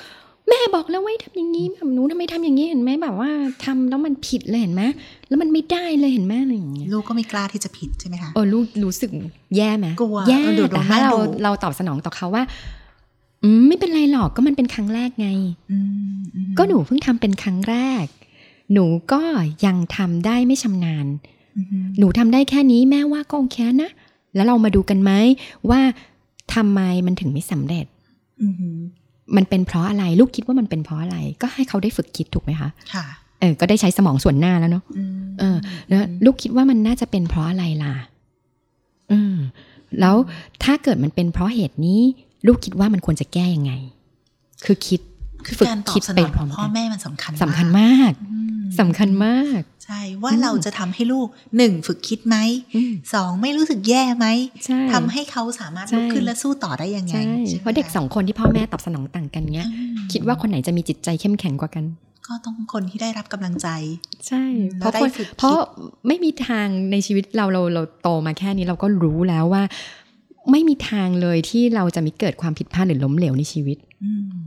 [0.49, 3.31] แม่บอกแล้วไว้ทำอย่างนี้แบบหนูทำไมทำอย่างนี้เห็นไหมแบบว่า
[3.65, 4.83] ทำแล้วมันผิดเลยเห็นไหม
[5.29, 9.11] แล้วมันไม่ได้เลยเห็นไหมอะไรอย่างเงี้ยลูกก็ไม่กล้าที่จะผิดใช่ไหมคะเออลูกรู้สึก
[9.57, 12.45] แย่ไหมกลัวแย่เออดูโดนแต่ถ้าแม่เราดุเราตอบสนองต่อเขาว่า
[13.43, 15.29] อืมไม่เป็นไรหรอกก็มันเป็นครั้งแรกไง
[15.71, 15.79] อื
[16.17, 18.07] มอืมก็หนูเพิ่งทำเป็นครั้งแรก
[18.73, 19.23] หนูก็
[19.67, 21.07] ยังทำได้ไม่ชำนาญ
[21.57, 23.91] อืมหนูทำได้แค่นี้แม่ว่าก็โอเคนะ
[24.35, 25.13] แล้วเรามาดูกันไหม
[25.71, 25.81] ว่า
[26.55, 27.87] ทำไมมันถึงไม่สำเร็จ
[28.43, 28.49] อื
[29.31, 33.05] มมันเป็นเพราะอะไรลูกคิดว่ามันเป็นเพราะอะไร ก็ให้เขาได้ฝึกคิดถูกไหมคะค่ะ
[33.41, 35.57] เออก็ได้ใช้สมองส่วนหน้าแล้วเนาะอืมเออ
[35.89, 37.95] แล้วลูกคิดว่ามันน่าจะเป็นเพราะอะไรล่ะ
[39.13, 39.37] อืม
[40.01, 40.17] แล้ว
[40.65, 42.01] ถ้าเกิดมันเป็นเพราะเหตุนี้
[42.47, 43.73] ลูกคิดว่ามันควรจะแก้ยังไง
[44.65, 45.01] คือคิด
[45.47, 52.37] คือฝึกการตอคิบดสนไปองพร้ขออมงกันพ่อแม่มันสำคัญสำคัญมากอืมสำคัญมาก ใช่ว่าเราจะทำให้ลูกหนึ่งฝึกคิดไหม
[52.77, 54.27] อืมสองไม่รู้สึกแย่ไหม
[54.65, 61.85] ใช่ทำให้เขาสามารถใช่ลุกขึ้นและสู้ต่อได้ยังไงใช่ใช่ไหมเพราะเด็กสองคนที่พ่อแม่ตอบสนองต่างกันเนี้ยอืมคิดว่าคนไหนจะมีจิตใจเข้มแข็งกว่ากัน
[62.27, 63.69] ก็ต้องคนที่ได้รับกำลังใจ
[64.27, 65.59] ใช่อืมเพราะแล้วคนได้ฝึกคิดเพราะ
[66.09, 69.63] ไม่มีทางในชีวิตเราเราเราโตมาแค่นี้เราก็รู้แล้วว่า
[70.51, 74.45] ไม่มีทางเลยที่เราจะมีเกิดความผิดพลาดหรือล้มเหลวในชีวิตอืมอืม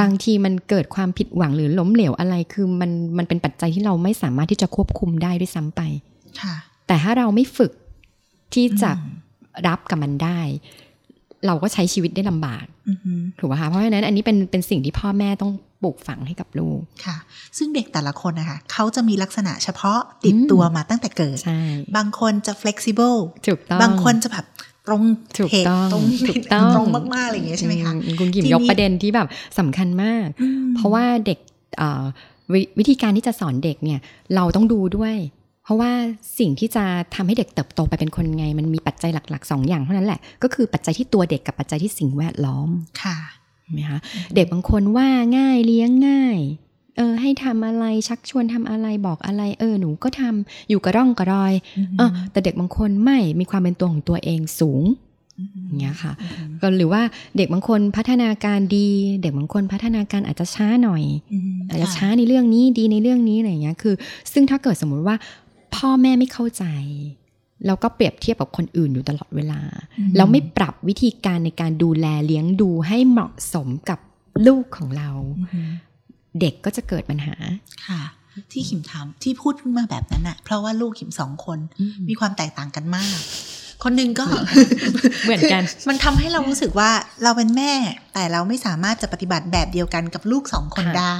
[0.00, 5.80] บางทีมันเกิดความผิดหวังหรือล้มเหลวอะไร คือมันมันเป็นปัจจัยที่เราไม่สามารถที่จะควบคุมได้ด้วยซ้ำไป
[6.40, 6.54] ค่ะ
[6.86, 7.72] แต่ถ้าเราไม่ฝึก
[8.54, 9.20] ที่จะอืม
[9.66, 10.40] รับกับมันได้
[11.46, 15.52] เราก็ใช้ชีวิตได้ลำบากอืมถูกไหมคะเพราะฉะนั้นอันนี้เป็นเป็นสิ่งที่พ่อแม่ต้อง
[15.82, 17.16] ปลูกฝังให้กับลูกค่ะ
[17.58, 21.60] ซึ่งเด็กแต่ละคนนะคะเขาจะมีลักษณะเฉพาะติดอืมตัวมาตั้งแต่เกิดใช่
[21.96, 24.46] บางคนจะ flexible ถูกต้องบางคนจะแบบ
[24.86, 25.02] ตรง
[25.36, 29.28] ถูกเหตุต้องตรงถูกต้องตรงมากๆอะไรอย่างเงี้ยใช่ไหมคะอืคุณกิมทีนี้ยกประเด็นที่แบบ
[29.58, 31.38] สำคัญมากอืมเพราะว่าเด็ก
[31.78, 32.04] เอ่อ
[32.52, 34.00] ววิธีการที่จะสอนเด็กเนี่ย
[34.34, 35.16] เราต้องดูด้วย
[35.64, 35.90] เพราะว่า
[36.38, 42.68] สิ่งที่จะทำให้เด็กเติบโตไปเป็นคนไง มันมีปัจจัยหลักๆสองอย่างเท่านั้นแหละ ก็คือปัจจัยที่ตัวเด็กกับปัจจัยที่สิ่งแวดล้อม
[43.02, 43.16] ค่ะ
[43.62, 43.98] เห็นไหมคะ
[44.34, 45.08] เด็กบางคนว่า
[45.38, 46.38] ง่ายเลี้ยงง่าย
[46.96, 51.54] เออให้ทำอะไรชักชวนทำอะไรบอกอะไรเออหนูก็ทำอยู่กระร่องกระรอย
[51.98, 54.82] เออแต่เด็กบางคนไม่มีความเป็นตัวของตัวเองสูง
[55.64, 56.12] อย่างเงี้ยค่ะ
[56.60, 57.02] ก็หรือว่า
[57.36, 58.88] เด็กบางคนพัฒนาการดี
[59.22, 61.02] เด็กบางคนพัฒนาการอาจจะช้าหน่อย
[61.68, 63.94] อาจจะช้าในเรื่องนี้ดีในเรื่องนี้อะไรอย่างเงี้ยคือ
[64.32, 65.16] ซึ่งถ้าเกิดสมมุติว่า
[65.74, 66.64] พ่อแม่ไม่เข้าใจ
[67.66, 69.60] แล้วก็เปรียบเทียบกับคนอื่นอยู่ตลอดเวลา
[70.16, 73.98] แล้วไม่ปรับวิธีการในการดูแลเลี้ยงดูให้เหมาะสมกับ
[74.46, 75.10] ลูกของเรา
[76.40, 77.34] เด็กก็จะเกิดปัญหา
[77.86, 78.02] ค่ะ
[78.52, 81.58] ที่ขิมถามที่พูดขึ้นมาแบบนั้นน่ะเพราะว่าลูกขิมสองคน
[82.08, 83.18] มีความแตกต่างกันมาก
[83.82, 84.26] คนหนึ่งก็
[85.24, 86.90] เหมือนกัน มันทำให้เรารู้สึกว่า
[87.22, 87.72] เราเป็นแม่
[88.14, 91.18] แต่เราไม่สามารถจะปฏิบัติแบบเดียวกันกับลูกสองคนค่ะได้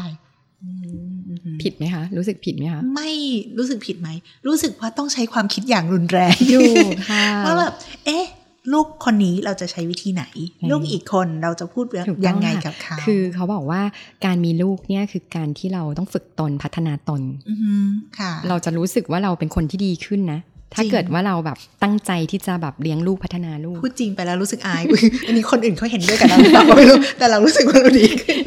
[1.62, 3.10] ผิดไหมคะ รู้สึกผิดไหมคะ ไม่
[3.58, 4.08] รู้สึกผิดไหม
[4.46, 6.72] รู้สึกว่าต้องใช้ความคิดอย่างรุนแรงอยู่
[7.10, 7.74] ค่ะว่าแบบ
[8.06, 8.24] เอ๊ะ
[8.72, 10.24] ลูกคนนี้เราจะใช้วิธีไหน
[10.60, 13.82] อืมลูกอีกคนเราจะพูดถูกต้องยังไงค่ะกับเขาคือเขาบอกว่า
[14.24, 17.74] การมีลูกเนี่ยคือการที่เราต้องฝึกตนพัฒนาตนอือฮึ
[18.18, 20.40] ค่ะเราจะรู้สึกว่าเราเป็นคนที่ดีขึ้นนะ
[20.74, 24.82] ถ้าจริงเกิดว่าเราแบบตั้งใจที่จะแบบเลี้ยงลูกพัฒนาลูกพูดจริงไปแล้วรู้สึกอาย
[25.26, 28.38] อันนี้คนอื่นเขาเห็นด้วยกับเราหรือเปล่าก็ไม่รู้แต่เรารู้สึกว่าเราดีขึ้น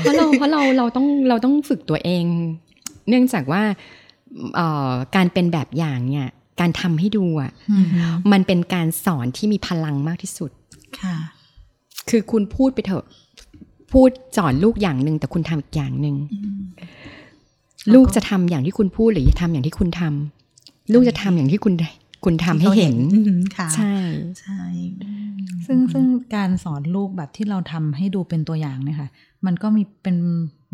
[0.00, 2.24] เพราะเราเพราะเราเราต้องเราต้องฝึกตัวเอง
[3.08, 3.62] เนื่องจากว่า
[4.56, 6.28] เอ่อการเป็นแบบอย่างเนี่ย
[6.62, 7.52] การทำให้ดูอะ
[8.32, 10.50] มันเป็นการสอนที่มีพลังมากที่สุด
[11.00, 11.16] ค่ะ
[12.10, 13.04] คือคุณพูดไปเถอะ
[13.92, 16.16] พูดสอนลูกอย่างหนึ่งแต่คุณทำอีกอย่างหนึ่ง
[17.94, 21.74] ลูกจะทำอย่างที่คุณพูดหรือจะทำอย่างที่คุณทำลูกจะทำอย่างที่คุณ
[22.24, 23.96] คุณทำให้เห็นอือฮึค่ะใช่
[24.40, 24.62] ใช่
[25.66, 26.04] ซึ่งซึ่ง
[26.34, 29.08] การสอนลูกแบบที่เราทำให้ดูเป็นตัวอย่างเนี่ยค่ะ
[29.46, 30.16] มันก็มีเป็น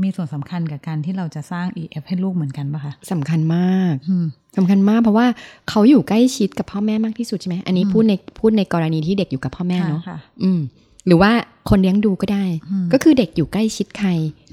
[0.03, 4.27] มีส่วนสำคัญกับการที่เราจะสร้าง EF ให้ลูกเหมือนกันปะคะสำคัญมากอืม
[4.57, 5.27] สำคัญมากเพราะว่า
[5.69, 10.61] เขาอยู่ใกล้ชิดกับพ่อแม่มากที่สุดใช่ไหมอันนี้อืมพูดในพูดในกรณีที่เด็กอยู่กับพ่อแม่เนาะค่ะอืม
[11.07, 11.31] หรือว่า
[11.69, 14.11] คนเลี้ยงดูก็ได้อืมก็คือเด็กอยู่ใกล้ชิดใคร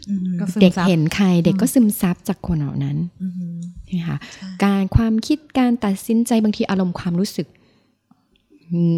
[0.09, 7.64] อืมก็ซึมเด็กซับเห็นใคร เด็กก็ซึมซับจากคนเหล่านั้นอืมใช่ไหมคะใช่การความคิดการตัดสินใจบางทีอารมณ์ความรู้สึกอืม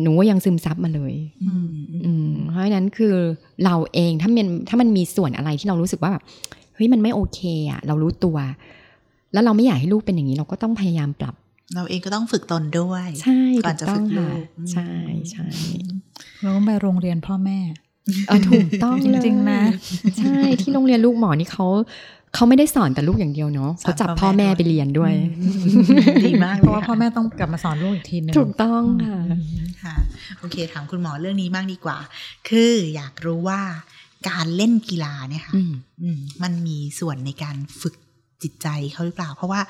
[0.02, 1.14] หนูว่ายังซึมซับมาเลย
[1.44, 1.68] อืม
[2.06, 3.16] อืมเพราะฉะนั้นคือ
[3.66, 6.24] เราเองถ้ามันถ้ามันมีส่วนอะไรที่เรารู้สึกว่าแบบ
[6.76, 7.40] เฮ้ยมันไม่โอเค
[7.72, 8.38] อะเรารู้ตัว
[9.34, 11.36] แล้วเราไม่อยากให้ลูกเป็นอย่างนี้ เราก็ต้องพยายามปรับ
[11.76, 14.90] เราเองก็ต้องฝึกตนด้วยใช่ก่อนจะถูต้งฝึกลูค่ะกอืมใช่
[15.32, 15.48] ใช่
[16.42, 17.60] เราก็ไปโรงเรียนพ่อแม่
[18.28, 19.62] เออถูกต้องจริงๆนะ
[20.20, 21.68] ใช่ที่โรงเรียนลูกหมอนี่เขา
[22.34, 25.14] เขาไม่ได้สอนแต่ลูกอย่างเดียวเนาะเขาจับพ่อแม่ไปเรียนด้วย
[26.26, 29.20] ดีมากเพราะว่าพ่อแม่ต้องกลับมาสอนลูกอีกทีหนึงถูกต้องค่ะ
[29.84, 29.96] ค่ะ
[30.40, 31.98] โอเคถามคุณหมอเรื่องนี้มากดีกว่า
[32.50, 33.62] คืออยากรู้ว่า
[34.30, 35.72] การเล่นกีฬาเนี่ยค่ะอืม
[36.02, 37.96] อืมมันมีส่วนในการฝึก
[38.44, 39.62] จิตใจเขาหรือเปล่า เพราะว่า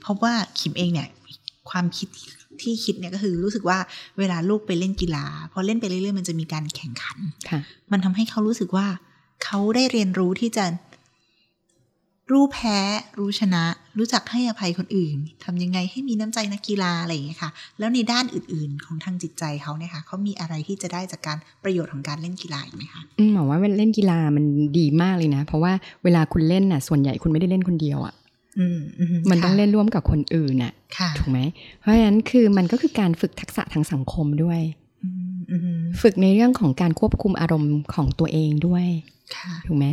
[0.00, 1.08] เพราะว่าขิมเองเนี่ย
[1.70, 2.08] ความคิด
[2.60, 3.78] ที่คิดเนี่ยก็คือรู้สึกว่า
[4.18, 7.18] เวลาลูกไปเล่นกีฬาพอเล่นไปเรื่อยๆมันจะมีการแข่งขัน
[7.50, 7.60] ค่ะ
[7.92, 8.86] มันทำให้เขารู้สึกว่า
[9.44, 10.64] เขาได้เรียนรู้ที่จะ
[12.32, 12.78] รู้แพ้
[13.18, 13.64] รู้ชนะ
[13.98, 24.44] รู้จักให้อภัยคนอื่นทำยังไงให้มีน้ำใจนักกีฬาอะไรอย่างเงี้ยค่ะ แล้วในด้านอื่นๆ ของทางจิตใจเขาเนี่ยค่ะเขามีอะไรที่จะได้จากการประโยชน์ของการเล่นกีฬาอีกไหมคะอืมหมอว่าเล่นกีฬามัน
[24.78, 25.72] ดีมากเลยนะ เพราะว่า
[26.04, 28.14] เวลาคุณเล่นน่ะ ส่วนใหญ่คุณไม่ได้เล่นคนเดียวอะ่ะ
[28.58, 31.38] อืมอืมันต้องค่ะเล่นร่วมกับคนอื่นน่ะค่ะถูกไหม
[31.80, 34.60] เพราะฉะนั้นคือมันก็คือการฝึกทักษะทางสังคมด้วย
[35.04, 38.86] อืมอืมฝึกในเรื่องของการควบคุมอารมณ์ของตัวเองด้วย
[39.36, 39.86] ค่ะถูกไหม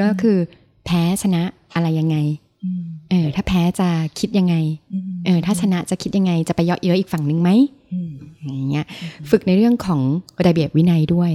[0.00, 0.38] ก็คือ
[0.86, 1.42] แพ้ชนะ
[1.74, 2.16] อะไรยังไง
[2.64, 4.54] อืมเออ ถ้าแพ้จะคิดยังไง
[4.92, 7.50] อืมเออ ถ้าชนะจะคิดยังไง จะไปเยาะเย้ยอีกฝั่งหนึ่งไหม
[7.92, 8.12] อืม
[8.44, 8.86] อย่างเงี้ย
[9.30, 10.00] ฝึกในเรื่องของ
[10.46, 11.32] ระเบียบวินัยด้วย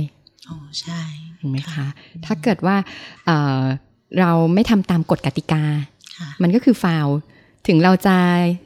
[0.50, 1.00] อ๋อใช่
[1.38, 1.88] เห็นไหมคะ
[2.26, 2.76] ถ้าเกิดว่า
[3.26, 3.62] เอ่อ
[4.20, 5.64] เราไม่ทำตามกฎกติกา
[6.18, 7.18] ค่ะมันก็คือฟาวล์
[7.68, 8.16] ถึงเราจะ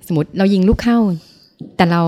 [0.07, 0.99] สมมติเรายิงลูกเข้า
[1.77, 2.01] แต่เรา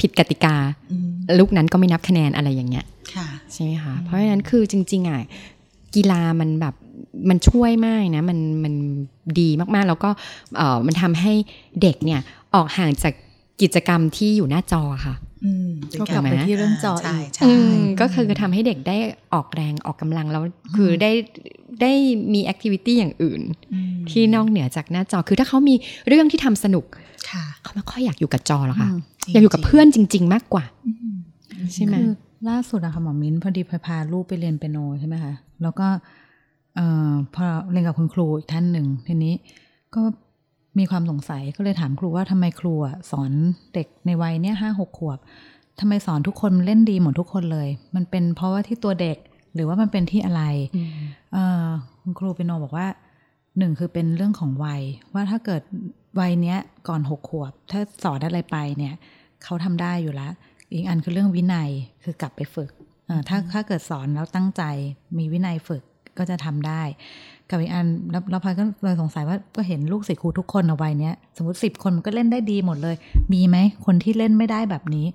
[0.00, 0.56] ผิดกติกา
[0.92, 1.08] อืม
[1.38, 5.20] ลูกนั้นก็ไม่นับคะแนนอะไรอย่างเงี้ยค่ะใช่ไหมคะ เพราะฉะนั้นคือจริง ๆอะ
[5.94, 6.74] กีฬามันแบบ
[7.28, 8.74] มันช่วยมากนะมันมัน
[9.40, 10.10] ดีมากๆ แล้วก็
[10.56, 11.32] เอ่อมันทำให้
[11.82, 12.20] เด็กเนี่ย
[12.54, 13.12] ออกห่างจาก
[13.62, 15.14] กิจกรรมที่อยู่หน้าจอค่ะ
[15.44, 18.96] อืมเป็นก็กลับไปที่เรื่องจอใช่อีกใช่อืมก็คือทำให้เด็กได้
[19.32, 20.42] ออกแรงออกกำลังแล้ว
[20.76, 21.10] คือได้
[21.82, 21.92] ได้
[22.34, 23.42] มีแอคทิวิตี้อย่างอื่น
[23.72, 25.74] อืมที่นอกเหนือจากหน้าจอคือถ้าเขามี
[26.08, 26.84] เรื่องที่ทำสนุก
[27.30, 28.98] ค่ะเขาไม่ค่อยอยากอยู่กับจอหรอกค่ะอืม
[29.32, 31.16] อยากอยู่กับเพื่อนจริง ๆ มากกว่าอืม
[31.74, 32.10] ใช่ไหมคือ
[32.48, 35.32] ล่าสุดอะค่ะหมอมิ้นพอดีพาพาลูกไปเรียนเปียโนใช่ไหมคะ
[35.62, 39.34] แล้วก็เอ่อพอเรียนกับคุณครูอีกท่านหนึ่งทีนี้
[39.94, 40.02] ก็
[40.78, 43.30] มีความสงสัยก็เลยถามครูว่าทำไมครูอะสอน
[43.74, 45.18] เด็กในวัยเนี้ยห้าหกขวบ
[45.80, 49.18] ทำไมสอนทุกคนเล่นดีหมดทุกคนเลย มันเป็นเพราะว่าที่ตัวเด็ก
[49.54, 50.42] หรือว่ามันเป็นที่อะไร
[51.32, 51.66] เอ่อ
[52.02, 52.86] คุณครูเปียโนบอกว่า
[53.58, 54.82] หนึ่งคือเป็นเรื่องของวัย
[55.14, 55.62] ว่าถ้าเกิด
[56.20, 56.58] วัยเนี้ย
[56.88, 58.94] ก่อนหกขวบ ถ้าสอนอะไรไปเนี่ย
[59.44, 60.32] เขาทำได้อยู่แล้ว
[60.72, 61.70] อีกอันคือเรื่องวินัย
[62.04, 62.70] คือกลับไปฝึก
[63.06, 64.62] เอ่อถ้าถ้าเกิดสอนแล้วตั้งใจ
[65.18, 65.82] มีวินัยฝึก
[66.18, 66.82] ก็จะทำได้
[67.50, 72.96] กับอีกอันแล้วแล้วพายก็เลยสงสัยว่าก็เห็นลูกศิษย์ครูทุกคนเอาไว้เนี้ยสมมติสิบคนมันก็เล่นได้ดีหมดเลย
[73.32, 73.56] มีไหม
[73.86, 75.06] คนที่เล่นไม่ได้แบบนี้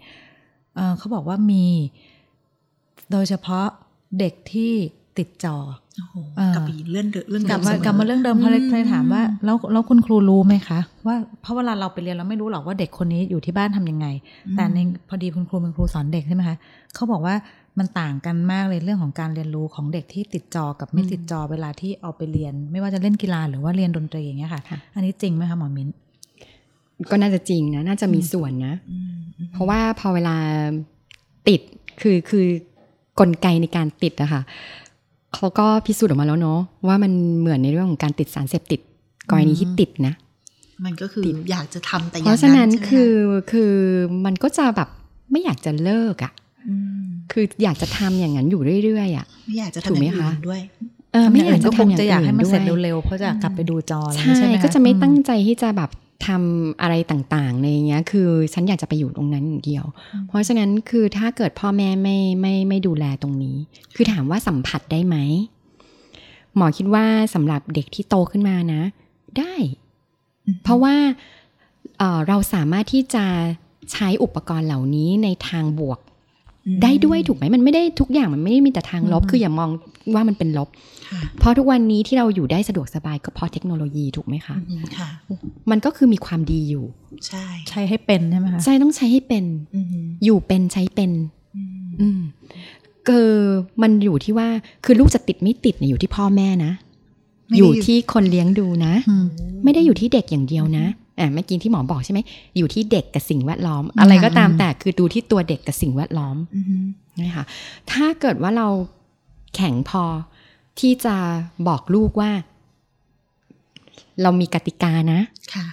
[0.76, 1.66] เอ่อเขาบอกว่ามี
[3.12, 3.66] โดยเฉพาะ
[4.20, 4.72] เด็กที่
[5.18, 5.58] ติดจอ
[5.98, 14.08] โอ้โหเออกลับไปเรื่องเดิมเรื่องกลับเดิมาสกลับมาเรื่องเดิมเขาเลยอืมเคยถามว่าแล้วแล้วคุณครูรู้ไหมคะ ว่าเพราะเวลาเราไปเรียนเราไม่รู้หรอกว่าเด็กคนนี้อยู่ที่บ้านทำยังไง
[14.56, 14.78] แต่ใน
[15.10, 16.58] พอดีคุณครูเป็นครูสอนเด็กใช่ไหมคะ
[16.96, 17.36] เขาบอกว่า
[17.78, 25.90] มันต่างกันมากเลยเรื่องของการเรียนรู้ของเด็กที่ติดจอกับไม่ติดจอเวลาที่เอาไปเรียน ไม่ว่าจะเล่นกีฬาหรือว่าเรียนดนตรีอย่างเงี้ยค่ะค่ะอันนี้จริงไหมคะหมอมิ้น
[27.12, 30.36] ก็น่าจะจริงนะน่าจะมีส่วนนะอืมอืมเพราะว่าพอเวลา
[31.48, 31.62] ติด
[32.02, 32.46] คือคือ
[33.20, 34.42] กลไกในการติดอะค่ะ
[35.36, 38.80] เขาก็พิสูจน์ออกมาแล้วเนาะว่ามันเหมือนในเรื่องของการติดสารเสพติด
[39.30, 40.14] กรณีที่ติดนะ
[40.86, 43.14] มันก็คืออยากจะทำแต่อย่าเพงราะฉะนั้นใช่ไหมะคือ
[43.52, 43.74] คือ
[44.26, 44.90] มันก็จะแบบ
[45.32, 46.34] ไม่อยากจะเลิกอะ
[47.06, 50.62] ม คืออยากจะทำอย่างนั้นอยู่เรื่อยๆอะไม่อยากจะถูทำกอไหมย่างอื่คะนด้วย
[51.14, 55.90] เออไม่อยากจะก็คทำงอย่างจะอยากให้มันเสร็จอื่นด้วยเร็วๆเพราะจะกลับไปดูจอแล้วใช่ใช่ไหมคก็จะไม่ตั้งอืใจที่จะแบบ
[56.28, 59.86] ทำอะไรต่างๆในอย่างเงี้ย คือฉันอยากจะไปอยู่ตรงนั้นอย่างเดียว
[60.28, 63.58] เพราะฉะนั้นคือถ้าเกิดพ่อแม่ไม่ไม่ไม่ดูแลตรงนี้
[63.96, 65.18] คือถามว่าสัมผัสได้ไหม
[66.56, 68.82] หมอคิดว่าสำหรับเด็กที่โตขึ้นมานะ
[69.38, 69.54] ได้
[70.46, 70.96] อืมเพราะว่า
[71.98, 73.26] เอ่อเราสามารถที่จะ
[73.92, 76.00] ใช้อุปกรณ์เหล่านี้ในทางบวก
[76.84, 79.70] ได้ด้วยถูกไหมมันไม่ได้ทุกอย่างมันไม่ได้มีแต่ทางลบอืมคืออย่ามอง
[80.16, 80.70] ว่ามันเป็นลบ
[81.10, 85.10] ค่ะเพราะทุกวันนี้ที่เราอยู่ได้สะดวกสบายก็เพราะเทคโนโลยีถูกไหมคะอืมค่ะ
[85.72, 86.86] มันก็คือมีความดีอยู่
[87.28, 89.46] ใช่ใช้ให้เป็นใช่ไหมคะใช่ต้องใช้ให้เป็น
[89.76, 89.86] อืม
[90.26, 91.12] อยู่เป็นใช้เป็น
[91.56, 92.20] อืมอืม
[93.08, 93.30] คือ
[93.82, 94.48] มันอยู่ที่ว่า
[94.86, 96.72] คือลูกจะติดไม่ติดเนี่ยอยู่ที่พ่อแม่นะ
[97.50, 99.26] ไม่อได้ยู่ที่คนเลี้ยงดูนะอืม
[99.64, 100.86] ไม่ได้อยู่ที่เด็กอย่างเดียวนะ
[101.20, 102.20] อ่าเมื่อกี้ที่หมอบอกใช่ไหม
[102.58, 106.84] อยู่ที่เด็กกับสิ่งแวดล้อม อะไรก็ตามอืมแต่คือดูที่ตัวเด็กกับสิ่งแวดล้อมอืม
[107.22, 107.46] นะคะ
[107.92, 108.68] ถ้าเกิดว่าเรา
[109.56, 110.04] แข็งพอ
[110.80, 111.16] ที่จะ
[111.68, 112.32] บอกลูกว่า
[114.22, 115.22] เรามีกติกานะ
[115.54, 115.68] ค่ะ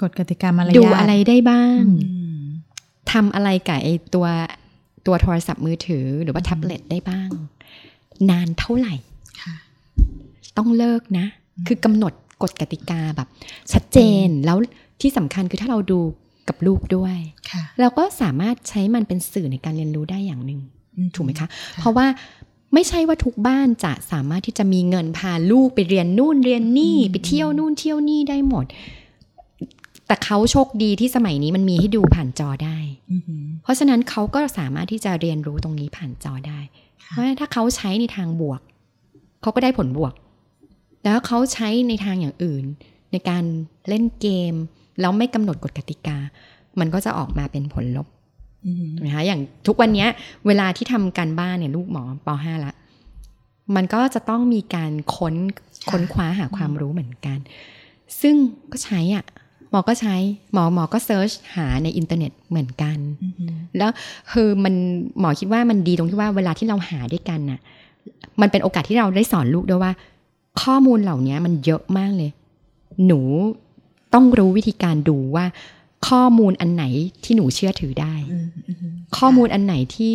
[0.00, 2.42] กฎกติกามารยาทดูอะไรได้บ้างอืม
[3.12, 4.26] ทำอะไรกับไอตัว
[5.06, 7.28] ตัวโทรศัพท์มือถือหรือว่าแท็บเล็ตได้บ้าง
[8.30, 8.94] นานเท่าไหร่
[9.42, 9.54] ค่ะ
[10.56, 11.26] ต้องเลิกนะ
[11.66, 12.12] คือกำหนด
[12.42, 13.28] กฎกติกาแบบ
[13.72, 14.58] ชัดเจนแล้ว
[15.00, 16.00] ที่สำคัญคือถ้าเราดู
[16.48, 17.16] กับลูกด้วย
[17.50, 20.60] ค่ะเราก็สามารถใช้มันเป็นสื่อในการเรียนรู้ได้อย่างหนึ่ง
[20.96, 21.48] อืถูกไหมคะ
[21.80, 22.06] เพราะว่า
[22.74, 28.64] ไม่ใช่ว่าทุกบ้านจะสามารถที่จะมีเงินพาลูกไปเรียนนู่นเรียนนี่อืมไปเที่ยวนู่นเที่ยวนี่ได้หมด
[30.06, 32.78] แต่เขาโชคดีที่สมัยนี้มันมีให้ดูผ่านจอได้
[33.10, 33.22] อืม
[33.62, 36.60] เพราะฉะนั้นเขาก็สามารถที่จะเรียนรู้ตรงนี้ผ่านจอได้
[37.08, 38.60] เพราะฉะนั้นถ้าเขาใช้ในทางบวก
[39.42, 40.12] เขาก็ได้ผลบวก
[41.04, 42.64] แล้วเขาใช้ในทางอย่างอื่น
[43.12, 43.44] ในการ
[43.88, 44.54] เล่นเกม
[45.00, 46.16] แล้วไม่กำหนดกฎกติกา
[46.80, 48.06] มันก็จะออกมาเป็นผลลบ
[48.66, 50.08] อืมนะคะอย่างทุกวันเนี้ย
[50.46, 52.72] เวลาที่ทำการบ้านเนี่ยลูกหมอป .5 ละ
[53.76, 57.38] มันก็จะต้องมีการค้นค่ะค้นคว้าหาความรู้เหมือนกัน
[58.20, 58.34] ซึ่ง
[58.72, 59.24] ก็ใช้อะ
[59.70, 60.16] หมอก็ใช้
[60.52, 63.90] หมอหมอก็ search หาในอินเทอร์เน็ตเหมือนกันอือหือแล้ว
[64.32, 64.74] คือมัน
[65.20, 67.60] หมอคิดว่ามันดีตรงที่ว่าเวลาที่เราหาด้วยกันน่ะ
[68.40, 69.92] มันเป็นโอกาสที่เราได้สอนลูกด้วยว่า
[70.62, 72.30] ข้อมูลเหล่านี้มันเยอะมากเลย
[73.06, 73.20] หนู
[74.14, 75.44] ต้องรู้วิธีการดูว่า
[76.08, 76.84] ข้อมูลอันไหน
[77.24, 80.12] ที่หนูเชื่อถือได้อืมอือหือข้อมูลอันไหนที่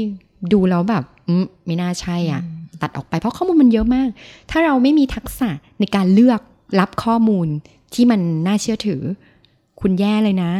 [0.54, 2.42] ดูแล้วแบบอืมไม่น่าใช่อะ
[2.82, 4.10] ตัดออกไปเพราะข้อมูลมันเยอะมาก
[4.52, 6.42] ถ้าเราไม่มีทักษะในการเลือก
[6.80, 7.48] รับข้อมูล
[7.94, 9.02] ที่มันน่าเชื่อถือ
[9.82, 10.52] คุณแย่เลยนะ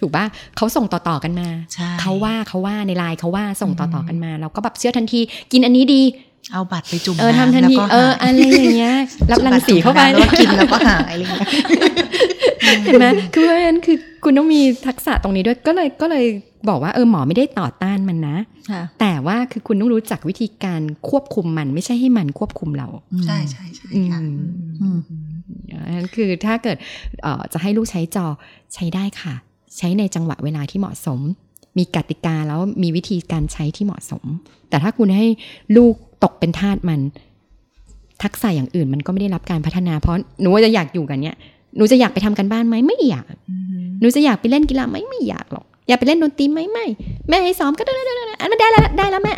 [0.00, 0.24] ถูกปะ
[0.56, 5.20] เขาส่งต่อๆกันมาใช่เขาว่าเขาว่าในไลน์เขาว่าส่งต่อๆกันมา เราก็แบบเชื่อทันที
[5.52, 6.02] กินอันนี้ดี
[6.52, 8.96] เอาบัตรไปจุ่มเออทำทันแล้วทีก็เออหาอะไรอย่างเงี้ย
[9.30, 11.48] รับรังสีเข้าไปจุ่มบัตรจุ่มน้ำแล้วก็กินแล้วก็หายอะไรอย่างเงี้ย
[12.84, 16.24] เห็นไหมคือเพราะฉะนั้นคือคุณต้องมีทักษะตรงนี้ด้วยก็เลยก็เลย
[16.68, 18.36] บอกว่าเออหมอไม่ได้ต่อต้านมันนะ
[18.70, 22.88] ค่ะแต่ว่าคือคุณต้องรู้จักวิธีการควบคุมมัน ไม่ใช่ให้มันควบคุมเรา
[23.26, 24.36] ใช่ใช่ใช่ค่ะอืม
[24.82, 24.98] อืม
[25.86, 26.76] อันนั้นคือถ้าเกิด
[27.22, 28.26] เอ่อจะให้ลูกใช้จอ
[28.74, 29.34] ใช้ได้ค่ะ
[29.78, 31.20] ใช้ในจังหวะเวลาที่เหมาะสม
[31.78, 34.24] มีกติกาแล้วมีวิธีการใช้ที่เหมาะสม
[34.68, 35.26] แต่ถ้าคุณให้
[35.76, 35.94] ลูก
[36.24, 37.00] ตกเป็นทาสมัน
[38.22, 41.36] ทักษะอย่างอื่นมันก็ไม่ได้รับการพัฒนาเพราะหนูว่าจะอยากอยู่กันเนี้ย
[41.76, 46.86] หนูจะอยากไปทำกันบ้านไหมไม่อยากอือหือหนูจะอยากไปเล่นกีฬาไหมไม่อยากหรอกอยากไปเล่นดนตรีไหมไม่
[47.28, 49.34] แม่ให้ซ้อมก็ได้ได้ได้ได้อันนั้นได้แล้วได้แล้วแม่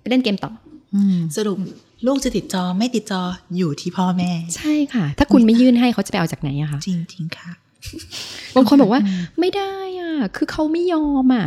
[0.00, 0.50] ไปเล่นเกมต่อ
[0.94, 1.58] อืมสรุป
[2.06, 3.20] ลูกจะติดจอไม่ติดจอ
[3.56, 7.50] อยู่ที่พ่อแม่ ใช่ค่ะ ถ้าคุณไม่ยื่นให้เขาจะไปเอาจากไหนอะคะจริงจริงๆค่ะ
[8.54, 9.00] บางคนบอกว่า
[9.40, 11.46] ไม่ได้อะ คือเขาไม่ยอมอะ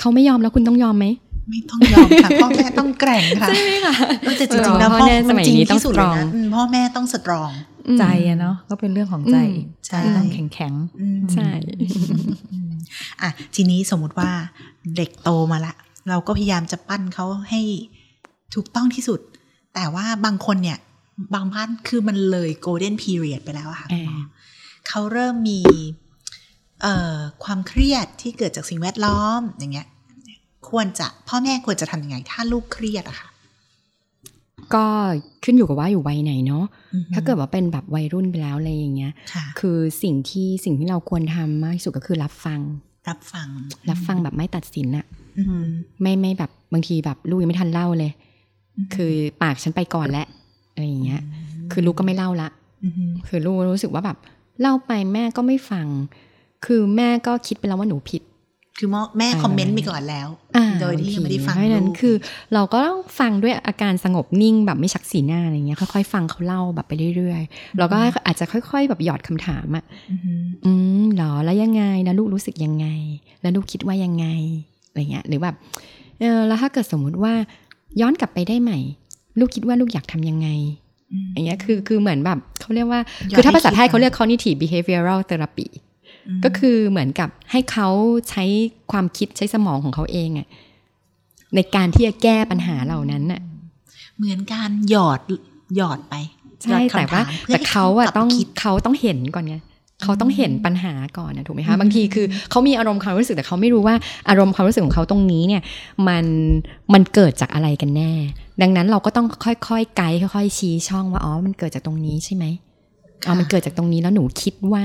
[0.00, 1.06] เขาไม่ยอมแล้วคุณต้องยอมไหม
[1.50, 7.50] ไม่ต้องยอมค่ะพ่อแม่ต้องแกร่งค่ะใช่ไหมคะเออแต่จริงๆแล้วพ่พ่ออแม่สมันมัยจริงนี้ต้องที่สุดเลยนะ strong อืมพ่อแม่ต้องสตรอง
[7.98, 11.48] ใจอะเนาะก็เป็นเรื่องของใจอีกอืมใช่ที่ต้องแข็งแข็งอืมใช่
[13.22, 14.30] อะทีนี้สมมติว่า
[14.96, 15.74] เด็กโตมาละ
[16.08, 17.60] เราก็พยายามจะปั้นเขาให้
[18.54, 19.20] ถูกต้องที่สุด
[19.74, 20.78] แต่ว่าบางคนเนี่ย
[21.34, 24.18] บางบ้านคือมันเลยโกลเด้นพีเรียดไปแล้วอะค่ะคุณหมอ
[24.88, 25.60] เขาเริ่มมี
[26.82, 29.86] เอ่อความเครียดที่เกิดจากสิ่งแวดล้อมอย่างเงี้ย
[30.70, 33.28] ควรจะพ่อแม่ควรจะทำยังไง ถ้าลูกเครียดอะค่ะ
[34.74, 34.86] ก็
[35.44, 36.64] ขึ้นอยู่กับว่าอยู่วัยไหนเนาะ
[37.14, 42.60] ถ้าเกิดว่าเป็นแบบวัยรุ่นไปแล้วอะไรอย่างเงี้ยค่ะคือสิ่งที่สิ่งที่เราควรทำมากที่สุดก็คือรับฟัง
[43.08, 43.48] รับฟัง
[43.90, 45.06] รับฟังแบบไม่ตัดสินอะ
[45.38, 45.64] อืม
[46.02, 48.12] ไม่ไม่แบบบางทีแบบลูกยังไม่ทันเล่าเลย
[48.76, 49.12] อืมคือ
[49.42, 50.26] ปากฉันไปก่อนแล้ว
[50.72, 51.22] อะไรอย่างเงี้ย
[51.72, 52.48] คือลูกก็ไม่เล่าละ
[52.84, 54.18] อืมคือลูกรู้สึกว่าแบบ
[54.60, 55.86] เล่าไปแม่ก็ไม่ฟัง
[56.66, 58.22] คือแม่ก็คิดไปแล้วว่าหนูผิด
[58.78, 62.14] คือแม่คอมเมนต์ไปก่อนแล้วอ่าโดยที่ยังไม่ได้ฟังเพราะฉะนั้นลูกคือ
[62.54, 72.86] เราก็ต้องฟังด้วยอาการสงบนิ่งแบบไม่ชักสีหน้าอะไรเงี้ยค่อยๆฟังเขาเล่าแบบไปเรื่อยๆแล้วก็อาจจะค่อย ๆ แบบหยอดคำถามอะอืมอืมเหรอแล้วยังไงแล้วลูกรู้สึกยังไง
[73.42, 74.26] แล้วลูกคิดว่ายังไง
[74.88, 75.54] อะไรเงี้ยหรือแบบ
[76.20, 77.32] เออแล้วถ้าเกิดสมมุติว่า
[78.00, 78.72] ย้อนกลับไปได้ไหม
[79.38, 80.48] ลูกคิดว่าลูกอยากทำยังไง
[81.12, 83.00] อืมอย่างเงี้ยคือคือเหมือนแบบเขาเรียกว่า
[83.30, 85.87] ย้อนคือถ้าภาษาไทยให้คิดเขาเรียก cognitive behavioral therapy ม
[86.44, 87.88] ก็คือเหมือนกับให้เขา
[88.30, 88.44] ใช้
[88.92, 90.46] ความคิดใช้สมองของเขาเองอะ
[91.54, 93.40] ในการที่จะแก้ปัญหาเหล่านั้นน่ะ
[94.18, 95.20] เหมือนการหยอด
[95.76, 96.14] หยอดไป
[96.62, 99.56] ใช่หยอดแต่ว่าคำถมพื่แต่ให้เขาอะกลับต้องคิดเขาต้องเห็นก่อนไง
[100.02, 103.94] เขาต้องเห็นปัญหาก่อนนะถูกไหมคะอืมบางทีคือเขามีอารมณ์ความรู้สึกแต่เขาไม่รู้ว่า
[104.28, 105.62] อารมณ์ความรู้สึกของเขาตรงนี้เนี่ย
[106.08, 106.24] มัน
[106.92, 108.12] มันเกิดจากอะไรกันแน่
[108.62, 112.44] ดังนั้นเราก็ต้องค่อยๆไกด์ค่อย ๆ ชี้ช่องว่าอ๋อมันเกิดจากตรงนี้ใช่ไหม
[113.24, 114.84] เอามันเกิดจากตรงนี้แล้วหนูคิดว่า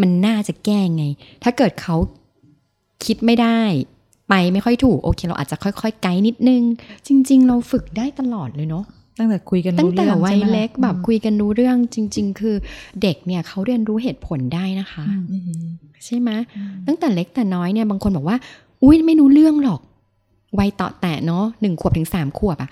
[0.00, 1.04] มันน่าจะแก้ไง
[1.42, 1.96] ถ้าเกิดเขา
[3.04, 3.60] คิดไม่ได้
[4.28, 6.62] ไปไม่ค่อยถูก โอเค เราอาจจะค่อยๆ ไกด์นิดนึง
[7.06, 8.84] จริง ๆ เราฝึกได้ตลอดเลยเนาะ
[9.18, 12.56] ตั้งแต่คุยกันตั้งรู้แต่เรื่องวัยใช่ไหมคะเล็กแบบอืมคุยกันรู้เรื่องจริง ๆ คือ
[13.02, 15.66] เด็กเนี่ยเขาเรียนรู้เหตุผลได้นะคะอืมอืม
[16.04, 16.30] ใช่ไหม
[16.86, 18.36] ตั้งแต่เล็กแต่น้อยเนี่ยบางคนบอกว่า
[18.82, 19.80] อุ้ยไม่รู้เรื่องหรอก
[20.58, 22.70] วัยต่อแตะเนาะหนึ่งขวบถึงสามขวบอะ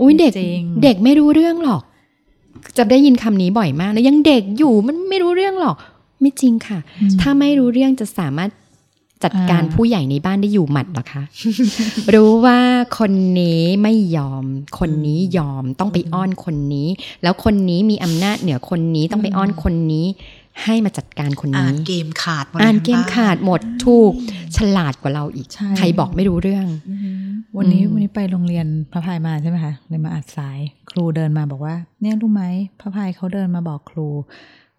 [0.00, 1.82] อุ้ยเด็กจริงเด็กไม่รู้เรื่องหรอก
[2.78, 5.76] จะได้ยินคำนี้บ่อยมาก แล้วยังเด็กอยู่มันไม่รู้เรื่องหรอก
[6.22, 8.50] ไม่จริงค่ะอืมถ้าไม่รู้เรื่องจะสามารถ
[9.24, 11.22] จัดการอ่าผู้ใหญ่ในบ้านได้อยู่หมัดเหรอคะ
[12.14, 12.58] รู้ว่า
[12.98, 14.44] คนนี้ไม่ยอม
[14.78, 16.88] คนนี้ยอมต้องไปอ้อนคนนี้
[17.22, 20.06] แล้วคนนี้มีอำนาจเหนือคนนี้ต้องไปอ้อนคนนี้
[20.62, 24.12] ให้มาจัดการคนอ่านนี้เกมขาดหมดอ่านทั้งเกมบ้ขาดหมดถูก
[24.56, 30.58] ฉลาดกว่าเราอีกใช่ใครบอกไม่รู้เรื่องอืมวันนี้อืมวันนี้ไปโรงเรียนพระพายมาใช่ไหมคะเลยมาอัดสาย
[30.90, 32.44] ครูเดินมาบอกว่า เนี่ยรู้ไหม
[32.80, 34.08] พระพายเขาเดินมาบอกครู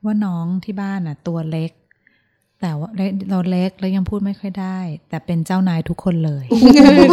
[0.05, 1.71] ว่าน้องที่บ้านน่ะตัวเล็ก
[2.61, 2.89] แต่ว่า
[3.29, 4.79] เราเล็กแล้วยังพูดไม่ค่อยได้
[5.09, 6.45] แต่เป็นเจ้านายทุกคนเลย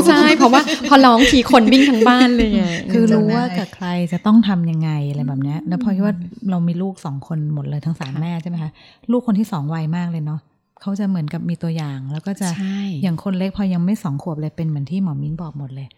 [0.08, 6.14] ใช่เพราะว่าพอร้องทีคนวิ่งทั้งบ้านเลยไงคือรู้ว่ากับใครจะต้องทำยังไงอะไรแบบเนี้ย แล้วพอคิดว่า
[6.50, 8.70] เรามีลูกสองคนหมดเลยทั้งสามแม่ใช่ไหมคะ
[9.10, 10.40] ลูกคนที่สองวัยมากเลยเนาะ
[10.80, 15.88] เขาจะเหมือนกับมีตัวอย่าง แล้วก็จะใช่อย่างคนเล็กพอยังไม่สองขวบเลยเป็นเหมือนที่หมอมิ้นบอกหมดเลย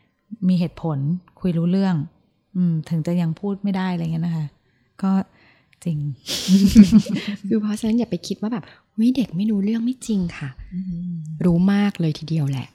[0.49, 0.99] มีเหตุผล
[1.40, 1.97] คุยรู้เรื่อง
[2.57, 4.47] อืม ถึงจะยังพูดไม่ได้อะไรเงี้ยนะคะ
[5.03, 5.11] ก็
[5.85, 5.99] จริง
[7.49, 8.64] คือเพราะฉะนั้นอย่าไปคิดว่าแบบ
[9.01, 10.49] วิเด็กไม่รู้เรื่องไม่จริงค่ะ
[11.45, 12.66] รู้มากเลยทีเดียวแหละ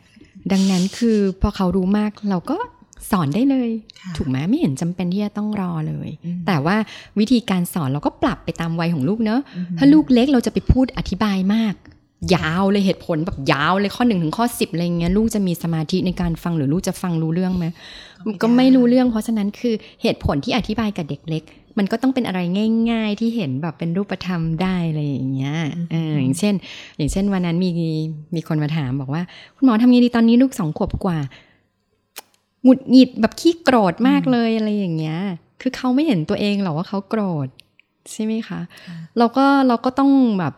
[0.51, 2.57] ดังนั้นคือพอเขารู้มากเราก็
[3.11, 3.69] สอนได้เลย
[4.01, 6.75] ค่ะถูกไหมไม่เห็นจำเป็นที่จะต้องรอเลยอืมแต่ว่า
[7.19, 11.73] วิธีการสอนเราก็ปรับไปตามวัยของลูกเนอะอืมถ้าลูกเล็กเราจะไปพูดอธิบายมาก
[12.35, 17.65] ยาวเลยเหตุผลแบบยาวเลยข้อหนึ่งถึงข้อสิบอะไรเงี้ยลูกจะมีสมาธิในการฟังหรือลูกจะฟังรู้เรื่องไหม
[18.41, 21.43] ก็ไม่รู้เรื่อง เพราะฉะนั้นคือเหตุผลที่อธิบายกับเด็กเล็ก
[21.77, 22.39] มันก็ต้องเป็นอะไร
[22.91, 25.55] ง่าย ๆ ที่เห็นแบบเป็นรูปธรรมได้อะไรอย่างเงี้ย
[25.91, 26.53] เอออย่างเช่น
[26.97, 27.69] อย่างเช่นวันนั้นมี
[28.35, 29.21] มีคนมาถามบอกว่า
[29.55, 31.19] คุณหมอทำไงดีตอนนี้ลูกสองขวบกว่า
[32.63, 35.19] หงุดหงิดแบบขี้โกรธมากเลยอะไรอย่างเงี้ย
[35.61, 37.47] คือเขาไม่เห็นตัวเองหรอกว่าเขาโกรธ
[38.11, 38.59] ใช่ไหมคะ
[39.17, 40.53] เราก็เราก็ต้องแบบ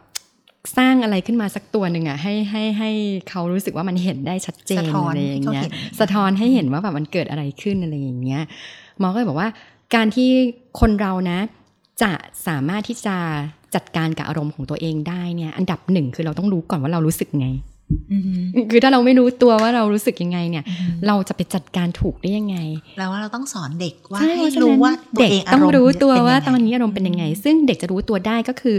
[0.77, 2.91] สร้างอะไรขึ้นมาสักตัวหนึ่งอะให้ให้ให้
[3.29, 8.41] เขารู้สึกว่ามันเห็นได้ชัดเจนสะท้อนอะไรอย่างเงี้ยให้เขาเห็นสะท้อนให้เห็นว่าแบบมันเกิดอะไรขึ้นอะไรอย่างเงี้ย
[8.99, 9.49] หมอก็เลยบอกว่า
[9.95, 10.29] การที่
[10.79, 11.39] คนเรานะ
[12.01, 12.11] จะ
[12.47, 13.15] สามารถที่จะ
[13.75, 17.47] จัดการกับอารมณ์ของตัวเองได้เนี่ยอันดับหนึ่งคือเราต้องรู้ก่อนว่าเรารู้สึกไง
[18.11, 20.63] อืมคือถ้าเราไม่รู้ตัวว่าเรารู้สึกยังไงเนี่ย
[21.07, 22.57] เราจะไปจัดการถูกได้ยังไง
[22.97, 28.75] แล้วว่าเราต้องสอนเด็กว่าใช่ให้เพราะฉะรู้นั้นว่าตัวเด็กเองต้องรู้ตัวเป็นว่ายังไงตอนนี้อารมณ์เป็นยังไง ซึ่งเด็กจะรู้ตัวได้ก็คือ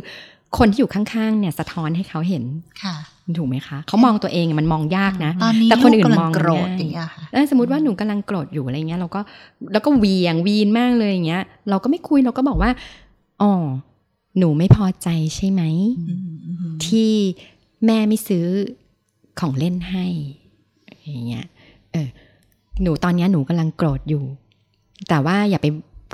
[0.59, 2.45] คนที่อยู่ข้างๆเนี่ยสะท้อนให้เขาเห็น
[2.83, 2.95] ค่ะ
[3.39, 9.21] ถูกไหมคะเขามองตัวเองมันมองยากนะตอนนี้แต่คนอื่นลูกกำลัมองโกรธง่ายอย่างเงี้ยค่ะเออสมมติว่าหนูกำลังโกรธอยู่อะไรเงี้ยเราก็
[9.73, 12.71] แล้วก็เหวียงวีนมากเลยอย่างเงี้ย เราก็ไม่คุยเราก็บอกว่า
[13.43, 13.53] อ๋อ
[14.39, 15.63] หนูไม่พอใจใช่ไหม
[16.09, 17.11] อืมอืมที่
[17.87, 18.47] แม่ไม่ซื้อ
[19.41, 20.07] ของเล่นให้
[21.07, 21.47] อย่างเงี้ย
[21.93, 22.09] เออ
[22.83, 24.25] หนูตอนเนี้ยหนูกำลังโกรธอยู่
[25.09, 25.67] แต่ว่าอย่าไป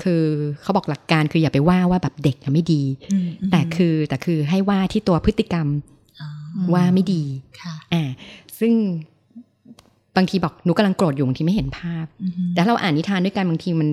[0.03, 0.23] คือ
[0.61, 5.96] เขาบอกหลักการคืออย่าไปว่าว่าแบบเด็กอะไม่ดีอืมมแต่คือแต่คือให้ว่าที่ตัวพฤติกรรมอ๋อ
[6.73, 7.23] ว่าไม่ดี
[7.61, 8.09] ค่ะอ่า
[8.59, 8.73] ซึ่ง
[10.15, 13.89] บางทีบอกหนูกำลังโกรธอยู่บางทีไม่เห็นภาพอืมแต่ถ้าเราอ่านนิทานด้วยกันบางทีมัน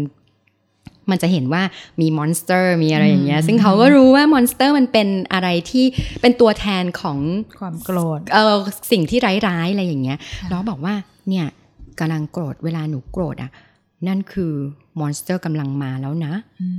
[1.11, 1.63] มันจะเห็นว่า
[2.01, 5.85] มี monster มีอะไรอย่างเงี้ยอืมซึ่งเขาก็รู้ว่า monster มันเป็นอะไรที่
[6.21, 7.19] เป็นตัวแทนของ
[7.61, 8.55] ความโกรธเออ
[8.93, 10.19] สิ่งที่ร้ายๆอะไรอย่างเงี้ย
[10.51, 10.95] เราบอกว่า
[11.29, 11.47] เนี่ย
[12.01, 13.51] กำลังโกรธเวลาหนูโกรธอะ
[14.09, 14.53] นั่นคือ
[15.01, 16.75] monster กำลังมาแล้วนะอืม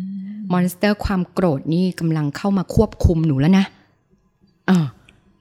[0.53, 3.65] monster ความโกรธนี่กำลังเข้ามาควบคุมหนูแล้วนะ
[4.69, 4.79] อ่า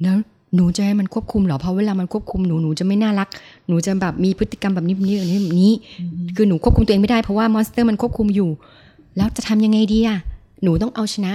[0.02, 0.16] แล้ว
[0.54, 3.28] หนูจะให้มันควบคุมเหรอเพราะเวลามันควบคุมหนูหนูจะไม่น่ารัก
[3.68, 5.72] หนูจะแบบมีพฤติกรรมแบบนี้แบบนี้แบบนี้แบบนี้
[6.36, 8.50] คือหนูควบคุมตัวเองไม่ได้เพราะว่า monster มันควบคุมอยู่
[9.16, 10.18] แล้วจะทำยังไงดีอะ
[10.62, 11.32] หนูต้องเอาชนะ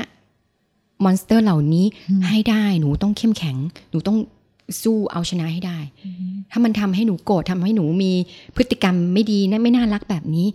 [1.03, 3.57] monster เหล่านี้อืมให้ได้หนูต้องเข้มแข็ง
[3.91, 4.17] หนูต้อง
[4.83, 5.77] สู้เอาชนะให้ได้
[6.51, 8.11] ถ้ามันทำให้หนูโกรธทำให้หนูมี
[8.55, 10.47] พฤติกรรมไม่ดีนะไม่น่ารักแบบนี้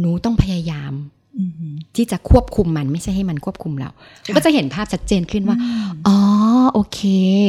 [0.00, 1.15] หนูต้องพยายามอืม
[1.96, 3.90] ที่จะควบคุมมันไม่ใช่ให้มันควบคุมเรา
[4.36, 5.56] ก็จะเห็นภาพชัดเจนขึ้นว่า
[6.06, 6.16] อ๋อ
[6.72, 7.00] โอเค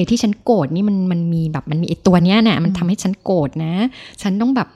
[0.10, 3.74] ที่ฉันโกรธนี่มันมันมีแบบมันมีไอตัวเนี้ยนะมันทำให้ฉันโกรธนะ
[4.22, 4.68] ฉันต้องแบบ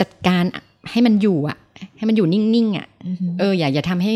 [0.00, 0.42] จัดการ
[0.90, 1.58] ให้มันอยู่อะ
[1.96, 4.14] ให้มันอยู่นิ่งๆอะอืมเอออย่าอย่าทำให้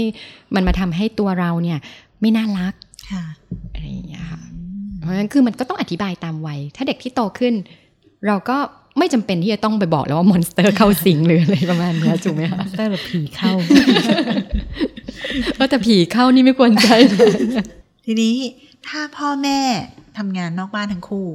[0.55, 1.79] มันมาทำให้ตัวเราเนี่ย
[2.21, 2.75] ไม่น่ารัก
[3.11, 3.25] ค่ะ
[3.73, 4.41] อะไรอย่างเงี้ยค่ะ
[4.99, 7.55] เพราะฉะนั้นคือมันก็ต้องอธิบายตามวัยถ้าเด็กที่โตขึ้น
[8.27, 8.59] เราก็
[9.01, 13.53] ไม่จำเป็นที่จะต้องไปบอกแล้วว่า monster เข้าสิงหรืออะไรประมาณเนี้ยถูกไหมคะเตอร์หรือผีเข้า
[15.55, 17.31] เพราะแต่ผีเข้านี่ไม่ควรใช้เลย
[18.07, 18.35] ทีนี้
[18.89, 19.59] ถ้าพ่อแม่
[20.19, 21.29] ทำงานนอกบ้านทั้งคู่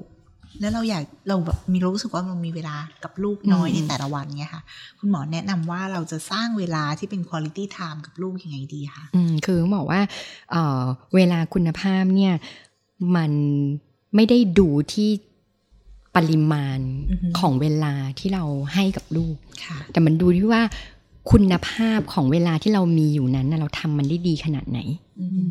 [0.62, 4.64] แล้วเราอยากเราแบบมีรู้สึกว่าเรามีเวลากับลูกน้อยอืมในแต่ละวันเนี้ยค่ะ
[5.00, 10.02] คุณหมอแนะนำว่าเราจะสร้างเวลาที่เป็น quality time กับลูกยังไงดีคะอืมคือบอกว่า
[10.52, 10.82] เอ่อ
[11.16, 12.34] เวลาคุณภาพเนี่ย
[13.16, 13.32] มัน
[14.16, 15.10] ไม่ได้ดูที่
[16.16, 16.80] ปริมาณ
[17.40, 18.44] ของเวลาที่เรา
[18.74, 19.36] ให้กับลูก
[19.66, 20.62] ค่ะแต่มันดูที่ว่า
[21.32, 24.80] คุณภาพของเวลาที่เรามีอยู่นั้นน่ะเราทำมันได้ดีขนาดไหน
[25.22, 25.50] อืม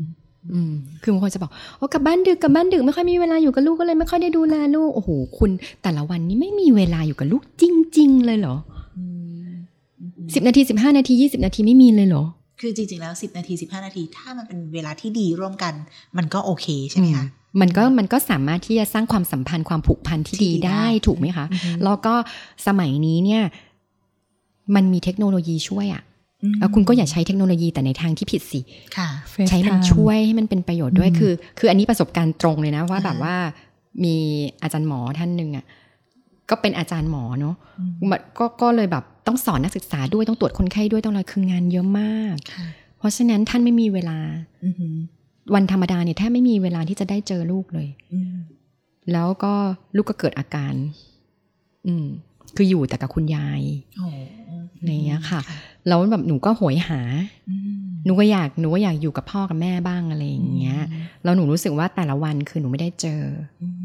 [0.53, 5.51] อืมคือบางคนจะบอกโอ้กลับบ้านดึกกลับบ้านดึกไม่ค่อยมีเวลาอยู่กับลูกก็เลยไม่ค่อยได้ดูแลลูกโอ้โหคุณ
[5.83, 7.65] แต่ละวันนี้ไม่มีเวลาอยู่กับลูกจ
[7.99, 8.57] ริง ๆ เลยเหรอ
[8.99, 9.05] อื
[9.47, 9.51] ม
[10.35, 12.25] สิบนาทีสิบห้านาทียี่สิบนาทีไม่มีเลยเหรอ
[12.61, 15.75] คือจริง ๆ แล้ว10นาที15นาที ถ้ามันเป็นเวลาที่ดีร่วมกัน
[16.17, 17.27] มันก็โอเคใช่ไหมคะ
[17.61, 21.47] มันก็มันก็สามารถที่จะสร้างความสัมพันธ์ความผูกพันที่ที่ดีดีได้ได้ถูกไหมคะ
[21.85, 22.15] แล้วก็
[22.67, 23.43] สมัยนี้เนี่ย
[24.75, 26.03] มันมีเทคโนโลยีช่วยอะ่ะ
[26.43, 28.61] อืมแล้วคุณก็อย่าใช้เทคโนโลยีแต่ในทางที่ผิดสิ
[28.97, 29.09] ค่ะ
[29.49, 33.35] ใช้มัน FaceTime ช่วยให้มันเป็นประโยชน์ด้วยอืมคือ คืออันนี้ประสบการณ์ตรงเลยนะว่าอ่าแบบว่า
[34.05, 34.17] มี
[34.63, 35.65] อาจารย์หมอท่านหนึ่งอะ่ะ
[36.51, 42.67] ก็เป็นอาจารย์หมอเนาะอืมมันก็ก็เลยแบบต้องสอนนักศึกษาด้วยต้องตรวจคนไข้ด้วยต้องอะไรคืองานเยอะมากค่ะ
[42.99, 44.19] เพราะฉะนั้นท่านไม่มีเวลา
[44.65, 44.95] อือหือ
[45.55, 48.34] วันธรรมดาเนี่ยแทบไม่มีเวลาที่จะได้เจอลูกเลยอืม
[49.12, 49.53] แล้วก็
[49.97, 50.74] ลูกก็เกิดอาการ
[51.86, 52.07] อืม
[52.57, 53.61] คืออยู่แต่กับคุณยาย
[53.99, 54.09] โอ้
[54.84, 55.40] อย่างเงี้ยค่ะ
[55.88, 57.01] แล้วแบบหนูก็โหยหา
[57.51, 57.72] อืม
[58.05, 60.78] หนูก็อยาก หนูก็อยากอยู่กับพ่อกับแม่บ้างอะไรอย่างเงี้ย
[61.22, 63.20] แล้วหนูรู้สึกว่าแต่ละวันคือหนูไม่ได้เจอ
[63.62, 63.82] อืม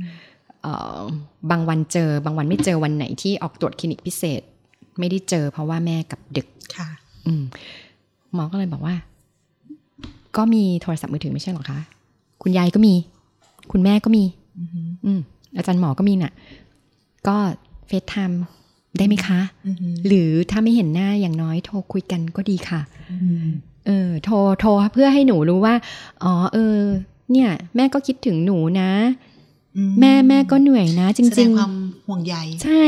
[0.62, 0.99] เอ่อ
[1.51, 4.41] บางวันเจอ บางวันไม่เจอวันไหนที่ออกตรวจคลินิกพิเศษ
[4.99, 6.47] ไม่ได้เจอ เพราะว่าแม่กลับดึก
[6.78, 6.89] ค่ะ
[7.28, 7.43] อืม
[8.34, 8.95] หมอก็เลยบอกว่า
[10.38, 11.80] ก็มีโทรศัพท์มือถือไม่ใช่เหรอคะ
[12.42, 12.94] คุณยายก็มี
[13.72, 14.24] คุณแม่ก็มี
[14.60, 15.20] อือหืออืม
[15.58, 16.34] อาจารย์หมอก็มีน่ะ
[17.28, 17.36] ก็
[17.88, 18.42] FaceTime
[18.98, 23.48] ได้ไหมคะอือหือหรือถ้าไม่เห็นหน้าอย่างน้อยโทรคุยกันก็ดีค่ะอือหือ
[23.88, 25.76] เออโทรโทรเพื่อให้หนูรู้ว่า
[26.24, 26.78] อ๋อ เออ
[27.32, 28.92] เนี่ย แม่ก็คิดถึงหนูนะ
[29.28, 29.29] อื
[30.00, 31.74] แม่แม่ก็เหนื่อยนะจแสดริงงความ
[32.08, 32.86] ห่วงใยๆใช่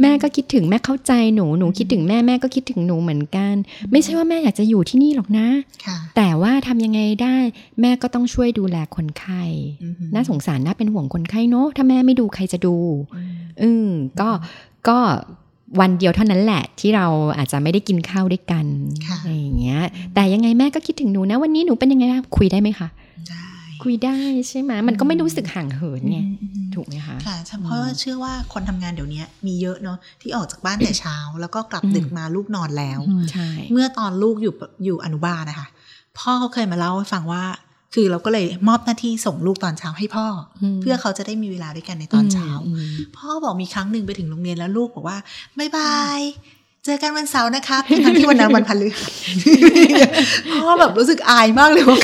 [0.00, 3.54] แม่ก็คิดถึงแม่เข้าใจหนูหนูคิดถึงแม่แม่ก็คิดถึงหนูเหมือนกัน
[3.92, 5.46] ไม่ใช่ว่าแม่อยากจะอยู่ที่นี่หรอกนะ
[5.86, 7.36] ค่ะแต่ว่าทำยังไงได้
[7.80, 9.42] แม่ก็ต้องช่วยดูแลคนไข้
[9.82, 12.76] อือหือน่าสงสารน่าเป็นห่วงคนไข้เนอะถ้าแม่ไม่ดูใครจะดู
[13.14, 13.88] อืมอืม
[14.20, 14.28] ก็
[14.88, 14.98] ก็
[15.80, 17.06] วันเดียวเท่านั้นแหละที่เรา
[17.38, 18.66] อาจจะไม่ได้กินข้าวด้วยกัน
[19.06, 19.80] ค่ะอะไรอย่างเงี้ย
[20.14, 22.88] แต่ยังไงแม่ก็คิดถึงหนูนะ วันนี้หนูเป็นยังไงนะคุยได้ไหมคะ
[23.28, 23.45] ได้
[23.86, 24.18] คุยได้
[24.48, 35.68] ใช่ไหมมันก็ไม่รู้สึกห่างเหินไงอืมอืมถูกไหมคะค่ะเพราะเชื่อว่าคนทำงานเดี๋ยวนี้มีเยอะเนาะที่ออกจากบ้านแต่เช้า แล้วก็กลับอืมดึกมาลูกนอนแล้วอืมใช่เมื่อตอนลูกอยู่อยู่อนุบาลนะคะ
[36.18, 37.44] พ่อเขาเคยมาเล่าให้ฟังว่า
[37.94, 40.26] คือเราก็เลยมอบหน้าที่ส่งลูกตอนเช้าให้พ่อ
[40.62, 45.18] อมเพื่อเขาจะได้มีเวลาด้วยกันในตอนเช้าอืมพ่อบอกมีครั้งหนึ่งไปถึงโรงเรียนแล้วลูกบอกว่า
[45.58, 46.20] บายบาย
[46.86, 49.12] เจอกันวันเสาร์นะครับทั้งที่วันนั้นวันพฤหัส
[50.52, 51.98] พ่อแบบรู้สึกอายมากเลยว่า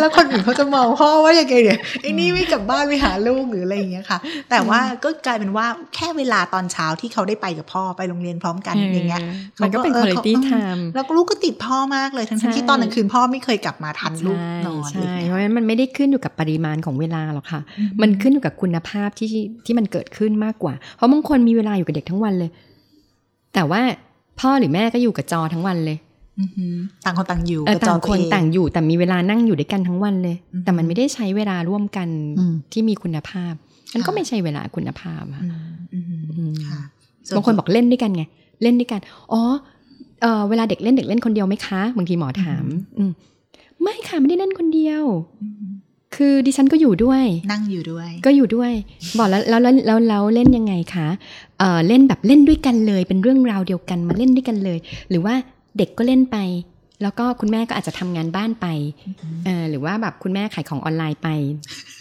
[0.00, 4.18] แล้วคนอื่นเขาจะมองพ่อว่ายังไงเนี่ยไอ้นี่ไม่กลับบ้านไปหาลูกหรืออะไรอย่างเงี้ยค่ะ
[4.50, 9.22] แต่ว่าก็กลายเป็นว่าแค่เวลาตอนเช้าที่เขาได้ไปกับพ่อไปโรงเรียนพร้อมกันอย่างเงี้ย
[9.62, 17.60] มันก็เป็นเขาก็เออ quality เขา time แล้วก็ลูกก็ติดพ่อมากเลยทั้งใช่ๆที่ตอนกลางคืนพ่อไม่เคยกลับมาทันลูกใช่นอนใช่อะไรอย่างเพเงี้ยราะฉะนั้นมันไม่ได้ขึ้นอยู่กับปริมาณของเวลาหรอกค่ะ
[18.02, 19.28] มันขึ้นอยู่กับคุณภาพที่
[19.64, 22.50] ที่มันเกิดขึ้นมากกว่า เพราะบางคนมีเวลาอยู่กับเด็กทั้งวันเลย
[23.54, 23.80] แต่ว่า
[24.40, 25.98] พ่อหรือแม่ก็อยู่กับจอทั้งวันเลย
[26.40, 26.74] อือหือ
[27.04, 33.52] ต่างคนต่างอยู่เออกับจต่าองตัวคนเองต่างอยู่ แต่มีเวลานั่งอยู่ด้วยกันทั้งวันเลยอืมแต่มันไม่ได้ใช้เวลาร่วมกันอืมที่มีคุณภาพ
[33.94, 36.80] มันก็ค่ะไม่ใช่เวลาคุณภาพอะอืมอืมอืมค่ะ
[37.36, 38.24] บางคนบอกเล่นด้วยกันไง
[38.62, 39.00] เล่นด้วยกัน
[39.32, 39.42] อ๋อ
[40.22, 42.64] เออเวลาเด็กเล่นเด็กเล่นคนเดียวไหมคะ บางทีหมอถาม
[42.98, 43.12] อืม
[43.82, 45.04] ไม่ค่ะไม่ได้เล่นคนเดียว
[45.42, 45.68] อืม
[46.18, 48.72] คือดิฉันก็อยู่ด้วย นั่งอยู่ด้วย ก็อยู่ด้วย
[49.18, 51.08] บอกแล้วแล้วแล้วแล้วแล้วเล่นยังไงคะ
[51.58, 54.78] เออเล่นแบบเล่นด้วยกันเลย เป็นเรื่องราวเดียวกันมาเล่นด้วยกันเลย
[55.10, 55.34] หรือว่า
[55.76, 56.38] เด็กก็เล่นไป
[57.02, 58.66] แล้วก็คุณแม่ก็อาจจะทำงานบ้านไป
[59.44, 61.28] เออหรือว่าแบบคุณแม่ขายของออนไลน์ไป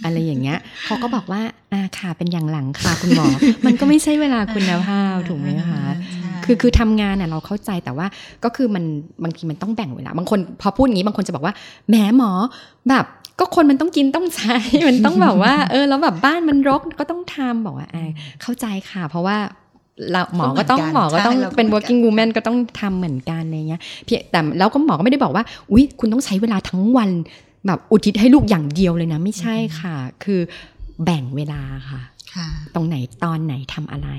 [0.04, 1.42] อะไรอย่างเงี้ยเขาก็บอกว่า
[1.72, 3.26] อ่าค่ะเป็นอย่างหลังค่ะคุณหมอ
[3.66, 5.82] มันก็ไม่ใช่เวลาคุณภาพถูกไหมคะ
[6.14, 8.08] ใช่คือคือทำงานน่ะเราเข้าใจแต่ว่า
[8.44, 8.84] ก็คือมัน
[9.24, 11.54] บางทีมันต้องแบ่งเวลาบางคนพอพูดอย่างนี้บางคนจะบอกว่า
[11.90, 12.32] แหมหมอ
[12.90, 13.06] แบบ
[13.40, 14.58] ก็คนมันต้องกินต้องใช้
[14.88, 18.10] มันต้องแบบว่า เออแล้วแบบบ้านมันรกก็ต้องทำบอกว่าอ่า
[18.42, 19.38] เข้าใจค่ะ เพราะว่า
[20.12, 27.10] เราหมอก็ต้องหมอก็ต้องเป็น working woman ก็ต้องทำเหมือนกันอะไรเงี้ยเพียงแต่แล้วก็หมอก็ไม่ได้บอกว่าอุ้ยคุณต้องใช้เวลาทั้งวัน
[27.68, 30.40] แบบอุทิศให้ลูกอย่างเดียวเลยนะ ไม่ใช่ค่ะ คือ
[31.04, 32.02] แบ่งเวลาค่ะ
[32.34, 34.10] ค่ะตรงไหนตอนไหนทำอะไร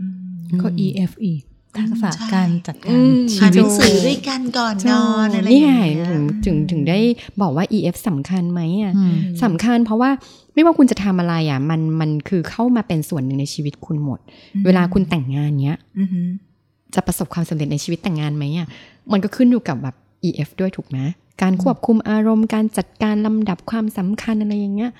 [0.00, 1.32] อืมก็ EFE
[1.80, 6.98] ทักษะใช่การจัดอืการมชีอ่านหวินัตงสือด้วยกันก่อนนอนอะไรอนี่ย่างไงเงี้ยถึงถึงถึงได้
[7.40, 10.10] บอกว่า EF สำคัญไหมอะอืมสำคัญเพราะว่า
[10.54, 14.20] ไม่ว่าคุณจะทำอะไรอะ มันมันคือเข้ามาเป็นส่วนหนึ่งในชีวิตคุณหมด
[14.66, 16.26] เวลาคุณแต่งงานเนี้ยอือหือ
[16.94, 18.68] จะประสบความสำเร็จในชีวิตแต่งงานไหมอะ
[19.12, 19.94] มันก็ขึ้นอยู่กับแบบ
[20.28, 20.98] EF ด้วยถูกไหม
[21.42, 24.90] การควบคุมอารมณ์การจัดการลำดับความสำคัญอะไรอย่างเงี้ย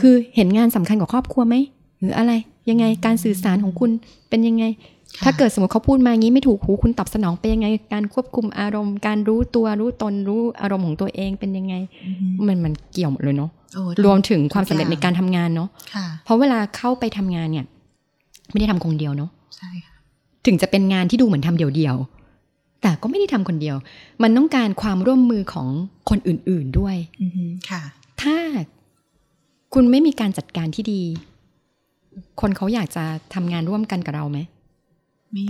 [0.00, 1.54] คือเห็นงานสำคัญกว่าครอบครัวไหม
[2.00, 2.32] หรืออะไร
[2.70, 3.90] ยังไงการสื่อสารของคุณ
[4.28, 11.74] เป็นยังไงค่ะ ถ้าเกิดสมมติเขาพูดมางี้ไม่ถูกหูคุณตอบสนองไปยังไง การควบคุมอารมณ์ การรู้ตัวรู้ตนรู้อารมณ์ของตัวเองเป็นยังไง
[12.06, 17.66] อือหือมันมันเกี่ยวหมดเลยเนาะโอ้รวมถึงความสำเร็จในการทำงานเนาะค่ะเพราะเวลาเข้าไปทำงานเนี่ย
[18.50, 19.94] ไม่ได้ทำคนเดียวเนาะใช่ค่ะ
[20.46, 23.76] ถึงจะเป็นงานที่ดูเหมือนทำเดี่ยวๆแต่ก็ไม่ได้ทำคนเดียว
[24.22, 25.68] มันต้องการความร่วมมือของ
[26.10, 27.82] คนอื่น ๆด้วยอือหือค่ะ
[28.22, 28.36] ถ้า
[29.74, 31.02] คุณไม่มีการจัดการที่ดี
[32.40, 33.04] คนเขาอยากจะ
[33.34, 34.55] ทำงานร่วมกันกับเราไหมไม่ยอ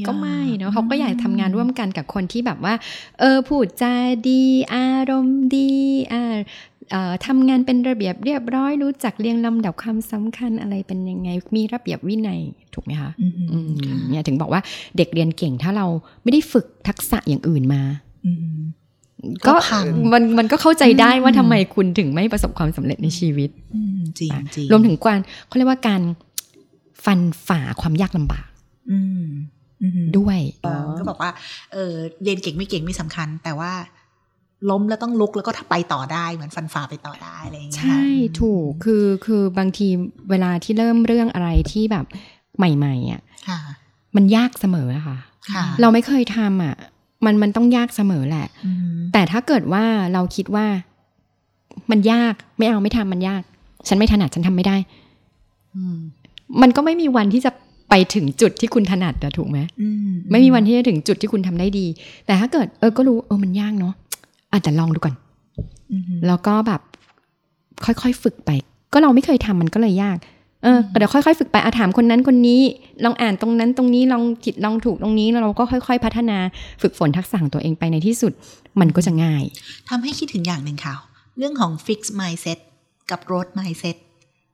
[0.06, 2.74] ก็ไม่เนาะเขาก็อยากทำงานร่วมกันกับคนที่แบบว่า
[3.20, 3.94] เออพูดจา
[4.28, 5.70] ดี อารมณ์ดี
[6.12, 6.36] อ่า
[6.90, 12.40] เอ่อทำงานเป็นระเบียบเรียบร้อยรู้จักเรียงลำดับความสำคัญอะไรเป็นยังไง มีระเบียบวินัย
[12.74, 14.60] ถูกไหมคะอือหืออืมค่ะเนี่ยถึงบอกว่า
[14.96, 15.86] เด็กเรียนเก่งถ้าเรา
[16.22, 17.82] ไม่ได้ฝึกทักษะอย่างอื่นมา
[18.26, 18.60] อือหือ
[19.46, 26.02] ก็ก็พังมันมันก็เข้าใจได้ว่าอืมทำไมคุณถึงไม่ประสบความสำเร็จในชีวิตอืมจริงจริงรวมถึงการเขาเรียกว่าการ
[27.04, 28.48] ฟันฝ่าความยากลำบาก
[28.90, 29.34] อืมอือหือ
[30.18, 31.30] ด้วยเออก็บอกว่า
[31.72, 33.72] เออเรียนเก่งไม่เก่งไม่สำคัญ แต่ว่า
[34.70, 38.02] ล้มแล้วต้องลุกแล้วก็ไปต่อได้เหมือนฟันฝ่าไปต่อได้อะไรอย่างเงี้ยใช่
[38.40, 39.88] ถูกคือคือบางที
[40.30, 42.04] เวลาที่เริ่มเรื่องอะไรที่แบบ
[42.58, 43.60] ใหม่ๆอะค่ะ
[44.16, 45.18] มันยากเสมออะค่ะ
[45.52, 46.74] ค่ะ เราไม่เคยทำอะ
[47.24, 50.66] มันมันต้องยากเสมอแหละอืมแต่ถ้าเกิดว่าเราคิดว่า
[51.90, 53.42] มันยากไม่เอาไม่ทำมันยาก
[53.88, 54.76] ฉันไม่ถนัดฉันทำไม่ได้
[55.76, 55.98] อืม
[56.62, 57.50] มันก็ไม่มีวันที่จะ
[57.90, 59.88] ไปถึงจุดที่คุณถนัดอะถูกไหมอื
[60.30, 61.86] ไม่มีวันที่จะถึงจุดที่คุณทำได้ดี
[62.26, 63.94] แต่ถ้าเกิดเออก็รู้เออมันยากเนาะ
[64.52, 65.14] อะแต่ลองดูก่อน
[65.92, 66.80] อืมแล้วก็แบบ
[67.84, 68.50] ค่อยๆฝึกไป
[68.92, 70.18] ก็เราไม่เคยทำมันก็เลยยาก
[70.62, 72.60] เออเดี๋ยวค่อยๆฝึกไปอาถามคนนั้นคนนี้
[73.04, 76.38] ลองอ่านตรงนั้นตรงนี้ลองผิดลองถูกตรงนี้แล้วเราก็ค่อย ๆ พัฒนา
[76.82, 78.32] ฝึกฝนทักษะของตัวเองไปในที่สุด
[78.80, 79.42] มันก็จะง่าย
[79.88, 80.94] ทำให้คิดถึงอย่างหนึ่งค่ะ
[81.38, 82.58] เรื่องของ fix mindset
[83.10, 83.96] กับ growth mindset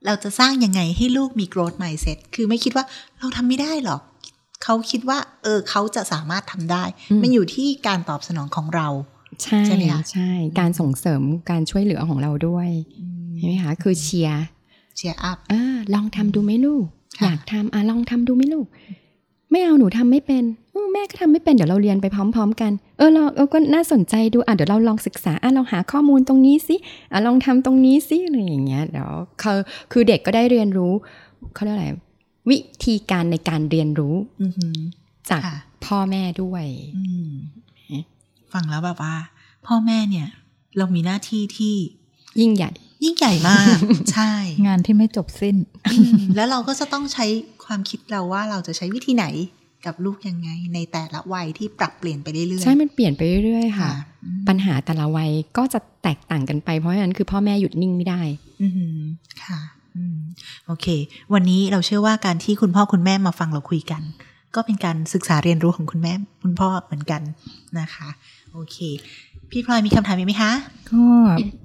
[0.05, 2.85] เราจะสร้างยังไงให้ลูกมี growth mindset คือไม่คิดว่า
[3.19, 4.01] เราทำไม่ได้หรอก
[4.63, 8.87] เขาคิดว่า เออเขาจะสามารถทำได้อืมมันอยู่ที่การตอบสนองของเรา
[9.43, 12.69] ใช่ใช่ไหมคะใช่ การส่งเสริมการช่วยเหลือของเราด้วย
[13.37, 14.43] ใช่ไหมคะคือเชียร์
[14.95, 16.85] cheer up เออลองทำดูไหมลูก
[17.19, 18.67] ค่ะอยากทำอะลองทำดูไหมลูก
[19.53, 26.75] ไม่เอาหนูทำไม่เป็นเออแม่ก็ทำไม่เป็นเดี๋ยวเราเรียนไปพร้อม ๆ กัน เออเราเออก็น่าสนใจดูอะเดี๋ยวเราลองศึกษาอะเราหาข้อมูลตรงนี้สิ
[27.11, 29.53] อะลองทำตรงนี้สิอะไรอย่างเงี้ยเดี๋ยวเขา
[29.91, 30.93] คือเด็กก็ได้เรียนรู้
[31.53, 31.87] เขาเรียกอะไร
[32.49, 34.77] วิธีการในการเรียนรู้อือหือ
[35.29, 36.65] จากค่ะพ่อแม่ด้วย
[36.97, 37.31] อืม
[38.53, 39.15] ฟังแล้วแบบว่า
[39.67, 40.27] พ่อแม่เนี่ย
[40.77, 41.75] เรามีหน้าที่ที่
[42.39, 42.71] ยิ่งใหญ่
[43.03, 43.77] ยิ่งใหญ่มาก
[44.13, 44.31] ใช่
[44.67, 45.55] งานที่ไม่จบสิ้น
[45.91, 47.25] อืมแล้วเราก็จะต้องใช้
[47.65, 49.25] ความคิดเราว่าเราจะใช้วิธีไหน
[49.85, 53.93] กับลูกยังไง ในแต่ละวัยที่ปรับเปลี่ยนไปเรื่อยๆใช่มันเปลี่ยนไปเรื่อยๆค่ะค่ะ
[54.23, 58.21] อืมปัญหาแต่ละวัยก็จะแตกต่างกันไปเพราะฉะนั้นคือพ่อแม่หยุดนิ่งไม่ได้
[58.61, 59.01] อืม
[59.43, 59.59] ค่ะ
[59.95, 60.17] อืม
[60.67, 60.87] โอเค
[61.33, 64.01] วันนี้เราเชื่อว่าการที่คุณพ่อคุณแม่มาฟังเราคุยกัน
[64.55, 67.21] ก็เป็นการศึกษาเรียนรู้ของคุณแม่คุณพ่อเหมือนกัน
[67.79, 68.09] นะคะ
[68.53, 68.77] โอเค
[69.55, 70.51] พี่พลอยมีคำถามอีกไหมคะ
[70.91, 71.05] ก็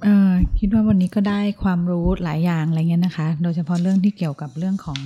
[0.04, 5.00] เออคิดว่าวันนี้ก็ได้ความรู้หลายอย่างอะไรเงี้ยนะคะ โดยเฉพาะเรื่องที่เกี่ยวกับเรื่องของ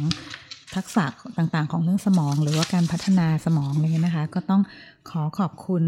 [0.74, 1.04] ทักษะ
[1.38, 4.62] ต่างๆ ของเรื่องสมอง หรือว่าการพัฒนาสมองอะไรเงี้ยนะคะ ก็ต้อง
[5.10, 5.84] ขอขอบคุณ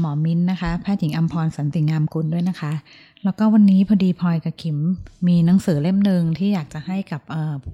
[0.00, 2.72] หมอมิ้นนะคะ แพทย์หญิงอัมพรสันติงามกุลด้วยนะคะ
[3.24, 4.78] แล้วก็วันนี้พอดีพลอยกับขิม
[5.28, 7.22] มีหนังสือเล่มหนึ่งที่อยากจะให้กับ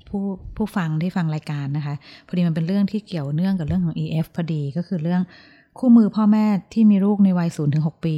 [0.08, 0.22] ผู้
[0.56, 1.94] ผู้ฟังที่ฟังรายการนะคะ
[2.26, 5.22] พอดีมันเป็นเรื่องที่เกี่ยวเนื่องกับเรื่องของ EF พอดีก็คือเรื่อง
[5.78, 8.16] คู่มือพ่อแม่ที่มีลูกในวัย0ถึง6ปี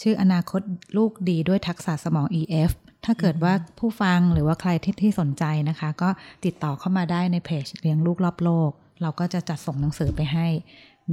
[0.00, 0.60] ชื่ออนาคต
[0.96, 2.70] ลูกดีด้วยทักษะสมอง EF
[3.04, 6.08] ถ้าเกิดว่าผู้ฟังหรือว่าใครที่ที่สนใจนะคะ ก็
[6.44, 8.70] ติดต่อเข้ามาได้ในเพจเลี้ยงลูกรอบโลก
[9.02, 10.46] เราก็จะจัดส่งหนังสือไปให้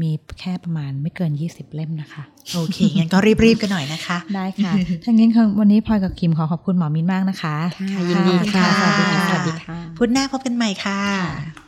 [0.01, 2.23] มีแค่ประมาณไม่เกิน 20 เล่มนะคะ
[2.53, 4.73] โอเค งั้นก็รีบ ๆ กันหน่อยนะคะ ได้ค่ะ
[5.03, 11.64] ถ้างั้นวันนี้พลอยกับคิมขอขอบคุณหมอมิ้นมากนะคะ ค่ะยินดีค่ะสวัสดีค่ะ สวัสดีค่ะ พุธหน้าพบกันใหม่ค่ะ